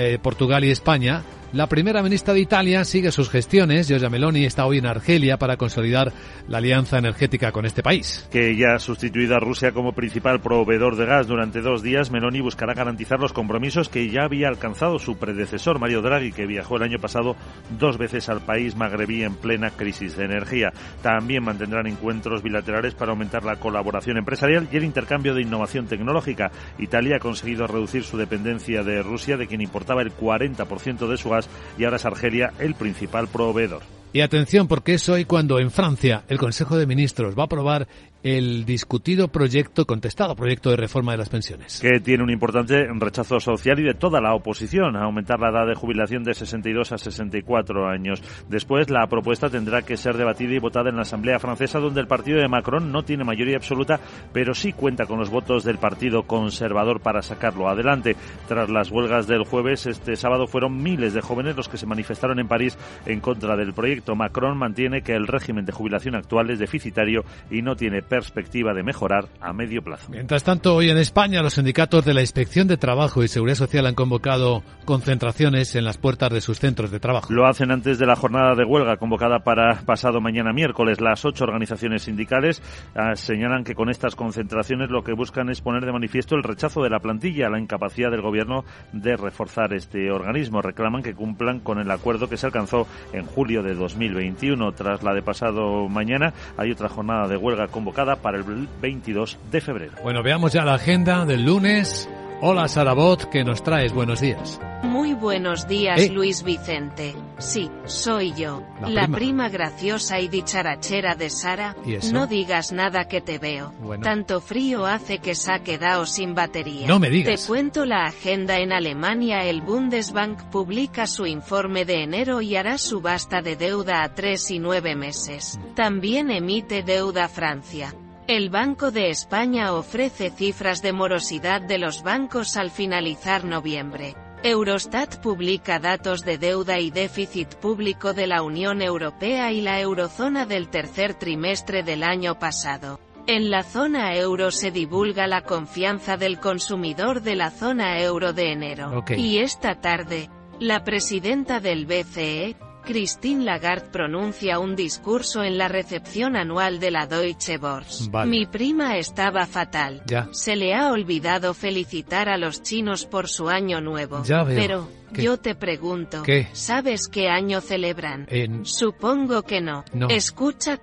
eh, 0.00 0.18
Portugal 0.20 0.64
y 0.64 0.70
España 0.70 1.22
la 1.54 1.68
primera 1.68 2.02
ministra 2.02 2.34
de 2.34 2.40
Italia 2.40 2.84
sigue 2.84 3.12
sus 3.12 3.30
gestiones. 3.30 3.86
Giorgia 3.86 4.10
Meloni 4.10 4.44
está 4.44 4.66
hoy 4.66 4.78
en 4.78 4.86
Argelia 4.86 5.38
para 5.38 5.56
consolidar 5.56 6.12
la 6.48 6.58
alianza 6.58 6.98
energética 6.98 7.52
con 7.52 7.64
este 7.64 7.80
país. 7.80 8.28
Que 8.32 8.56
ya 8.56 8.74
ha 8.74 8.78
sustituido 8.80 9.36
a 9.36 9.38
Rusia 9.38 9.70
como 9.70 9.92
principal 9.92 10.40
proveedor 10.40 10.96
de 10.96 11.06
gas 11.06 11.28
durante 11.28 11.60
dos 11.60 11.80
días, 11.80 12.10
Meloni 12.10 12.40
buscará 12.40 12.74
garantizar 12.74 13.20
los 13.20 13.32
compromisos 13.32 13.88
que 13.88 14.10
ya 14.10 14.24
había 14.24 14.48
alcanzado 14.48 14.98
su 14.98 15.16
predecesor, 15.16 15.78
Mario 15.78 16.02
Draghi, 16.02 16.32
que 16.32 16.46
viajó 16.46 16.76
el 16.76 16.82
año 16.82 16.98
pasado 16.98 17.36
dos 17.78 17.98
veces 17.98 18.28
al 18.28 18.40
país 18.40 18.74
magrebí 18.74 19.22
en 19.22 19.36
plena 19.36 19.70
crisis 19.70 20.16
de 20.16 20.24
energía. 20.24 20.72
También 21.02 21.44
mantendrán 21.44 21.86
encuentros 21.86 22.42
bilaterales 22.42 22.94
para 22.94 23.12
aumentar 23.12 23.44
la 23.44 23.56
colaboración 23.56 24.16
empresarial 24.16 24.66
y 24.72 24.76
el 24.76 24.84
intercambio 24.84 25.34
de 25.34 25.42
innovación 25.42 25.86
tecnológica. 25.86 26.50
Italia 26.78 27.16
ha 27.16 27.20
conseguido 27.20 27.68
reducir 27.68 28.02
su 28.02 28.16
dependencia 28.16 28.82
de 28.82 29.04
Rusia, 29.04 29.36
de 29.36 29.46
quien 29.46 29.60
importaba 29.60 30.02
el 30.02 30.12
40% 30.12 31.06
de 31.06 31.16
su 31.16 31.30
gas 31.30 31.43
y 31.78 31.84
ahora 31.84 31.96
es 31.96 32.04
Argelia 32.04 32.52
el 32.58 32.74
principal 32.74 33.28
proveedor. 33.28 33.82
Y 34.12 34.20
atención 34.20 34.68
porque 34.68 34.94
es 34.94 35.08
hoy 35.08 35.24
cuando 35.24 35.58
en 35.58 35.70
Francia 35.72 36.22
el 36.28 36.38
Consejo 36.38 36.76
de 36.78 36.86
Ministros 36.86 37.36
va 37.36 37.42
a 37.42 37.46
aprobar 37.46 37.88
el 38.24 38.64
discutido 38.64 39.28
proyecto, 39.28 39.84
contestado 39.84 40.34
proyecto 40.34 40.70
de 40.70 40.78
reforma 40.78 41.12
de 41.12 41.18
las 41.18 41.28
pensiones. 41.28 41.78
Que 41.78 42.00
tiene 42.00 42.24
un 42.24 42.30
importante 42.30 42.86
rechazo 42.98 43.38
social 43.38 43.78
y 43.78 43.82
de 43.82 43.92
toda 43.92 44.18
la 44.22 44.34
oposición, 44.34 44.96
a 44.96 45.04
aumentar 45.04 45.38
la 45.38 45.50
edad 45.50 45.66
de 45.66 45.74
jubilación 45.74 46.24
de 46.24 46.32
62 46.32 46.92
a 46.92 46.96
64 46.96 47.86
años. 47.86 48.22
Después, 48.48 48.88
la 48.88 49.06
propuesta 49.08 49.50
tendrá 49.50 49.82
que 49.82 49.98
ser 49.98 50.16
debatida 50.16 50.54
y 50.54 50.58
votada 50.58 50.88
en 50.88 50.96
la 50.96 51.02
Asamblea 51.02 51.38
Francesa, 51.38 51.80
donde 51.80 52.00
el 52.00 52.06
partido 52.06 52.38
de 52.38 52.48
Macron 52.48 52.90
no 52.90 53.02
tiene 53.02 53.24
mayoría 53.24 53.56
absoluta, 53.56 54.00
pero 54.32 54.54
sí 54.54 54.72
cuenta 54.72 55.04
con 55.04 55.18
los 55.18 55.28
votos 55.28 55.62
del 55.62 55.76
Partido 55.76 56.22
Conservador 56.22 57.00
para 57.00 57.20
sacarlo 57.20 57.68
adelante. 57.68 58.16
Tras 58.48 58.70
las 58.70 58.90
huelgas 58.90 59.26
del 59.26 59.44
jueves, 59.44 59.84
este 59.84 60.16
sábado 60.16 60.46
fueron 60.46 60.82
miles 60.82 61.12
de 61.12 61.20
jóvenes 61.20 61.56
los 61.56 61.68
que 61.68 61.76
se 61.76 61.84
manifestaron 61.84 62.38
en 62.38 62.48
París 62.48 62.78
en 63.04 63.20
contra 63.20 63.54
del 63.54 63.74
proyecto. 63.74 64.16
Macron 64.16 64.56
mantiene 64.56 65.02
que 65.02 65.12
el 65.12 65.26
régimen 65.26 65.66
de 65.66 65.72
jubilación 65.72 66.14
actual 66.14 66.48
es 66.48 66.58
deficitario 66.58 67.22
y 67.50 67.60
no 67.60 67.76
tiene 67.76 68.00
perspectiva 68.14 68.72
de 68.74 68.84
mejorar 68.84 69.26
a 69.40 69.52
medio 69.52 69.82
plazo. 69.82 70.06
Mientras 70.10 70.44
tanto, 70.44 70.76
hoy 70.76 70.88
en 70.88 70.98
España 70.98 71.42
los 71.42 71.54
sindicatos 71.54 72.04
de 72.04 72.14
la 72.14 72.20
Inspección 72.20 72.68
de 72.68 72.76
Trabajo 72.76 73.24
y 73.24 73.28
Seguridad 73.28 73.56
Social 73.56 73.86
han 73.86 73.96
convocado 73.96 74.62
concentraciones 74.84 75.74
en 75.74 75.84
las 75.84 75.98
puertas 75.98 76.30
de 76.30 76.40
sus 76.40 76.60
centros 76.60 76.92
de 76.92 77.00
trabajo. 77.00 77.32
Lo 77.32 77.46
hacen 77.46 77.72
antes 77.72 77.98
de 77.98 78.06
la 78.06 78.14
jornada 78.14 78.54
de 78.54 78.64
huelga 78.64 78.98
convocada 78.98 79.40
para 79.40 79.80
pasado 79.80 80.20
mañana 80.20 80.52
miércoles. 80.52 81.00
Las 81.00 81.24
ocho 81.24 81.42
organizaciones 81.42 82.02
sindicales 82.02 82.62
ah, 82.94 83.16
señalan 83.16 83.64
que 83.64 83.74
con 83.74 83.90
estas 83.90 84.14
concentraciones 84.14 84.90
lo 84.90 85.02
que 85.02 85.12
buscan 85.12 85.48
es 85.50 85.60
poner 85.60 85.84
de 85.84 85.92
manifiesto 85.92 86.36
el 86.36 86.44
rechazo 86.44 86.84
de 86.84 86.90
la 86.90 87.00
plantilla, 87.00 87.50
la 87.50 87.58
incapacidad 87.58 88.12
del 88.12 88.22
gobierno 88.22 88.64
de 88.92 89.16
reforzar 89.16 89.72
este 89.74 90.12
organismo. 90.12 90.62
Reclaman 90.62 91.02
que 91.02 91.14
cumplan 91.14 91.58
con 91.58 91.80
el 91.80 91.90
acuerdo 91.90 92.28
que 92.28 92.36
se 92.36 92.46
alcanzó 92.46 92.86
en 93.12 93.26
julio 93.26 93.64
de 93.64 93.74
2021. 93.74 94.70
Tras 94.72 95.02
la 95.02 95.14
de 95.14 95.22
pasado 95.22 95.88
mañana, 95.88 96.32
hay 96.56 96.70
otra 96.70 96.88
jornada 96.88 97.26
de 97.26 97.36
huelga 97.36 97.66
convocada 97.68 98.03
para 98.16 98.38
el 98.38 98.44
22 98.80 99.38
de 99.50 99.60
febrero. 99.60 99.92
Bueno, 100.02 100.22
veamos 100.22 100.52
ya 100.52 100.64
la 100.64 100.74
agenda 100.74 101.24
del 101.24 101.44
lunes. 101.44 102.08
Hola 102.40 102.68
Sarabot, 102.68 103.30
¿qué 103.30 103.42
nos 103.44 103.62
traes? 103.62 103.92
Buenos 103.92 104.20
días. 104.20 104.60
Muy 104.82 105.14
buenos 105.14 105.66
días, 105.66 105.98
¿Eh? 105.98 106.10
Luis 106.10 106.42
Vicente. 106.42 107.14
Sí, 107.38 107.70
soy 107.86 108.34
yo, 108.34 108.62
La 108.82 108.90
la, 108.90 109.02
prima. 109.04 109.16
prima. 109.16 109.48
graciosa 109.48 110.20
y 110.20 110.28
dicharachera 110.28 111.14
de 111.14 111.30
Sara. 111.30 111.74
¿Y 111.86 111.94
eso? 111.94 112.12
No 112.12 112.26
digas 112.26 112.70
nada 112.70 113.08
que 113.08 113.22
te 113.22 113.38
veo. 113.38 113.72
Bueno. 113.80 114.02
Tanto 114.04 114.40
frío 114.42 114.84
hace 114.84 115.18
que 115.18 115.34
se 115.34 115.52
ha 115.52 115.60
quedado 115.60 116.04
sin 116.04 116.34
batería. 116.34 116.86
No 116.86 116.98
me 116.98 117.08
digas. 117.08 117.40
Te 117.40 117.46
cuento 117.46 117.86
la 117.86 118.04
agenda 118.04 118.58
en 118.58 118.72
Alemania. 118.72 119.44
El 119.44 119.62
Bundesbank 119.62 120.42
publica 120.50 121.06
su 121.06 121.24
informe 121.26 121.86
de 121.86 122.02
enero 122.02 122.42
y 122.42 122.56
hará 122.56 122.76
subasta 122.76 123.40
de 123.40 123.56
deuda 123.56 124.02
a 124.02 124.14
tres 124.14 124.50
y 124.50 124.58
nueve 124.58 124.94
meses. 124.94 125.58
Mm. 125.58 125.74
También 125.74 126.30
emite 126.30 126.82
deuda 126.82 127.28
Francia. 127.28 127.94
El 128.26 128.48
Banco 128.48 128.90
de 128.90 129.10
España 129.10 129.74
ofrece 129.74 130.30
cifras 130.30 130.80
de 130.80 130.94
morosidad 130.94 131.60
de 131.60 131.76
los 131.76 132.02
bancos 132.02 132.56
al 132.56 132.70
finalizar 132.70 133.44
noviembre. 133.44 134.14
Eurostat 134.42 135.20
publica 135.20 135.78
datos 135.78 136.24
de 136.24 136.38
deuda 136.38 136.80
y 136.80 136.90
déficit 136.90 137.54
público 137.56 138.14
de 138.14 138.26
la 138.26 138.40
Unión 138.42 138.80
Europea 138.80 139.52
y 139.52 139.60
la 139.60 139.78
eurozona 139.78 140.46
del 140.46 140.68
tercer 140.70 141.12
trimestre 141.12 141.82
del 141.82 142.02
año 142.02 142.38
pasado. 142.38 142.98
En 143.26 143.50
la 143.50 143.62
zona 143.62 144.16
euro 144.16 144.50
se 144.50 144.70
divulga 144.70 145.26
la 145.26 145.42
confianza 145.42 146.16
del 146.16 146.40
consumidor 146.40 147.20
de 147.20 147.36
la 147.36 147.50
zona 147.50 148.00
euro 148.00 148.32
de 148.32 148.52
enero. 148.52 149.04
Y 149.14 149.38
esta 149.38 149.82
tarde, 149.82 150.30
la 150.60 150.82
presidenta 150.82 151.60
del 151.60 151.84
BCE, 151.84 152.56
Christine 152.84 153.44
Lagarde 153.44 153.88
pronuncia 153.90 154.58
un 154.58 154.76
discurso 154.76 155.42
en 155.42 155.58
la 155.58 155.68
recepción 155.68 156.36
anual 156.36 156.78
de 156.80 156.90
la 156.90 157.06
Deutsche 157.06 157.58
Börse. 157.58 158.08
Vale. 158.10 158.30
Mi 158.30 158.46
prima 158.46 158.96
estaba 158.98 159.46
fatal. 159.46 160.02
Ya. 160.06 160.28
Se 160.32 160.56
le 160.56 160.74
ha 160.74 160.92
olvidado 160.92 161.54
felicitar 161.54 162.28
a 162.28 162.36
los 162.36 162.62
chinos 162.62 163.06
por 163.06 163.28
su 163.28 163.48
año 163.48 163.80
nuevo. 163.80 164.22
Ya 164.24 164.42
veo. 164.44 164.56
Pero, 164.56 164.88
¿Qué? 165.12 165.22
yo 165.22 165.36
te 165.38 165.54
pregunto, 165.54 166.22
¿Qué? 166.22 166.48
¿sabes 166.52 167.08
qué 167.08 167.28
año 167.28 167.60
celebran? 167.60 168.26
En- 168.30 168.64
Supongo 168.64 169.42
que 169.42 169.60
no. 169.60 169.84
No. 169.92 170.08
Escucha. 170.08 170.80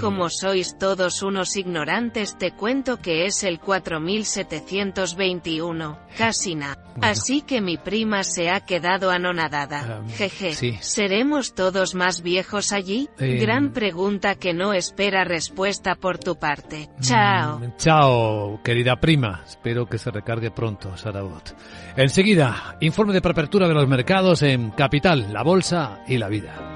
Como 0.00 0.28
sois 0.30 0.76
todos 0.78 1.22
unos 1.22 1.56
ignorantes, 1.56 2.36
te 2.38 2.52
cuento 2.52 2.98
que 3.00 3.26
es 3.26 3.42
el 3.44 3.60
4721, 3.60 5.98
casi 6.18 6.54
nada. 6.54 6.76
Así 7.00 7.42
que 7.42 7.60
mi 7.60 7.76
prima 7.76 8.24
se 8.24 8.50
ha 8.50 8.60
quedado 8.60 9.10
anonadada. 9.10 10.00
Um, 10.00 10.08
Jeje. 10.08 10.54
sí. 10.54 10.78
¿Seremos 10.80 11.54
todos 11.54 11.94
más 11.94 12.22
viejos 12.22 12.72
allí? 12.72 13.08
Eh, 13.18 13.36
Gran 13.36 13.72
pregunta 13.72 14.34
que 14.34 14.54
no 14.54 14.72
espera 14.72 15.24
respuesta 15.24 15.94
por 15.94 16.18
tu 16.18 16.36
parte. 16.36 16.88
Chao. 17.00 17.58
Mm, 17.58 17.76
Chao, 17.76 18.60
querida 18.64 18.96
prima. 18.96 19.42
Espero 19.46 19.86
que 19.86 19.98
se 19.98 20.10
recargue 20.10 20.50
pronto, 20.50 20.96
Sarabot. 20.96 21.54
Enseguida, 21.96 22.76
informe 22.80 23.12
de 23.12 23.20
preapertura 23.20 23.68
de 23.68 23.74
los 23.74 23.86
mercados 23.86 24.42
en 24.42 24.70
Capital, 24.70 25.32
la 25.32 25.42
Bolsa 25.42 26.00
y 26.08 26.16
la 26.18 26.28
Vida. 26.28 26.75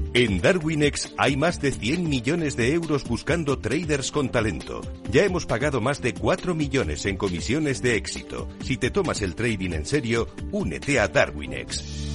En 0.13 0.41
Darwinex 0.41 1.13
hay 1.17 1.37
más 1.37 1.61
de 1.61 1.71
100 1.71 2.09
millones 2.09 2.57
de 2.57 2.73
euros 2.73 3.05
buscando 3.05 3.59
traders 3.59 4.11
con 4.11 4.29
talento. 4.29 4.81
Ya 5.09 5.23
hemos 5.23 5.45
pagado 5.45 5.79
más 5.79 6.01
de 6.01 6.13
4 6.13 6.53
millones 6.53 7.05
en 7.05 7.15
comisiones 7.15 7.81
de 7.81 7.95
éxito. 7.95 8.49
Si 8.61 8.75
te 8.75 8.91
tomas 8.91 9.21
el 9.21 9.35
trading 9.35 9.71
en 9.71 9.85
serio, 9.85 10.27
únete 10.51 10.99
a 10.99 11.07
Darwinex. 11.07 12.09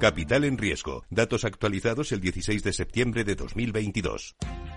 Capital 0.00 0.44
en 0.44 0.56
riesgo. 0.56 1.04
Datos 1.10 1.44
actualizados 1.44 2.10
el 2.12 2.20
16 2.20 2.62
de 2.62 2.72
septiembre 2.72 3.22
de 3.24 3.34
2022. 3.34 4.36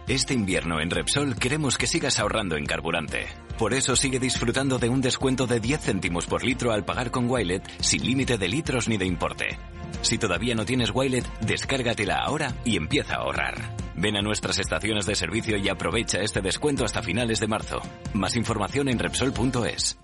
Este 0.10 0.34
invierno 0.34 0.82
en 0.82 0.90
Repsol 0.90 1.38
queremos 1.38 1.78
que 1.78 1.88
sigas 1.88 2.20
ahorrando 2.20 2.58
en 2.58 2.66
carburante. 2.66 3.28
Por 3.58 3.74
eso 3.74 3.96
sigue 3.96 4.20
disfrutando 4.20 4.80
de 4.80 4.90
un 4.90 5.00
descuento 5.00 5.48
de 5.48 5.62
10 5.62 5.80
céntimos 5.80 6.26
por 6.26 6.44
litro 6.44 6.74
al 6.74 6.84
pagar 6.84 7.10
con 7.10 7.30
Wilet 7.30 7.64
sin 7.80 8.06
límite 8.06 8.38
de 8.38 8.50
litros 8.50 8.90
ni 8.90 8.98
de 8.98 9.06
importe. 9.06 9.58
Si 10.02 10.18
todavía 10.18 10.56
no 10.56 10.66
tienes 10.66 10.92
Wilet, 10.94 11.26
descárgatela 11.42 12.18
ahora 12.18 12.56
y 12.66 12.78
empieza 12.78 13.16
a 13.16 13.20
ahorrar. 13.20 13.76
Ven 13.96 14.18
a 14.18 14.22
nuestras 14.22 14.60
estaciones 14.60 15.06
de 15.06 15.16
servicio 15.16 15.58
y 15.58 15.70
aprovecha 15.70 16.20
este 16.22 16.42
descuento 16.42 16.86
hasta 16.86 17.02
finales 17.02 17.40
de 17.40 17.48
marzo. 17.48 17.82
Más 18.14 18.36
información 18.36 18.90
en 18.90 19.00
Repsol.es. 19.00 19.98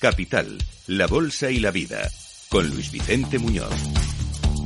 Capital, 0.00 0.56
la 0.86 1.06
bolsa 1.06 1.50
y 1.50 1.60
la 1.60 1.70
vida. 1.70 2.08
Con 2.48 2.68
Luis 2.70 2.90
Vicente 2.90 3.38
Muñoz. 3.38 3.70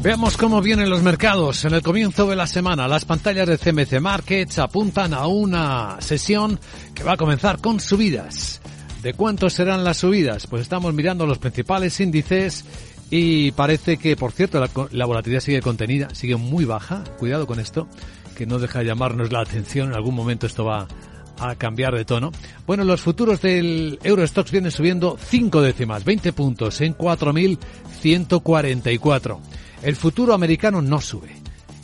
Veamos 0.00 0.36
cómo 0.36 0.60
vienen 0.60 0.90
los 0.90 1.02
mercados. 1.02 1.64
En 1.64 1.74
el 1.74 1.82
comienzo 1.82 2.26
de 2.26 2.36
la 2.36 2.46
semana, 2.46 2.86
las 2.86 3.04
pantallas 3.04 3.48
de 3.48 3.58
CMC 3.58 4.00
Markets 4.00 4.58
apuntan 4.58 5.12
a 5.12 5.26
una 5.26 5.96
sesión 6.00 6.60
que 6.94 7.02
va 7.02 7.14
a 7.14 7.16
comenzar 7.16 7.60
con 7.60 7.80
subidas. 7.80 8.60
¿De 9.04 9.12
cuánto 9.12 9.50
serán 9.50 9.84
las 9.84 9.98
subidas? 9.98 10.46
Pues 10.46 10.62
estamos 10.62 10.94
mirando 10.94 11.26
los 11.26 11.36
principales 11.36 12.00
índices 12.00 12.64
y 13.10 13.52
parece 13.52 13.98
que, 13.98 14.16
por 14.16 14.32
cierto, 14.32 14.58
la, 14.58 14.70
la 14.92 15.04
volatilidad 15.04 15.40
sigue 15.40 15.60
contenida, 15.60 16.08
sigue 16.14 16.36
muy 16.36 16.64
baja. 16.64 17.04
Cuidado 17.18 17.46
con 17.46 17.60
esto, 17.60 17.86
que 18.34 18.46
no 18.46 18.58
deja 18.58 18.78
de 18.78 18.86
llamarnos 18.86 19.30
la 19.30 19.40
atención. 19.40 19.88
En 19.88 19.94
algún 19.94 20.14
momento 20.14 20.46
esto 20.46 20.64
va 20.64 20.88
a 21.38 21.54
cambiar 21.56 21.94
de 21.94 22.06
tono. 22.06 22.32
Bueno, 22.66 22.84
los 22.84 23.02
futuros 23.02 23.42
del 23.42 23.98
Eurostox 24.02 24.50
vienen 24.50 24.70
subiendo 24.70 25.18
5 25.22 25.60
décimas, 25.60 26.02
20 26.02 26.32
puntos 26.32 26.80
en 26.80 26.96
4.144. 26.96 29.38
El 29.82 29.96
futuro 29.96 30.32
americano 30.32 30.80
no 30.80 31.02
sube. 31.02 31.28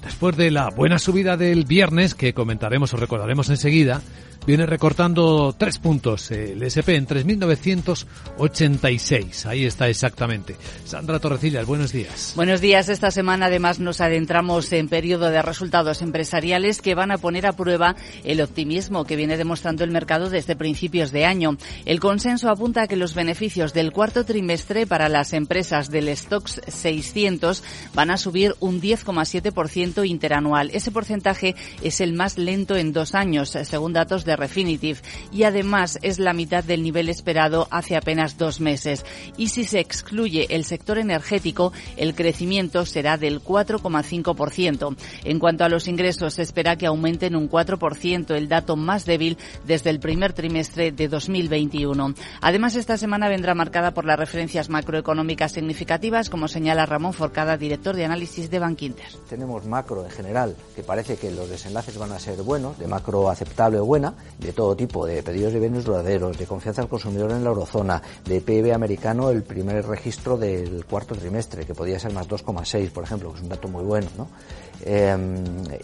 Después 0.03 0.39
de 0.39 0.51
la 0.51 0.71
buena 0.71 0.99
subida 0.99 1.37
del 1.37 1.66
viernes, 1.66 2.14
que 2.14 2.33
comentaremos 2.33 2.95
o 2.95 2.97
recordaremos 2.97 3.51
enseguida, 3.51 4.01
viene 4.47 4.66
recortando 4.66 5.53
tres 5.57 5.78
puntos 5.78 6.30
el 6.30 6.62
SP 6.62 6.95
en 6.97 7.09
3.986. 7.09 9.47
Ahí 9.47 9.64
está 9.64 9.88
exactamente. 9.88 10.57
Sandra 10.84 11.18
Torrecillas, 11.18 11.66
buenos 11.66 11.91
días. 11.93 12.34
Buenos 12.36 12.61
días. 12.61 12.88
Esta 12.88 13.11
semana 13.11 13.47
además 13.47 13.80
nos 13.80 14.01
adentramos 14.01 14.72
en 14.72 14.88
periodo 14.88 15.30
de 15.30 15.43
resultados 15.43 16.03
empresariales 16.03 16.80
que 16.80 16.95
van 16.95 17.11
a 17.11 17.18
poner 17.18 17.47
a 17.47 17.53
prueba 17.53 17.97
el 18.24 18.41
optimismo 18.41 19.05
que 19.05 19.16
viene 19.16 19.36
demostrando 19.36 19.82
el 19.82 19.91
mercado 19.91 20.30
desde 20.30 20.55
principios 20.55 21.11
de 21.11 21.26
año. 21.26 21.57
El 21.84 21.99
consenso 21.99 22.49
apunta 22.49 22.82
a 22.82 22.86
que 22.86 22.95
los 22.97 23.14
beneficios 23.14 23.74
del 23.74 23.93
cuarto 23.93 24.24
trimestre 24.24 24.86
para 24.86 25.09
las 25.09 25.32
empresas 25.32 25.91
del 25.91 26.16
Stocks 26.16 26.61
600 26.68 27.64
van 27.95 28.11
a 28.11 28.16
subir 28.16 28.55
un 28.61 28.80
10,7% 28.80 29.80
crecimiento 29.80 30.05
interanual. 30.05 30.70
Ese 30.72 30.91
porcentaje 30.91 31.55
es 31.82 32.01
el 32.01 32.12
más 32.12 32.38
lento 32.38 32.76
en 32.76 32.93
dos 32.93 33.14
años, 33.14 33.51
según 33.51 33.93
datos 33.93 34.24
de 34.24 34.30
Refinitiv, 34.37 35.01
y 35.33 35.45
además 35.45 35.99
es 36.03 36.18
la 36.18 36.33
mitad 36.33 36.64
del 36.64 36.83
nivel 36.83 37.09
esperado 37.09 37.68
hace 37.70 37.97
apenas 37.97 38.39
dos 38.39 38.61
meses. 38.61 39.05
Y 39.37 39.49
si 39.49 39.64
se 39.64 39.81
excluye 39.81 40.47
el 40.51 40.64
sector 40.64 40.99
energético, 40.99 41.72
el 41.97 42.14
crecimiento 42.14 42.87
será 42.87 43.16
del 43.16 43.43
4,5%. 43.43 44.97
En 45.24 45.39
cuanto 45.39 45.64
a 45.64 45.68
los 45.68 45.89
ingresos, 45.89 46.35
se 46.35 46.43
espera 46.43 46.76
que 46.76 46.87
aumenten 46.87 47.37
un 47.37 47.49
4%, 47.49 48.35
el 48.35 48.49
dato 48.49 48.76
más 48.76 49.05
débil 49.05 49.39
desde 49.66 49.91
el 49.91 50.01
primer 50.01 50.33
trimestre 50.33 50.93
de 50.93 51.09
2021. 51.09 52.14
Además, 52.41 52.76
esta 52.76 52.97
semana 52.97 53.28
vendrá 53.28 53.55
marcada 53.55 53.93
por 53.93 54.05
las 54.05 54.18
referencias 54.18 54.68
macroeconómicas 54.68 55.53
significativas, 55.53 56.31
como 56.31 56.49
señala 56.49 56.87
Ramón 56.87 57.12
Forcada, 57.12 57.57
director 57.57 57.97
de 57.97 58.05
análisis 58.05 58.51
de 58.51 58.59
Bankinter. 58.59 59.07
Tenemos 59.28 59.64
macro 59.66 60.05
en 60.05 60.11
general, 60.11 60.57
que 60.74 60.83
parece 60.83 61.16
que 61.16 61.31
los 61.31 61.49
desenlaces 61.49 61.99
van 61.99 62.12
a 62.12 62.18
ser 62.18 62.43
buenos, 62.43 62.78
de 62.78 62.87
macro 62.87 63.28
aceptable 63.28 63.78
o 63.78 63.85
buena, 63.85 64.14
de 64.39 64.53
todo 64.53 64.77
tipo, 64.77 65.07
de 65.07 65.23
pedidos 65.23 65.53
de 65.53 65.61
bienes 65.61 65.85
duraderos, 65.85 66.39
de 66.39 66.47
confianza 66.47 66.83
al 66.83 66.89
consumidor 66.89 67.31
en 67.33 67.45
la 67.45 67.51
eurozona, 67.51 68.03
de 68.25 68.41
PIB 68.41 68.73
americano, 68.73 69.31
el 69.31 69.43
primer 69.43 69.87
registro 69.87 70.37
del 70.37 70.85
cuarto 70.85 71.14
trimestre, 71.14 71.64
que 71.64 71.75
podía 71.75 71.99
ser 71.99 72.12
más 72.12 72.29
2,6, 72.29 72.91
por 72.91 73.05
ejemplo, 73.05 73.31
que 73.31 73.39
es 73.39 73.43
un 73.43 73.49
dato 73.49 73.68
muy 73.68 73.85
bueno, 73.85 74.09
¿no? 74.16 74.29
Eh, 74.83 75.16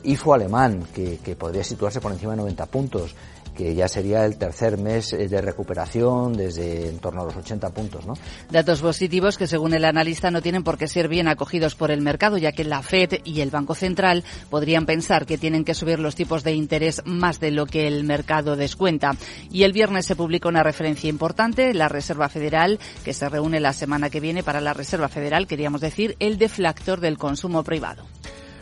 IFO 0.04 0.34
alemán, 0.34 0.84
que, 0.94 1.18
que 1.18 1.36
podría 1.36 1.62
situarse 1.62 2.00
por 2.00 2.12
encima 2.12 2.32
de 2.32 2.38
90 2.38 2.66
puntos, 2.66 3.14
que 3.56 3.74
ya 3.74 3.88
sería 3.88 4.24
el 4.24 4.36
tercer 4.36 4.78
mes 4.78 5.12
eh, 5.12 5.28
de 5.28 5.40
recuperación 5.40 6.34
desde 6.34 6.88
en 6.88 6.98
torno 6.98 7.22
a 7.22 7.24
los 7.24 7.36
80 7.36 7.70
puntos. 7.70 8.06
¿no? 8.06 8.14
Datos 8.50 8.82
positivos 8.82 9.38
que, 9.38 9.46
según 9.46 9.74
el 9.74 9.84
analista, 9.84 10.30
no 10.30 10.42
tienen 10.42 10.62
por 10.62 10.78
qué 10.78 10.86
ser 10.86 11.08
bien 11.08 11.26
acogidos 11.26 11.74
por 11.74 11.90
el 11.90 12.02
mercado, 12.02 12.38
ya 12.38 12.52
que 12.52 12.64
la 12.64 12.82
Fed 12.82 13.20
y 13.24 13.40
el 13.40 13.50
Banco 13.50 13.74
Central 13.74 14.22
podrían 14.50 14.86
pensar 14.86 15.26
que 15.26 15.38
tienen 15.38 15.64
que 15.64 15.74
subir 15.74 15.98
los 15.98 16.14
tipos 16.14 16.44
de 16.44 16.52
interés 16.52 17.02
más 17.04 17.40
de 17.40 17.50
lo 17.50 17.66
que 17.66 17.88
el 17.88 18.04
mercado 18.04 18.56
descuenta. 18.56 19.12
Y 19.50 19.62
el 19.64 19.72
viernes 19.72 20.06
se 20.06 20.16
publica 20.16 20.48
una 20.48 20.62
referencia 20.62 21.08
importante, 21.08 21.74
la 21.74 21.88
Reserva 21.88 22.28
Federal, 22.28 22.78
que 23.04 23.14
se 23.14 23.28
reúne 23.28 23.60
la 23.60 23.72
semana 23.72 24.10
que 24.10 24.20
viene 24.20 24.42
para 24.42 24.60
la 24.60 24.74
Reserva 24.74 25.08
Federal, 25.08 25.46
queríamos 25.46 25.80
decir, 25.80 26.16
el 26.18 26.38
deflactor 26.38 27.00
del 27.00 27.18
consumo 27.18 27.64
privado. 27.64 28.04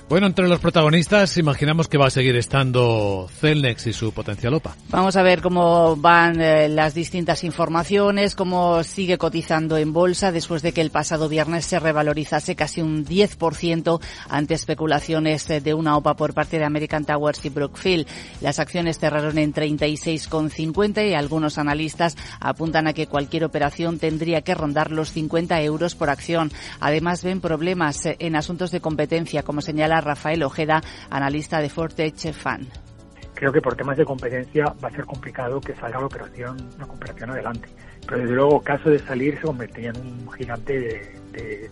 Bueno, 0.07 0.27
entre 0.27 0.47
los 0.47 0.61
protagonistas 0.61 1.39
imaginamos 1.39 1.89
que 1.89 1.97
va 1.97 2.09
a 2.09 2.11
seguir 2.11 2.37
estando 2.37 3.27
Celnex 3.41 3.87
y 3.87 3.95
su 3.95 4.13
potencial 4.13 4.53
OPA. 4.53 4.77
Vamos 4.91 5.17
a 5.17 5.23
ver 5.23 5.41
cómo 5.41 5.97
van 5.97 6.43
eh, 6.43 6.69
las 6.69 6.93
distintas 6.93 7.43
informaciones, 7.43 8.35
cómo 8.35 8.85
sigue 8.85 9.17
cotizando 9.17 9.79
en 9.79 9.95
bolsa 9.95 10.31
después 10.31 10.61
de 10.61 10.73
que 10.73 10.83
el 10.83 10.91
pasado 10.91 11.31
viernes 11.31 11.65
se 11.65 11.81
revalorizase 11.81 12.55
casi 12.55 12.83
un 12.83 13.07
10% 13.07 13.99
ante 14.29 14.53
especulaciones 14.53 15.49
eh, 15.49 15.63
de 15.63 15.73
una 15.73 15.97
OPA 15.97 16.17
por 16.17 16.35
parte 16.35 16.59
de 16.59 16.67
American 16.67 17.07
Towers 17.07 17.43
y 17.47 17.49
Brookfield. 17.49 18.07
Las 18.43 18.59
acciones 18.59 18.99
cerraron 18.99 19.39
en 19.39 19.55
36,50 19.55 21.09
y 21.09 21.15
algunos 21.15 21.57
analistas 21.57 22.15
apuntan 22.41 22.87
a 22.87 22.93
que 22.93 23.07
cualquier 23.07 23.45
operación 23.45 23.99
tendría 23.99 24.43
que 24.43 24.55
rondar 24.55 24.91
los 24.91 25.13
50 25.13 25.63
euros 25.63 25.95
por 25.95 26.11
acción. 26.11 26.53
Además 26.79 27.25
ven 27.25 27.41
problemas 27.41 28.05
eh, 28.05 28.17
en 28.19 28.37
asuntos 28.37 28.71
de 28.71 28.81
competencia, 28.81 29.43
como 29.43 29.63
señala 29.63 29.94
Rafael 30.01 30.43
Ojeda, 30.43 30.83
analista 31.11 31.61
de 31.61 31.69
Fortech 31.69 32.33
Fan. 32.33 32.67
Creo 33.35 33.53
que 33.53 33.61
por 33.61 33.75
temas 33.75 33.97
de 33.97 34.05
competencia 34.05 34.75
va 34.83 34.89
a 34.89 34.93
ser 34.93 35.05
complicado 35.05 35.61
que 35.61 35.75
salga 35.75 35.99
la 35.99 36.07
operación, 36.07 36.57
una 36.77 36.87
operación 36.87 37.31
adelante. 37.31 37.69
Pero 38.07 38.21
desde 38.21 38.35
luego, 38.35 38.61
caso 38.61 38.91
de 38.91 38.99
salir, 39.01 39.35
se 39.37 39.43
convertiría 39.43 39.91
en 39.91 39.97
un 39.97 40.33
gigante 40.33 40.79
de, 40.79 41.21
de, 41.33 41.71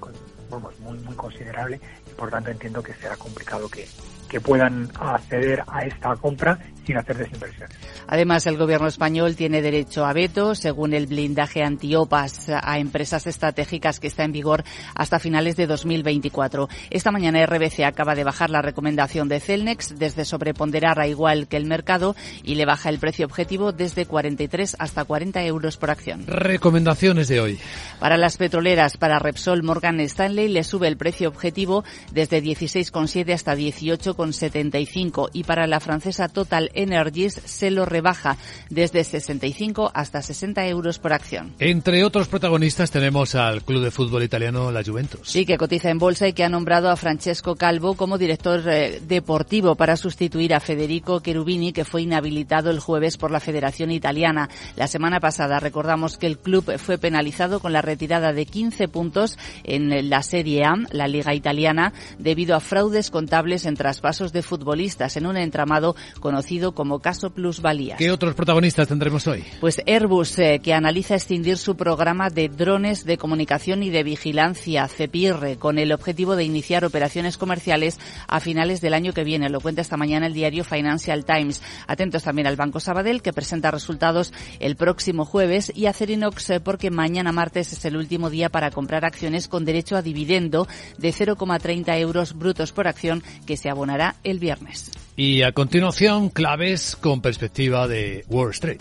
vamos, 0.50 0.78
muy, 0.80 0.98
muy 0.98 1.14
considerable 1.14 1.80
y 2.10 2.14
por 2.14 2.30
tanto 2.30 2.50
entiendo 2.50 2.82
que 2.82 2.94
será 2.94 3.16
complicado 3.16 3.68
que, 3.68 3.86
que 4.28 4.40
puedan 4.40 4.88
acceder 4.98 5.62
a 5.66 5.84
esta 5.84 6.16
compra 6.16 6.58
sin 6.86 6.96
hacer 6.96 7.16
desinversiones. 7.16 7.76
Además, 8.06 8.46
el 8.46 8.56
gobierno 8.56 8.88
español 8.88 9.36
tiene 9.36 9.62
derecho 9.62 10.04
a 10.04 10.12
veto, 10.12 10.54
según 10.54 10.94
el 10.94 11.06
blindaje 11.06 11.62
antiopas 11.62 12.48
a 12.48 12.78
empresas 12.78 13.26
estratégicas 13.26 14.00
que 14.00 14.08
está 14.08 14.24
en 14.24 14.32
vigor 14.32 14.64
hasta 14.94 15.18
finales 15.18 15.56
de 15.56 15.66
2024. 15.66 16.68
Esta 16.90 17.10
mañana 17.10 17.44
RBC 17.46 17.80
acaba 17.84 18.14
de 18.14 18.24
bajar 18.24 18.50
la 18.50 18.62
recomendación 18.62 19.28
de 19.28 19.40
Celnex 19.40 19.98
desde 19.98 20.24
sobreponderar 20.24 21.00
a 21.00 21.06
igual 21.06 21.48
que 21.48 21.56
el 21.56 21.66
mercado 21.66 22.16
y 22.42 22.54
le 22.56 22.66
baja 22.66 22.88
el 22.88 22.98
precio 22.98 23.26
objetivo 23.26 23.72
desde 23.72 24.06
43 24.06 24.76
hasta 24.78 25.04
40 25.04 25.44
euros 25.44 25.76
por 25.76 25.90
acción. 25.90 26.26
Recomendaciones 26.26 27.28
de 27.28 27.40
hoy. 27.40 27.58
Para 27.98 28.16
las 28.16 28.36
petroleras, 28.36 28.96
para 28.96 29.18
Repsol 29.18 29.62
Morgan 29.62 30.00
Stanley 30.00 30.48
le 30.48 30.64
sube 30.64 30.88
el 30.88 30.96
precio 30.96 31.28
objetivo 31.28 31.84
desde 32.12 32.42
16,7 32.42 33.32
hasta 33.32 33.54
18,75 33.54 35.30
y 35.32 35.44
para 35.44 35.66
la 35.66 35.80
francesa 35.80 36.28
Total 36.28 36.70
Energies 36.74 37.40
se 37.44 37.70
lo 37.70 37.84
rebaja 37.84 38.36
desde 38.70 39.04
65 39.04 39.90
hasta 39.94 40.22
60 40.22 40.66
euros 40.66 40.98
por 40.98 41.12
acción. 41.12 41.54
Entre 41.58 42.04
otros 42.04 42.28
protagonistas 42.28 42.90
tenemos 42.90 43.34
al 43.34 43.62
club 43.62 43.82
de 43.82 43.90
fútbol 43.90 44.22
italiano 44.22 44.70
La 44.70 44.82
Juventus. 44.84 45.20
Sí, 45.24 45.44
que 45.46 45.58
cotiza 45.58 45.90
en 45.90 45.98
bolsa 45.98 46.28
y 46.28 46.32
que 46.32 46.44
ha 46.44 46.48
nombrado 46.48 46.90
a 46.90 46.96
Francesco 46.96 47.56
Calvo 47.56 47.94
como 47.94 48.18
director 48.18 48.62
eh, 48.68 49.00
deportivo 49.06 49.74
para 49.74 49.96
sustituir 49.96 50.54
a 50.54 50.60
Federico 50.60 51.20
Cherubini, 51.20 51.72
que 51.72 51.84
fue 51.84 52.02
inhabilitado 52.02 52.70
el 52.70 52.80
jueves 52.80 53.16
por 53.16 53.30
la 53.30 53.40
Federación 53.40 53.90
Italiana. 53.90 54.48
La 54.76 54.86
semana 54.86 55.20
pasada 55.20 55.60
recordamos 55.60 56.18
que 56.18 56.26
el 56.26 56.38
club 56.38 56.78
fue 56.78 56.98
penalizado 56.98 57.60
con 57.60 57.72
la 57.72 57.82
retirada 57.82 58.32
de 58.32 58.46
15 58.46 58.88
puntos 58.88 59.38
en 59.64 60.08
la 60.08 60.22
Serie 60.22 60.64
A, 60.64 60.74
la 60.90 61.08
Liga 61.08 61.34
Italiana, 61.34 61.92
debido 62.18 62.54
a 62.54 62.60
fraudes 62.60 63.10
contables 63.10 63.66
en 63.66 63.76
traspasos 63.76 64.32
de 64.32 64.42
futbolistas 64.42 65.16
en 65.16 65.26
un 65.26 65.36
entramado 65.36 65.96
conocido 66.20 66.61
como 66.70 67.00
caso 67.00 67.30
plusvalías. 67.30 67.98
¿Qué 67.98 68.12
otros 68.12 68.36
protagonistas 68.36 68.86
tendremos 68.86 69.26
hoy? 69.26 69.42
Pues 69.60 69.82
Airbus, 69.84 70.38
eh, 70.38 70.60
que 70.62 70.72
analiza 70.72 71.16
extindir 71.16 71.58
su 71.58 71.76
programa 71.76 72.30
de 72.30 72.48
drones 72.48 73.04
de 73.04 73.18
comunicación 73.18 73.82
y 73.82 73.90
de 73.90 74.04
vigilancia, 74.04 74.86
CEPIR, 74.86 75.58
con 75.58 75.78
el 75.78 75.90
objetivo 75.90 76.36
de 76.36 76.44
iniciar 76.44 76.84
operaciones 76.84 77.36
comerciales 77.36 77.98
a 78.28 78.38
finales 78.38 78.80
del 78.80 78.94
año 78.94 79.12
que 79.12 79.24
viene. 79.24 79.50
Lo 79.50 79.60
cuenta 79.60 79.80
esta 79.80 79.96
mañana 79.96 80.26
el 80.26 80.34
diario 80.34 80.62
Financial 80.62 81.24
Times. 81.24 81.60
Atentos 81.88 82.22
también 82.22 82.46
al 82.46 82.56
Banco 82.56 82.78
Sabadell, 82.78 83.22
que 83.22 83.32
presenta 83.32 83.72
resultados 83.72 84.32
el 84.60 84.76
próximo 84.76 85.24
jueves, 85.24 85.72
y 85.74 85.86
a 85.86 85.92
Cerinox, 85.92 86.50
eh, 86.50 86.60
porque 86.60 86.90
mañana 86.90 87.32
martes 87.32 87.72
es 87.72 87.84
el 87.84 87.96
último 87.96 88.30
día 88.30 88.48
para 88.48 88.70
comprar 88.70 89.04
acciones 89.04 89.48
con 89.48 89.64
derecho 89.64 89.96
a 89.96 90.02
dividendo 90.02 90.68
de 90.98 91.12
0,30 91.12 91.98
euros 91.98 92.34
brutos 92.34 92.72
por 92.72 92.86
acción 92.86 93.22
que 93.46 93.56
se 93.56 93.70
abonará 93.70 94.16
el 94.24 94.38
viernes. 94.38 94.90
Y 95.16 95.42
a 95.42 95.52
continuación, 95.52 96.30
claves 96.30 96.96
con 96.96 97.20
perspectiva 97.20 97.86
de 97.86 98.24
Wall 98.28 98.50
Street. 98.50 98.80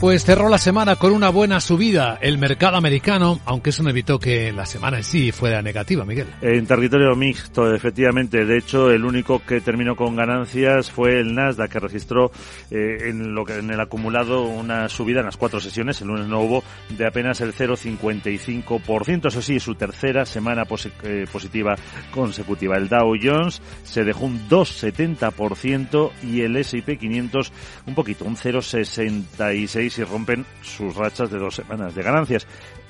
Pues 0.00 0.24
cerró 0.24 0.48
la 0.48 0.58
semana 0.58 0.94
con 0.94 1.12
una 1.12 1.28
buena 1.28 1.60
subida 1.60 2.18
el 2.20 2.38
mercado 2.38 2.76
americano, 2.76 3.40
aunque 3.44 3.70
eso 3.70 3.82
no 3.82 3.90
evitó 3.90 4.20
que 4.20 4.52
la 4.52 4.64
semana 4.64 4.98
en 4.98 5.02
sí 5.02 5.32
fuera 5.32 5.60
negativa, 5.60 6.04
Miguel. 6.04 6.28
En 6.40 6.68
territorio 6.68 7.16
mixto, 7.16 7.74
efectivamente. 7.74 8.44
De 8.44 8.58
hecho, 8.58 8.92
el 8.92 9.04
único 9.04 9.40
que 9.44 9.60
terminó 9.60 9.96
con 9.96 10.14
ganancias 10.14 10.92
fue 10.92 11.18
el 11.18 11.34
Nasdaq, 11.34 11.72
que 11.72 11.80
registró 11.80 12.30
eh, 12.70 13.08
en, 13.08 13.34
lo 13.34 13.44
que, 13.44 13.56
en 13.56 13.72
el 13.72 13.80
acumulado 13.80 14.42
una 14.42 14.88
subida 14.88 15.18
en 15.18 15.26
las 15.26 15.36
cuatro 15.36 15.58
sesiones. 15.58 16.00
El 16.00 16.08
lunes 16.08 16.28
no 16.28 16.42
hubo 16.42 16.62
de 16.90 17.04
apenas 17.04 17.40
el 17.40 17.52
0,55%. 17.52 19.26
Eso 19.26 19.42
sí, 19.42 19.58
su 19.58 19.74
tercera 19.74 20.24
semana 20.26 20.62
eh, 21.02 21.26
positiva 21.30 21.74
consecutiva. 22.12 22.76
El 22.76 22.88
Dow 22.88 23.16
Jones 23.20 23.60
se 23.82 24.04
dejó 24.04 24.26
un 24.26 24.48
2,70% 24.48 26.10
y 26.22 26.42
el 26.42 26.54
S&P 26.54 26.98
500 26.98 27.52
un 27.86 27.94
poquito, 27.96 28.24
un 28.24 28.36
0,66 28.36 29.87
y 29.96 30.04
rompen 30.04 30.44
sus 30.60 30.94
rachas 30.96 31.30
de 31.30 31.38
dos 31.38 31.54
semanas 31.54 31.94
de 31.94 32.02
ganancias. 32.02 32.46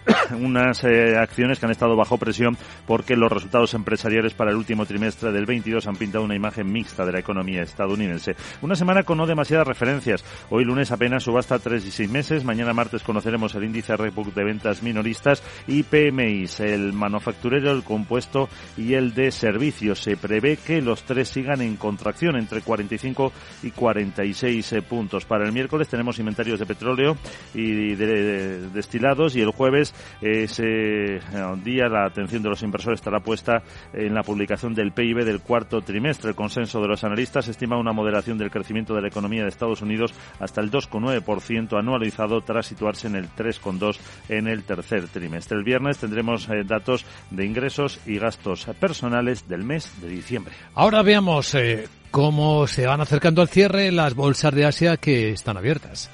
unas 0.38 0.84
eh, 0.84 1.16
acciones 1.16 1.59
que 1.59 1.66
han 1.66 1.72
estado 1.72 1.96
bajo 1.96 2.18
presión 2.18 2.56
porque 2.86 3.16
los 3.16 3.30
resultados 3.30 3.74
empresariales 3.74 4.34
para 4.34 4.50
el 4.50 4.56
último 4.56 4.86
trimestre 4.86 5.32
del 5.32 5.46
22 5.46 5.86
han 5.86 5.96
pintado 5.96 6.24
una 6.24 6.36
imagen 6.36 6.70
mixta 6.70 7.04
de 7.04 7.12
la 7.12 7.20
economía 7.20 7.62
estadounidense. 7.62 8.36
Una 8.62 8.74
semana 8.74 9.02
con 9.02 9.18
no 9.18 9.26
demasiadas 9.26 9.66
referencias. 9.66 10.24
Hoy 10.50 10.64
lunes 10.64 10.92
apenas 10.92 11.24
subasta 11.24 11.59
tres 11.59 11.84
y 11.84 11.90
seis 11.90 12.11
meses. 12.11 12.44
Mañana 12.44 12.72
martes 12.72 13.02
conoceremos 13.02 13.54
el 13.54 13.64
índice 13.64 13.96
Rebook 13.96 14.32
de 14.34 14.44
ventas 14.44 14.82
minoristas 14.82 15.42
y 15.66 15.82
PMIs, 15.82 16.61
el 16.61 16.92
manufacturero, 16.92 17.70
el 17.72 17.82
compuesto 17.82 18.48
y 18.76 18.94
el 18.94 19.14
de 19.14 19.30
servicios. 19.30 20.00
Se 20.00 20.16
prevé 20.16 20.56
que 20.56 20.80
los 20.80 21.02
tres 21.02 21.28
sigan 21.28 21.61
en 21.61 21.76
contracción 21.76 22.36
entre 22.36 22.61
45 22.61 23.32
y 23.62 23.70
46 23.70 24.72
eh, 24.72 24.82
puntos. 24.82 25.24
Para 25.24 25.44
el 25.44 25.52
miércoles 25.52 25.88
tenemos 25.88 26.18
inventarios 26.18 26.59
de 26.59 26.66
petróleo 26.66 27.16
y 27.54 27.94
de, 27.94 28.68
destilados 28.70 29.36
y 29.36 29.40
el 29.40 29.50
jueves 29.50 29.94
ese 30.20 31.20
día 31.62 31.88
la 31.88 32.07
atención 32.07 32.42
de 32.42 32.49
los 32.49 32.62
inversores 32.62 33.01
estará 33.01 33.20
puesta 33.20 33.62
en 33.92 34.14
la 34.14 34.22
publicación 34.22 34.74
del 34.74 34.92
PIB 34.92 35.24
del 35.24 35.40
cuarto 35.40 35.80
trimestre. 35.82 36.30
El 36.30 36.36
consenso 36.36 36.80
de 36.80 36.88
los 36.88 37.05
analistas 37.05 37.49
estima 37.49 37.78
una 37.78 37.92
moderación 37.92 38.38
del 38.38 38.51
crecimiento 38.51 38.94
de 38.94 39.03
la 39.03 39.09
economía 39.09 39.42
de 39.42 39.49
Estados 39.49 39.82
Unidos 39.82 40.14
hasta 40.40 40.61
el 40.61 40.70
2,9% 40.70 41.78
anualizado 41.78 42.40
tras 42.40 42.66
situarse 42.66 43.07
en 43.07 43.16
el 43.16 43.28
3,2% 43.30 43.99
en 44.28 44.49
el 44.49 44.64
tercer 44.64 45.09
trimestre. 45.09 45.59
El 45.59 45.64
viernes 45.64 45.99
tendremos 45.99 46.49
eh, 46.49 46.62
datos 46.64 47.05
de 47.30 47.44
ingresos 47.44 48.01
y 48.07 48.18
gastos 48.18 48.66
personales 48.78 49.49
del 49.49 49.64
mes 49.64 49.92
de 50.01 50.09
diciembre. 50.09 50.55
Ahora 50.74 51.03
veamos 51.03 51.55
eh, 51.55 51.88
cómo 52.11 52.66
se 52.66 52.86
van 52.86 53.01
acercando 53.01 53.42
al 53.42 53.49
cierre 53.49 53.90
las 53.92 54.14
bolsas 54.14 54.55
de 54.55 54.64
Asia 54.64 54.96
que 54.96 55.30
están 55.30 55.57
abiertas. 55.57 56.11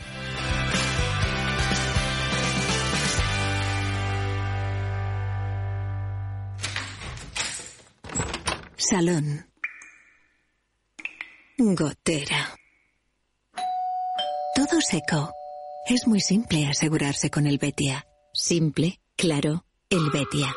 Salón. 8.77 9.47
Gotera. 11.57 12.55
Todo 14.55 14.81
seco. 14.81 15.33
Es 15.87 16.07
muy 16.07 16.20
simple 16.20 16.66
asegurarse 16.66 17.31
con 17.31 17.47
el 17.47 17.59
Betia. 17.59 18.07
Simple, 18.33 19.01
claro, 19.16 19.64
el 19.91 20.11
Betia. 20.11 20.55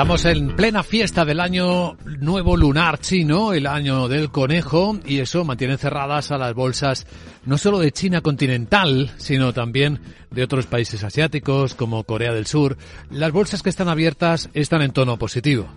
Estamos 0.00 0.24
en 0.24 0.56
plena 0.56 0.82
fiesta 0.82 1.26
del 1.26 1.40
año 1.40 1.98
nuevo 2.20 2.56
lunar 2.56 3.00
chino, 3.00 3.52
el 3.52 3.66
año 3.66 4.08
del 4.08 4.30
conejo, 4.30 4.98
y 5.04 5.18
eso 5.18 5.44
mantiene 5.44 5.76
cerradas 5.76 6.30
a 6.30 6.38
las 6.38 6.54
bolsas 6.54 7.06
no 7.44 7.58
solo 7.58 7.78
de 7.78 7.92
China 7.92 8.22
continental, 8.22 9.10
sino 9.18 9.52
también 9.52 10.00
de 10.30 10.42
otros 10.42 10.64
países 10.64 11.04
asiáticos 11.04 11.74
como 11.74 12.04
Corea 12.04 12.32
del 12.32 12.46
Sur. 12.46 12.78
Las 13.10 13.30
bolsas 13.30 13.62
que 13.62 13.68
están 13.68 13.90
abiertas 13.90 14.48
están 14.54 14.80
en 14.80 14.92
tono 14.92 15.18
positivo. 15.18 15.68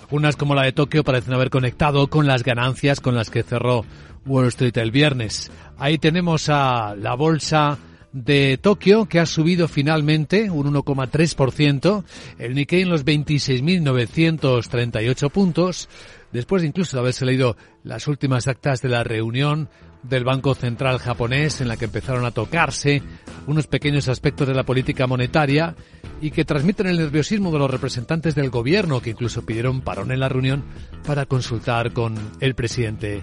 Algunas 0.00 0.34
como 0.34 0.56
la 0.56 0.64
de 0.64 0.72
Tokio 0.72 1.04
parecen 1.04 1.34
haber 1.34 1.48
conectado 1.48 2.08
con 2.08 2.26
las 2.26 2.42
ganancias 2.42 2.98
con 2.98 3.14
las 3.14 3.30
que 3.30 3.44
cerró 3.44 3.84
Wall 4.26 4.48
Street 4.48 4.76
el 4.78 4.90
viernes. 4.90 5.52
Ahí 5.78 5.98
tenemos 5.98 6.48
a 6.48 6.96
la 6.96 7.14
bolsa 7.14 7.78
de 8.12 8.58
Tokio, 8.60 9.06
que 9.06 9.20
ha 9.20 9.26
subido 9.26 9.68
finalmente 9.68 10.50
un 10.50 10.72
1,3%, 10.72 12.02
el 12.38 12.54
Nikkei 12.54 12.82
en 12.82 12.88
los 12.88 13.04
26.938 13.04 15.30
puntos, 15.30 15.88
después 16.32 16.64
incluso 16.64 16.96
de 16.96 17.00
haberse 17.00 17.26
leído 17.26 17.56
las 17.84 18.08
últimas 18.08 18.48
actas 18.48 18.82
de 18.82 18.88
la 18.88 19.04
reunión 19.04 19.68
del 20.02 20.24
Banco 20.24 20.54
Central 20.54 20.98
japonés 20.98 21.60
en 21.60 21.68
la 21.68 21.76
que 21.76 21.86
empezaron 21.86 22.24
a 22.24 22.30
tocarse 22.30 23.02
unos 23.46 23.66
pequeños 23.66 24.08
aspectos 24.08 24.46
de 24.46 24.54
la 24.54 24.64
política 24.64 25.06
monetaria 25.06 25.74
y 26.20 26.30
que 26.30 26.44
transmiten 26.44 26.86
el 26.86 26.98
nerviosismo 26.98 27.50
de 27.50 27.58
los 27.58 27.70
representantes 27.70 28.34
del 28.34 28.50
gobierno 28.50 29.00
que 29.00 29.10
incluso 29.10 29.44
pidieron 29.44 29.80
parón 29.80 30.12
en 30.12 30.20
la 30.20 30.28
reunión 30.28 30.64
para 31.06 31.26
consultar 31.26 31.92
con 31.92 32.16
el 32.40 32.54
presidente 32.54 33.22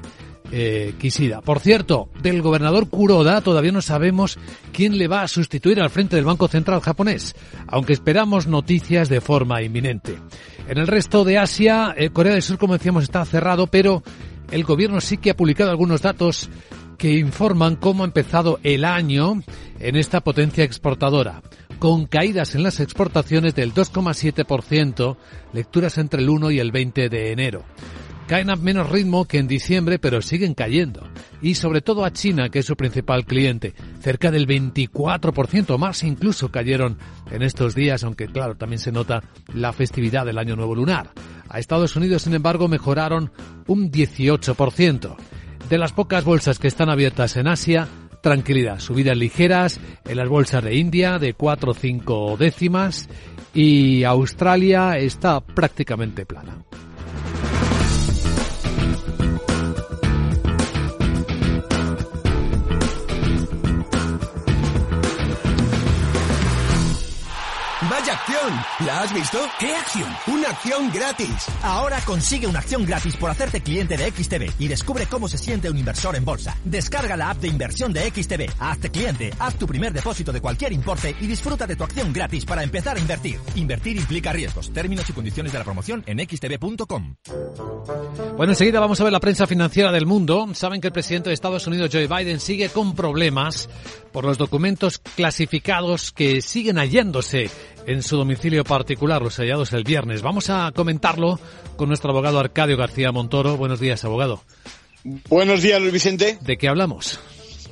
eh, 0.51 0.93
Por 1.43 1.59
cierto, 1.59 2.09
del 2.21 2.41
gobernador 2.41 2.89
Kuroda 2.89 3.41
todavía 3.41 3.71
no 3.71 3.81
sabemos 3.81 4.37
quién 4.71 4.97
le 4.97 5.07
va 5.07 5.21
a 5.21 5.27
sustituir 5.27 5.81
al 5.81 5.89
frente 5.89 6.15
del 6.15 6.25
Banco 6.25 6.47
Central 6.47 6.81
japonés, 6.81 7.35
aunque 7.67 7.93
esperamos 7.93 8.47
noticias 8.47 9.09
de 9.09 9.21
forma 9.21 9.61
inminente. 9.61 10.17
En 10.67 10.77
el 10.77 10.87
resto 10.87 11.23
de 11.23 11.37
Asia, 11.37 11.93
eh, 11.97 12.09
Corea 12.09 12.33
del 12.33 12.41
Sur, 12.41 12.57
como 12.57 12.73
decíamos, 12.73 13.03
está 13.03 13.23
cerrado, 13.25 13.67
pero 13.67 14.03
el 14.51 14.63
gobierno 14.63 15.01
sí 15.01 15.17
que 15.17 15.31
ha 15.31 15.37
publicado 15.37 15.71
algunos 15.71 16.01
datos 16.01 16.49
que 16.97 17.17
informan 17.17 17.75
cómo 17.75 18.03
ha 18.03 18.07
empezado 18.07 18.59
el 18.63 18.85
año 18.85 19.41
en 19.79 19.95
esta 19.95 20.21
potencia 20.21 20.63
exportadora, 20.63 21.41
con 21.79 22.05
caídas 22.05 22.55
en 22.55 22.63
las 22.63 22.79
exportaciones 22.79 23.53
del 23.53 23.73
2,7%, 23.73 25.17
lecturas 25.53 25.97
entre 25.97 26.21
el 26.21 26.29
1 26.29 26.51
y 26.51 26.59
el 26.59 26.71
20 26.71 27.09
de 27.09 27.31
enero 27.31 27.65
caen 28.28 28.49
a 28.49 28.55
menos 28.55 28.89
ritmo 28.89 29.26
que 29.26 29.38
en 29.38 29.47
diciembre, 29.47 29.99
pero 29.99 30.21
siguen 30.21 30.53
cayendo. 30.53 31.07
Y 31.41 31.55
sobre 31.55 31.82
todo 31.82 32.05
a 32.05 32.11
China, 32.11 32.49
que 32.49 32.59
es 32.59 32.65
su 32.65 32.76
principal 32.76 33.26
cliente. 33.26 33.73
Cerca 34.01 34.32
del 34.32 34.47
24% 34.47 35.78
más 35.78 36.03
incluso 36.03 36.49
cayeron 36.49 36.97
en 37.32 37.41
estos 37.41 37.76
días, 37.76 38.03
aunque 38.03 38.28
claro, 38.28 38.55
también 38.55 38.80
se 38.80 38.91
nota 38.91 39.23
la 39.53 39.73
festividad 39.73 40.26
del 40.26 40.38
Año 40.38 40.55
Nuevo 40.55 40.76
Lunar. 40.76 41.11
A 41.49 41.59
Estados 41.59 41.95
Unidos, 41.95 42.23
sin 42.23 42.34
embargo, 42.34 42.67
mejoraron 42.67 43.32
un 43.67 43.91
18%. 43.91 45.15
De 45.69 45.78
las 45.78 45.93
pocas 45.93 46.23
bolsas 46.23 46.59
que 46.59 46.67
están 46.67 46.89
abiertas 46.89 47.38
en 47.38 47.47
Asia, 47.47 47.88
tranquilidad, 48.21 48.80
subidas 48.80 49.17
ligeras 49.17 49.80
en 50.05 50.17
las 50.17 50.30
bolsas 50.30 50.63
de 50.63 50.76
India 50.76 51.19
de 51.19 51.34
4 51.34 51.71
o 51.71 51.73
5 51.73 52.38
décimas 52.38 53.07
y 53.53 54.03
Australia 54.03 54.97
está 54.97 55.39
prácticamente 55.41 56.26
plana. 56.26 56.57
¿La 68.85 69.01
has 69.01 69.11
visto? 69.11 69.39
¿Qué 69.59 69.75
acción? 69.75 70.07
¡Una 70.27 70.49
acción 70.49 70.91
gratis! 70.93 71.47
Ahora 71.63 71.99
consigue 72.05 72.45
una 72.45 72.59
acción 72.59 72.85
gratis 72.85 73.15
por 73.17 73.31
hacerte 73.31 73.61
cliente 73.61 73.97
de 73.97 74.11
XTB 74.11 74.59
y 74.59 74.67
descubre 74.67 75.07
cómo 75.07 75.27
se 75.27 75.39
siente 75.39 75.67
un 75.69 75.77
inversor 75.77 76.15
en 76.15 76.23
bolsa. 76.23 76.55
Descarga 76.63 77.17
la 77.17 77.31
app 77.31 77.37
de 77.37 77.47
inversión 77.47 77.91
de 77.91 78.01
XTB, 78.11 78.51
hazte 78.59 78.91
cliente, 78.91 79.31
haz 79.39 79.55
tu 79.55 79.65
primer 79.65 79.93
depósito 79.93 80.31
de 80.31 80.41
cualquier 80.41 80.73
importe 80.73 81.15
y 81.19 81.25
disfruta 81.25 81.65
de 81.65 81.75
tu 81.75 81.85
acción 81.85 82.13
gratis 82.13 82.45
para 82.45 82.61
empezar 82.61 82.97
a 82.97 82.99
invertir. 82.99 83.39
Invertir 83.55 83.97
implica 83.97 84.31
riesgos. 84.31 84.71
Términos 84.71 85.09
y 85.09 85.13
condiciones 85.13 85.51
de 85.51 85.57
la 85.57 85.65
promoción 85.65 86.03
en 86.05 86.19
xtb.com. 86.19 87.15
Bueno, 88.37 88.51
enseguida 88.51 88.79
vamos 88.79 89.01
a 89.01 89.05
ver 89.05 89.13
la 89.13 89.19
prensa 89.19 89.47
financiera 89.47 89.91
del 89.91 90.05
mundo. 90.05 90.47
Saben 90.53 90.81
que 90.81 90.87
el 90.87 90.93
presidente 90.93 91.29
de 91.29 91.33
Estados 91.33 91.65
Unidos, 91.65 91.89
Joe 91.91 92.07
Biden, 92.07 92.39
sigue 92.39 92.69
con 92.69 92.93
problemas 92.93 93.69
por 94.11 94.23
los 94.23 94.37
documentos 94.37 94.99
clasificados 94.99 96.11
que 96.11 96.41
siguen 96.41 96.77
hallándose 96.77 97.49
en 97.88 98.03
su 98.03 98.17
domicilio 98.17 98.63
particular, 98.63 99.21
los 99.21 99.38
hallados 99.38 99.73
el 99.73 99.83
viernes. 99.83 100.21
Vamos 100.21 100.49
a 100.49 100.71
comentarlo 100.73 101.39
con 101.75 101.88
nuestro 101.88 102.11
abogado 102.11 102.39
Arcadio 102.39 102.77
García 102.77 103.11
Montoro. 103.11 103.57
Buenos 103.57 103.79
días, 103.79 104.03
abogado. 104.03 104.41
Buenos 105.29 105.61
días, 105.61 105.79
Luis 105.79 105.93
Vicente. 105.93 106.38
¿De 106.41 106.57
qué 106.57 106.67
hablamos? 106.67 107.19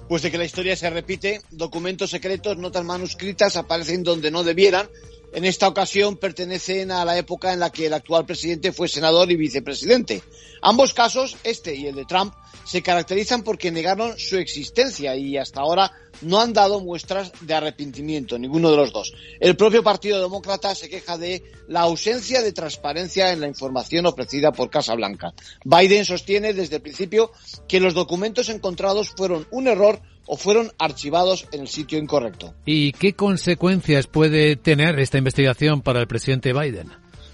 Pues 0.08 0.22
de 0.22 0.32
que 0.32 0.38
la 0.38 0.46
historia 0.46 0.76
se 0.76 0.90
repite, 0.90 1.42
documentos 1.52 2.12
secretos, 2.12 2.58
notas 2.58 2.84
manuscritas 2.84 3.56
aparecen 3.56 4.04
donde 4.04 4.30
no 4.30 4.44
debieran. 4.44 4.88
En 5.34 5.46
esta 5.46 5.68
ocasión 5.68 6.18
pertenecen 6.18 6.92
a 6.92 7.04
la 7.04 7.18
época 7.18 7.54
en 7.54 7.60
la 7.60 7.72
que 7.72 7.88
el 7.88 7.94
actual 7.94 8.24
presidente 8.24 8.72
fue 8.72 8.88
senador 8.88 9.32
y 9.32 9.36
vicepresidente. 9.36 10.22
Ambos 10.62 10.94
casos, 10.94 11.38
este 11.44 11.74
y 11.76 11.88
el 11.88 11.96
de 11.96 12.06
Trump, 12.06 12.36
se 12.66 12.84
caracterizan 12.84 13.42
porque 13.42 13.72
negaron 13.72 14.18
su 14.20 14.38
existencia 14.38 15.16
y 15.16 15.36
hasta 15.38 15.62
ahora 15.62 15.92
no 16.22 16.40
han 16.40 16.54
dado 16.54 16.80
muestras 16.82 17.32
de 17.42 17.54
arrepentimiento, 17.56 18.38
ninguno 18.38 18.70
de 18.70 18.78
los 18.78 18.94
dos. 18.94 19.12
El 19.40 19.58
propio 19.58 19.82
Partido 19.82 20.22
Demócrata 20.22 20.76
se 20.76 20.88
queja 20.88 21.18
de 21.18 21.44
la 21.68 21.82
ausencia 21.82 22.44
de 22.44 22.54
transparencia 22.54 23.32
en 23.32 23.42
la 23.42 23.48
información 23.48 24.06
ofrecida 24.06 24.52
por 24.52 24.70
Casa 24.70 24.94
Blanca. 24.94 25.34
Biden 25.66 26.06
sostiene 26.06 26.54
desde 26.54 26.76
el 26.76 26.84
principio 26.84 27.32
que 27.68 27.80
los 27.80 27.96
documentos 27.96 28.50
encontrados 28.50 29.10
fueron 29.10 29.48
un 29.50 29.68
error 29.68 30.00
o 30.26 30.38
fueron 30.38 30.72
archivados 30.78 31.48
en 31.52 31.62
el 31.62 31.68
sitio 31.68 31.98
incorrecto. 31.98 32.54
¿Y 32.66 32.94
qué 32.94 33.14
consecuencias 33.14 34.08
puede 34.08 34.56
tener 34.56 35.00
esta 35.00 35.18
investigación 35.18 35.82
para 35.82 36.00
el 36.00 36.08
presidente 36.08 36.54
Biden? 36.54 36.92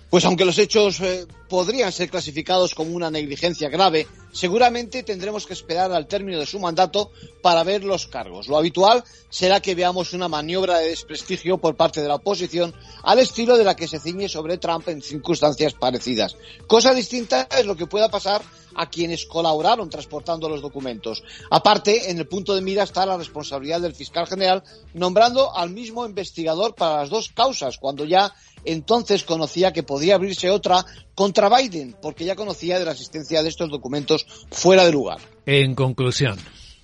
Pues 0.09 0.25
aunque 0.25 0.45
los 0.45 0.57
hechos 0.57 0.99
eh, 1.01 1.25
podrían 1.49 1.91
ser 1.91 2.09
clasificados 2.09 2.75
como 2.75 2.91
una 2.91 3.11
negligencia 3.11 3.67
grave, 3.67 4.07
seguramente 4.31 5.03
tendremos 5.03 5.45
que 5.45 5.53
esperar 5.53 5.91
al 5.91 6.07
término 6.07 6.39
de 6.39 6.45
su 6.45 6.59
mandato 6.59 7.11
para 7.41 7.63
ver 7.63 7.83
los 7.83 8.07
cargos. 8.07 8.47
Lo 8.47 8.57
habitual 8.57 9.03
será 9.29 9.59
que 9.59 9.75
veamos 9.75 10.13
una 10.13 10.27
maniobra 10.27 10.77
de 10.77 10.89
desprestigio 10.89 11.57
por 11.57 11.75
parte 11.75 12.01
de 12.01 12.07
la 12.07 12.15
oposición 12.15 12.73
al 13.03 13.19
estilo 13.19 13.57
de 13.57 13.63
la 13.63 13.75
que 13.75 13.87
se 13.87 13.99
ciñe 13.99 14.29
sobre 14.29 14.57
Trump 14.57 14.87
en 14.87 15.01
circunstancias 15.01 15.73
parecidas. 15.73 16.37
Cosa 16.67 16.93
distinta 16.93 17.47
es 17.57 17.65
lo 17.65 17.75
que 17.75 17.87
pueda 17.87 18.09
pasar 18.09 18.41
a 18.75 18.89
quienes 18.89 19.25
colaboraron 19.25 19.89
transportando 19.89 20.47
los 20.47 20.61
documentos. 20.61 21.23
Aparte, 21.49 22.11
en 22.11 22.19
el 22.19 22.27
punto 22.27 22.55
de 22.55 22.61
mira 22.61 22.83
está 22.83 23.05
la 23.05 23.17
responsabilidad 23.17 23.81
del 23.81 23.95
fiscal 23.95 24.27
general 24.27 24.63
nombrando 24.93 25.55
al 25.55 25.71
mismo 25.71 26.05
investigador 26.05 26.75
para 26.75 26.97
las 26.97 27.09
dos 27.09 27.29
causas, 27.29 27.77
cuando 27.77 28.05
ya 28.05 28.33
entonces 28.65 29.23
conocía 29.23 29.73
que 29.73 29.83
podía 29.83 30.15
abrirse 30.15 30.49
otra 30.49 30.85
contra 31.15 31.38
Biden, 31.47 31.95
porque 32.01 32.25
ya 32.25 32.35
conocía 32.35 32.77
de 32.77 32.85
la 32.85 32.91
existencia 32.91 33.41
de 33.41 33.47
estos 33.47 33.69
documentos 33.69 34.25
fuera 34.51 34.83
de 34.83 34.91
lugar. 34.91 35.19
En 35.45 35.75
conclusión. 35.75 36.37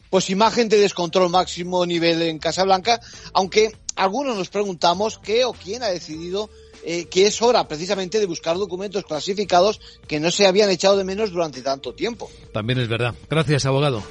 Pues 0.09 0.29
imagen 0.29 0.69
de 0.69 0.77
descontrol 0.77 1.29
máximo 1.29 1.85
nivel 1.85 2.21
en 2.21 2.39
Casablanca, 2.39 3.01
aunque 3.33 3.73
algunos 3.97 4.37
nos 4.37 4.49
preguntamos 4.49 5.19
qué 5.19 5.43
o 5.43 5.51
quién 5.51 5.83
ha 5.83 5.87
decidido 5.87 6.49
eh, 6.85 7.05
que 7.05 7.25
es 7.25 7.41
hora 7.41 7.67
precisamente 7.67 8.19
de 8.19 8.27
buscar 8.27 8.55
documentos 8.57 9.03
clasificados 9.03 9.81
que 10.07 10.19
no 10.19 10.29
se 10.29 10.45
habían 10.45 10.69
echado 10.69 10.95
de 10.95 11.03
menos 11.03 11.31
durante 11.31 11.63
tanto 11.63 11.95
tiempo. 11.95 12.29
También 12.53 12.79
es 12.79 12.87
verdad. 12.87 13.15
Gracias, 13.27 13.65
abogado. 13.65 14.03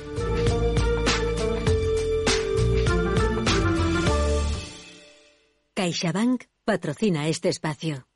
CaixaBank 5.75 6.45
patrocina 6.65 7.29
este 7.29 7.49
espacio. 7.49 8.07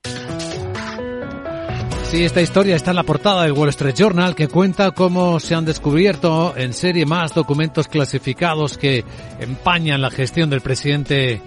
Sí, 2.11 2.25
esta 2.25 2.41
historia 2.41 2.75
está 2.75 2.93
en 2.93 2.97
la 2.97 3.03
portada 3.03 3.43
del 3.43 3.53
Wall 3.53 3.69
Street 3.69 3.95
Journal 3.95 4.35
que 4.35 4.49
cuenta 4.49 4.93
cómo 4.93 5.39
se 5.41 5.55
han 5.55 5.67
descubierto 5.67 6.57
en 6.57 6.73
serie 6.73 7.05
más 7.05 7.35
documentos 7.35 7.87
clasificados 7.87 8.79
que 8.79 9.05
empañan 9.41 10.01
la 10.01 10.11
gestión 10.11 10.49
del 10.49 10.63
presidente, 10.63 11.43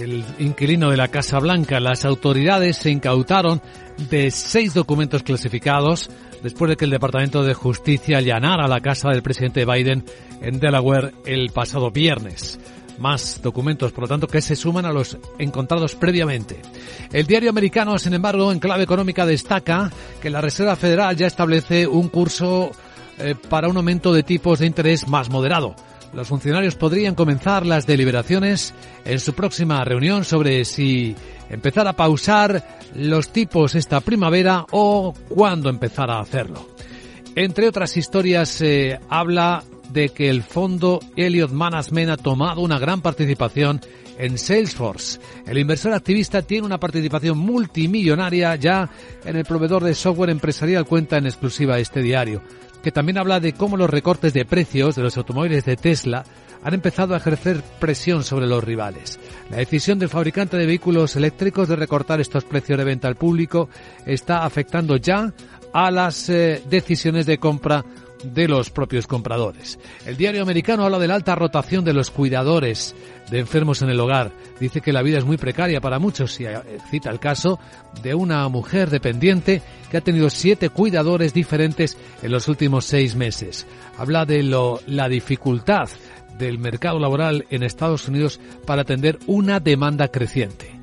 el 0.00 0.24
inquilino 0.38 0.90
de 0.90 0.96
la 0.96 1.08
Casa 1.08 1.38
Blanca. 1.40 1.78
Las 1.78 2.06
autoridades 2.06 2.78
se 2.78 2.90
incautaron 2.90 3.60
de 4.08 4.30
seis 4.30 4.72
documentos 4.72 5.22
clasificados 5.22 6.08
después 6.42 6.70
de 6.70 6.76
que 6.76 6.86
el 6.86 6.90
Departamento 6.90 7.42
de 7.42 7.52
Justicia 7.52 8.16
allanara 8.16 8.66
la 8.66 8.80
casa 8.80 9.10
del 9.10 9.22
presidente 9.22 9.66
Biden 9.66 10.06
en 10.40 10.58
Delaware 10.58 11.12
el 11.26 11.50
pasado 11.50 11.90
viernes 11.90 12.58
más 12.98 13.40
documentos, 13.42 13.92
por 13.92 14.02
lo 14.02 14.08
tanto, 14.08 14.26
que 14.26 14.42
se 14.42 14.56
suman 14.56 14.84
a 14.84 14.92
los 14.92 15.16
encontrados 15.38 15.94
previamente. 15.94 16.60
El 17.12 17.26
diario 17.26 17.50
americano, 17.50 17.98
sin 17.98 18.14
embargo, 18.14 18.52
en 18.52 18.58
clave 18.58 18.84
económica 18.84 19.26
destaca 19.26 19.90
que 20.20 20.30
la 20.30 20.40
Reserva 20.40 20.76
Federal 20.76 21.16
ya 21.16 21.26
establece 21.26 21.86
un 21.86 22.08
curso 22.08 22.70
eh, 23.18 23.34
para 23.48 23.68
un 23.68 23.76
aumento 23.76 24.12
de 24.12 24.22
tipos 24.22 24.58
de 24.58 24.66
interés 24.66 25.08
más 25.08 25.30
moderado. 25.30 25.74
Los 26.14 26.28
funcionarios 26.28 26.74
podrían 26.74 27.14
comenzar 27.14 27.66
las 27.66 27.86
deliberaciones 27.86 28.74
en 29.04 29.20
su 29.20 29.34
próxima 29.34 29.84
reunión 29.84 30.24
sobre 30.24 30.64
si 30.64 31.14
empezar 31.50 31.86
a 31.86 31.94
pausar 31.94 32.78
los 32.94 33.30
tipos 33.30 33.74
esta 33.74 34.00
primavera 34.00 34.64
o 34.70 35.12
cuándo 35.28 35.68
empezar 35.68 36.10
a 36.10 36.20
hacerlo. 36.20 36.66
Entre 37.34 37.68
otras 37.68 37.96
historias, 37.96 38.60
eh, 38.62 38.98
habla 39.08 39.62
de 39.88 40.10
que 40.10 40.28
el 40.28 40.42
fondo 40.42 41.00
Elliott 41.16 41.52
Management 41.52 42.10
ha 42.10 42.16
tomado 42.16 42.60
una 42.60 42.78
gran 42.78 43.00
participación 43.00 43.80
en 44.18 44.36
Salesforce. 44.36 45.20
El 45.46 45.58
inversor 45.58 45.92
activista 45.92 46.42
tiene 46.42 46.66
una 46.66 46.78
participación 46.78 47.38
multimillonaria 47.38 48.56
ya 48.56 48.90
en 49.24 49.36
el 49.36 49.44
proveedor 49.44 49.84
de 49.84 49.94
software 49.94 50.30
empresarial, 50.30 50.84
cuenta 50.84 51.16
en 51.16 51.26
exclusiva 51.26 51.78
este 51.78 52.02
diario, 52.02 52.42
que 52.82 52.92
también 52.92 53.18
habla 53.18 53.40
de 53.40 53.52
cómo 53.52 53.76
los 53.76 53.88
recortes 53.88 54.34
de 54.34 54.44
precios 54.44 54.96
de 54.96 55.02
los 55.02 55.16
automóviles 55.16 55.64
de 55.64 55.76
Tesla 55.76 56.24
han 56.62 56.74
empezado 56.74 57.14
a 57.14 57.18
ejercer 57.18 57.62
presión 57.78 58.24
sobre 58.24 58.46
los 58.46 58.64
rivales. 58.64 59.20
La 59.50 59.58
decisión 59.58 59.98
del 59.98 60.08
fabricante 60.08 60.56
de 60.56 60.66
vehículos 60.66 61.14
eléctricos 61.14 61.68
de 61.68 61.76
recortar 61.76 62.20
estos 62.20 62.44
precios 62.44 62.78
de 62.78 62.84
venta 62.84 63.06
al 63.06 63.14
público 63.14 63.68
está 64.04 64.44
afectando 64.44 64.96
ya 64.96 65.32
a 65.72 65.90
las 65.90 66.28
eh, 66.28 66.62
decisiones 66.68 67.26
de 67.26 67.38
compra 67.38 67.84
de 68.24 68.48
los 68.48 68.70
propios 68.70 69.06
compradores. 69.06 69.78
El 70.06 70.16
diario 70.16 70.42
americano 70.42 70.84
habla 70.84 70.98
de 70.98 71.08
la 71.08 71.14
alta 71.14 71.34
rotación 71.34 71.84
de 71.84 71.92
los 71.92 72.10
cuidadores 72.10 72.94
de 73.30 73.38
enfermos 73.38 73.82
en 73.82 73.90
el 73.90 74.00
hogar. 74.00 74.32
Dice 74.60 74.80
que 74.80 74.92
la 74.92 75.02
vida 75.02 75.18
es 75.18 75.24
muy 75.24 75.36
precaria 75.36 75.80
para 75.80 75.98
muchos 75.98 76.38
y 76.40 76.46
eh, 76.46 76.58
cita 76.90 77.10
el 77.10 77.20
caso 77.20 77.58
de 78.02 78.14
una 78.14 78.48
mujer 78.48 78.90
dependiente 78.90 79.62
que 79.90 79.96
ha 79.96 80.00
tenido 80.00 80.30
siete 80.30 80.70
cuidadores 80.70 81.34
diferentes 81.34 81.96
en 82.22 82.32
los 82.32 82.48
últimos 82.48 82.84
seis 82.84 83.14
meses. 83.14 83.66
Habla 83.96 84.24
de 84.24 84.42
lo, 84.42 84.80
la 84.86 85.08
dificultad 85.08 85.88
del 86.38 86.58
mercado 86.58 86.98
laboral 86.98 87.46
en 87.50 87.62
Estados 87.62 88.08
Unidos 88.08 88.40
para 88.64 88.82
atender 88.82 89.18
una 89.26 89.60
demanda 89.60 90.08
creciente. 90.08 90.77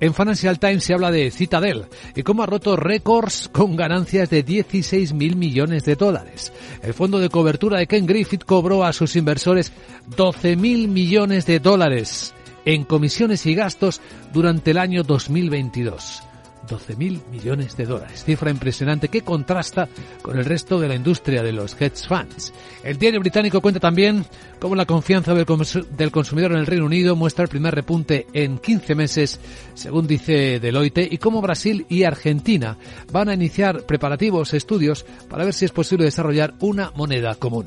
En 0.00 0.14
Financial 0.14 0.58
Times 0.58 0.82
se 0.82 0.94
habla 0.94 1.10
de 1.10 1.30
Citadel 1.30 1.84
y 2.16 2.22
cómo 2.22 2.42
ha 2.42 2.46
roto 2.46 2.74
récords 2.74 3.50
con 3.52 3.76
ganancias 3.76 4.30
de 4.30 4.42
16 4.42 5.12
mil 5.12 5.36
millones 5.36 5.84
de 5.84 5.94
dólares. 5.94 6.52
El 6.82 6.94
fondo 6.94 7.18
de 7.18 7.28
cobertura 7.28 7.78
de 7.78 7.86
Ken 7.86 8.06
Griffith 8.06 8.44
cobró 8.44 8.82
a 8.82 8.94
sus 8.94 9.14
inversores 9.16 9.72
12 10.16 10.56
mil 10.56 10.88
millones 10.88 11.44
de 11.44 11.60
dólares 11.60 12.34
en 12.64 12.84
comisiones 12.84 13.44
y 13.44 13.54
gastos 13.54 14.00
durante 14.32 14.70
el 14.70 14.78
año 14.78 15.02
2022. 15.02 16.29
12.000 16.68 17.20
millones 17.30 17.76
de 17.76 17.86
dólares. 17.86 18.24
Cifra 18.24 18.50
impresionante 18.50 19.08
que 19.08 19.22
contrasta 19.22 19.88
con 20.22 20.38
el 20.38 20.44
resto 20.44 20.78
de 20.78 20.88
la 20.88 20.94
industria 20.94 21.42
de 21.42 21.52
los 21.52 21.80
hedge 21.80 22.06
funds. 22.06 22.52
El 22.82 22.98
diario 22.98 23.20
británico 23.20 23.60
cuenta 23.60 23.80
también 23.80 24.24
cómo 24.58 24.74
la 24.74 24.86
confianza 24.86 25.34
del, 25.34 26.10
consumidor 26.10 26.52
en 26.52 26.58
el 26.58 26.66
Reino 26.66 26.86
Unido 26.86 27.16
muestra 27.16 27.44
el 27.44 27.48
primer 27.48 27.74
repunte 27.74 28.26
en 28.32 28.58
15 28.58 28.94
meses, 28.94 29.40
según 29.74 30.06
dice 30.06 30.60
Deloitte, 30.60 31.08
y 31.10 31.18
cómo 31.18 31.40
Brasil 31.40 31.86
y 31.88 32.04
Argentina 32.04 32.76
van 33.12 33.28
a 33.28 33.34
iniciar 33.34 33.82
preparativos, 33.82 34.54
estudios, 34.54 35.04
para 35.28 35.44
ver 35.44 35.54
si 35.54 35.64
es 35.64 35.72
posible 35.72 36.04
desarrollar 36.04 36.54
una 36.60 36.90
moneda 36.94 37.34
común. 37.34 37.66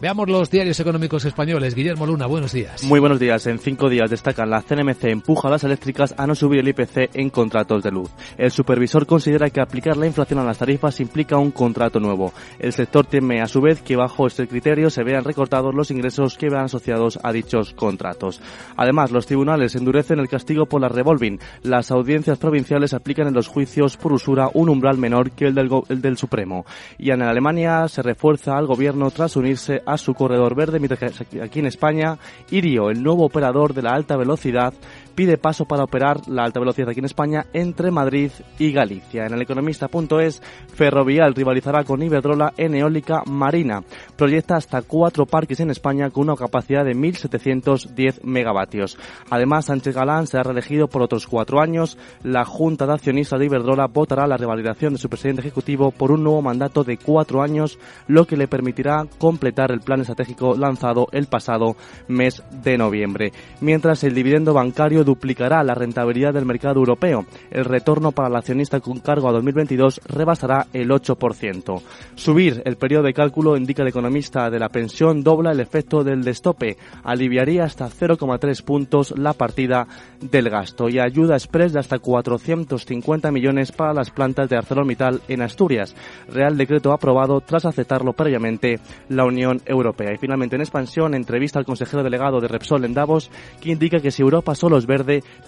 Veamos 0.00 0.28
los 0.28 0.50
diarios 0.50 0.78
económicos 0.80 1.24
españoles. 1.24 1.74
Guillermo 1.74 2.06
Luna, 2.06 2.26
buenos 2.26 2.52
días. 2.52 2.84
Muy 2.84 3.00
buenos 3.00 3.18
días. 3.20 3.46
En 3.46 3.58
cinco 3.58 3.88
días 3.88 4.10
destacan 4.10 4.50
la 4.50 4.62
CNMC 4.62 5.04
empuja 5.04 5.48
a 5.48 5.52
las 5.52 5.64
eléctricas 5.64 6.14
a 6.16 6.26
no 6.26 6.34
subir 6.34 6.60
el 6.60 6.68
IPC 6.68 7.10
en 7.14 7.30
contratos 7.30 7.82
de 7.82 7.90
luz. 7.90 8.10
El 8.36 8.50
supervisor 8.50 9.06
considera 9.06 9.50
que 9.50 9.60
aplicar 9.60 9.96
la 9.96 10.06
inflación 10.06 10.40
a 10.40 10.44
las 10.44 10.58
tarifas 10.58 11.00
implica 11.00 11.38
un 11.38 11.50
contrato 11.50 12.00
nuevo. 12.00 12.32
El 12.58 12.72
sector 12.72 13.06
teme 13.06 13.40
a 13.40 13.46
su 13.46 13.60
vez 13.60 13.82
que 13.82 13.96
bajo 13.96 14.26
este 14.26 14.46
criterio 14.46 14.90
se 14.90 15.04
vean 15.04 15.24
recortados 15.24 15.74
los 15.74 15.90
ingresos 15.90 16.36
que 16.36 16.48
vean 16.48 16.64
asociados 16.64 17.18
a 17.22 17.32
dichos 17.32 17.72
contratos. 17.74 18.40
Además, 18.76 19.10
los 19.10 19.26
tribunales 19.26 19.74
endurecen 19.74 20.18
el 20.18 20.28
castigo 20.28 20.66
por 20.66 20.80
la 20.80 20.88
revolving. 20.88 21.38
Las 21.62 21.90
audiencias 21.90 22.38
provinciales 22.38 22.94
aplican 22.94 23.28
en 23.28 23.34
los 23.34 23.48
juicios 23.48 23.96
por 23.96 24.12
usura 24.12 24.50
un 24.52 24.68
umbral 24.68 24.98
menor 24.98 25.30
que 25.30 25.46
el 25.46 25.54
del, 25.54 25.70
el 25.88 26.00
del 26.00 26.16
Supremo. 26.16 26.64
Y 26.98 27.10
en 27.10 27.22
Alemania 27.22 27.88
se 27.88 28.02
refuerza 28.02 28.56
al 28.56 28.66
gobierno 28.66 29.10
tras 29.10 29.36
unirse 29.36 29.82
a 29.86 29.96
su 29.96 30.14
corredor 30.14 30.54
verde, 30.54 30.78
mientras 30.78 31.00
que 31.28 31.42
aquí 31.42 31.60
en 31.60 31.66
España, 31.66 32.18
Irio, 32.50 32.90
el 32.90 33.02
nuevo 33.02 33.24
operador 33.24 33.74
de 33.74 33.82
la 33.82 33.92
alta 33.92 34.16
velocidad, 34.16 34.74
pide 35.14 35.38
paso 35.38 35.64
para 35.64 35.84
operar 35.84 36.28
la 36.28 36.44
alta 36.44 36.60
velocidad 36.60 36.88
aquí 36.88 37.00
en 37.00 37.06
España 37.06 37.46
entre 37.52 37.90
Madrid 37.90 38.30
y 38.58 38.72
Galicia. 38.72 39.26
En 39.26 39.34
el 39.34 39.42
economista.es, 39.42 40.42
Ferrovial 40.74 41.34
rivalizará 41.34 41.84
con 41.84 42.02
Iberdrola 42.02 42.52
en 42.56 42.74
eólica 42.74 43.22
marina. 43.26 43.82
Proyecta 44.16 44.56
hasta 44.56 44.82
cuatro 44.82 45.26
parques 45.26 45.60
en 45.60 45.70
España 45.70 46.10
con 46.10 46.24
una 46.24 46.36
capacidad 46.36 46.84
de 46.84 46.94
1.710 46.94 48.22
megavatios. 48.22 48.98
Además, 49.30 49.66
Sánchez 49.66 49.94
Galán 49.94 50.26
será 50.26 50.44
reelegido 50.44 50.88
por 50.88 51.02
otros 51.02 51.26
cuatro 51.26 51.60
años. 51.60 51.96
La 52.22 52.44
Junta 52.44 52.86
de 52.86 52.94
Accionistas 52.94 53.38
de 53.38 53.46
Iberdrola 53.46 53.86
votará 53.86 54.26
la 54.26 54.36
revalidación 54.36 54.94
de 54.94 54.98
su 54.98 55.08
presidente 55.08 55.42
ejecutivo 55.42 55.90
por 55.90 56.10
un 56.10 56.22
nuevo 56.22 56.42
mandato 56.42 56.84
de 56.84 56.96
cuatro 56.96 57.42
años, 57.42 57.78
lo 58.08 58.26
que 58.26 58.36
le 58.36 58.48
permitirá 58.48 59.06
completar 59.18 59.70
el 59.70 59.80
plan 59.80 60.00
estratégico 60.00 60.54
lanzado 60.56 61.08
el 61.12 61.26
pasado 61.26 61.76
mes 62.08 62.42
de 62.62 62.78
noviembre. 62.78 63.32
Mientras 63.60 64.04
el 64.04 64.14
dividendo 64.14 64.54
bancario 64.54 65.03
duplicará 65.04 65.62
la 65.62 65.74
rentabilidad 65.74 66.34
del 66.34 66.46
mercado 66.46 66.80
europeo. 66.80 67.26
El 67.50 67.64
retorno 67.64 68.12
para 68.12 68.28
el 68.28 68.36
accionista 68.36 68.80
con 68.80 69.00
cargo 69.00 69.28
a 69.28 69.32
2022 69.32 70.00
rebasará 70.06 70.66
el 70.72 70.90
8%. 70.90 71.82
Subir 72.14 72.62
el 72.64 72.76
periodo 72.76 73.04
de 73.04 73.14
cálculo, 73.14 73.56
indica 73.56 73.82
el 73.82 73.88
economista 73.88 74.50
de 74.50 74.58
la 74.58 74.68
pensión, 74.68 75.22
dobla 75.22 75.52
el 75.52 75.60
efecto 75.60 76.02
del 76.02 76.24
destope. 76.24 76.76
Aliviaría 77.02 77.64
hasta 77.64 77.88
0,3 77.88 78.62
puntos 78.64 79.14
la 79.16 79.32
partida 79.32 79.86
del 80.20 80.50
gasto 80.50 80.88
y 80.88 80.98
ayuda 80.98 81.34
express 81.34 81.72
de 81.72 81.80
hasta 81.80 81.98
450 81.98 83.30
millones 83.30 83.72
para 83.72 83.94
las 83.94 84.10
plantas 84.10 84.48
de 84.48 84.56
ArcelorMittal 84.56 85.20
en 85.28 85.42
Asturias. 85.42 85.94
Real 86.28 86.56
decreto 86.56 86.92
aprobado 86.92 87.40
tras 87.40 87.66
aceptarlo 87.66 88.12
previamente 88.12 88.80
la 89.08 89.24
Unión 89.24 89.60
Europea. 89.66 90.12
Y 90.12 90.18
finalmente 90.18 90.56
en 90.56 90.62
expansión, 90.62 91.14
entrevista 91.14 91.58
al 91.58 91.64
consejero 91.64 92.02
delegado 92.02 92.40
de 92.40 92.48
Repsol 92.48 92.84
en 92.84 92.94
Davos, 92.94 93.30
que 93.60 93.70
indica 93.70 94.00
que 94.00 94.10
si 94.10 94.22
Europa 94.22 94.54
solo 94.54 94.78
es 94.78 94.86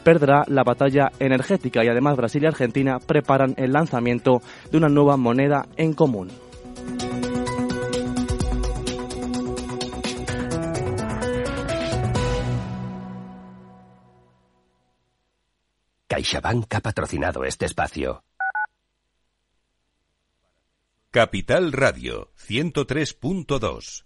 Perderá 0.03 0.45
la 0.49 0.65
batalla 0.65 1.11
energética 1.19 1.85
y 1.85 1.89
además 1.89 2.17
Brasil 2.17 2.43
y 2.43 2.47
Argentina 2.47 2.99
preparan 2.99 3.55
el 3.57 3.73
lanzamiento 3.73 4.41
de 4.71 4.79
una 4.79 4.89
nueva 4.89 5.17
moneda 5.17 5.67
en 5.77 5.93
común. 5.93 6.31
CaixaBank 16.09 16.75
ha 16.75 16.81
patrocinado 16.81 17.45
este 17.45 17.67
espacio. 17.67 18.25
Capital 21.11 21.73
Radio 21.73 22.31
103.2 22.37 24.06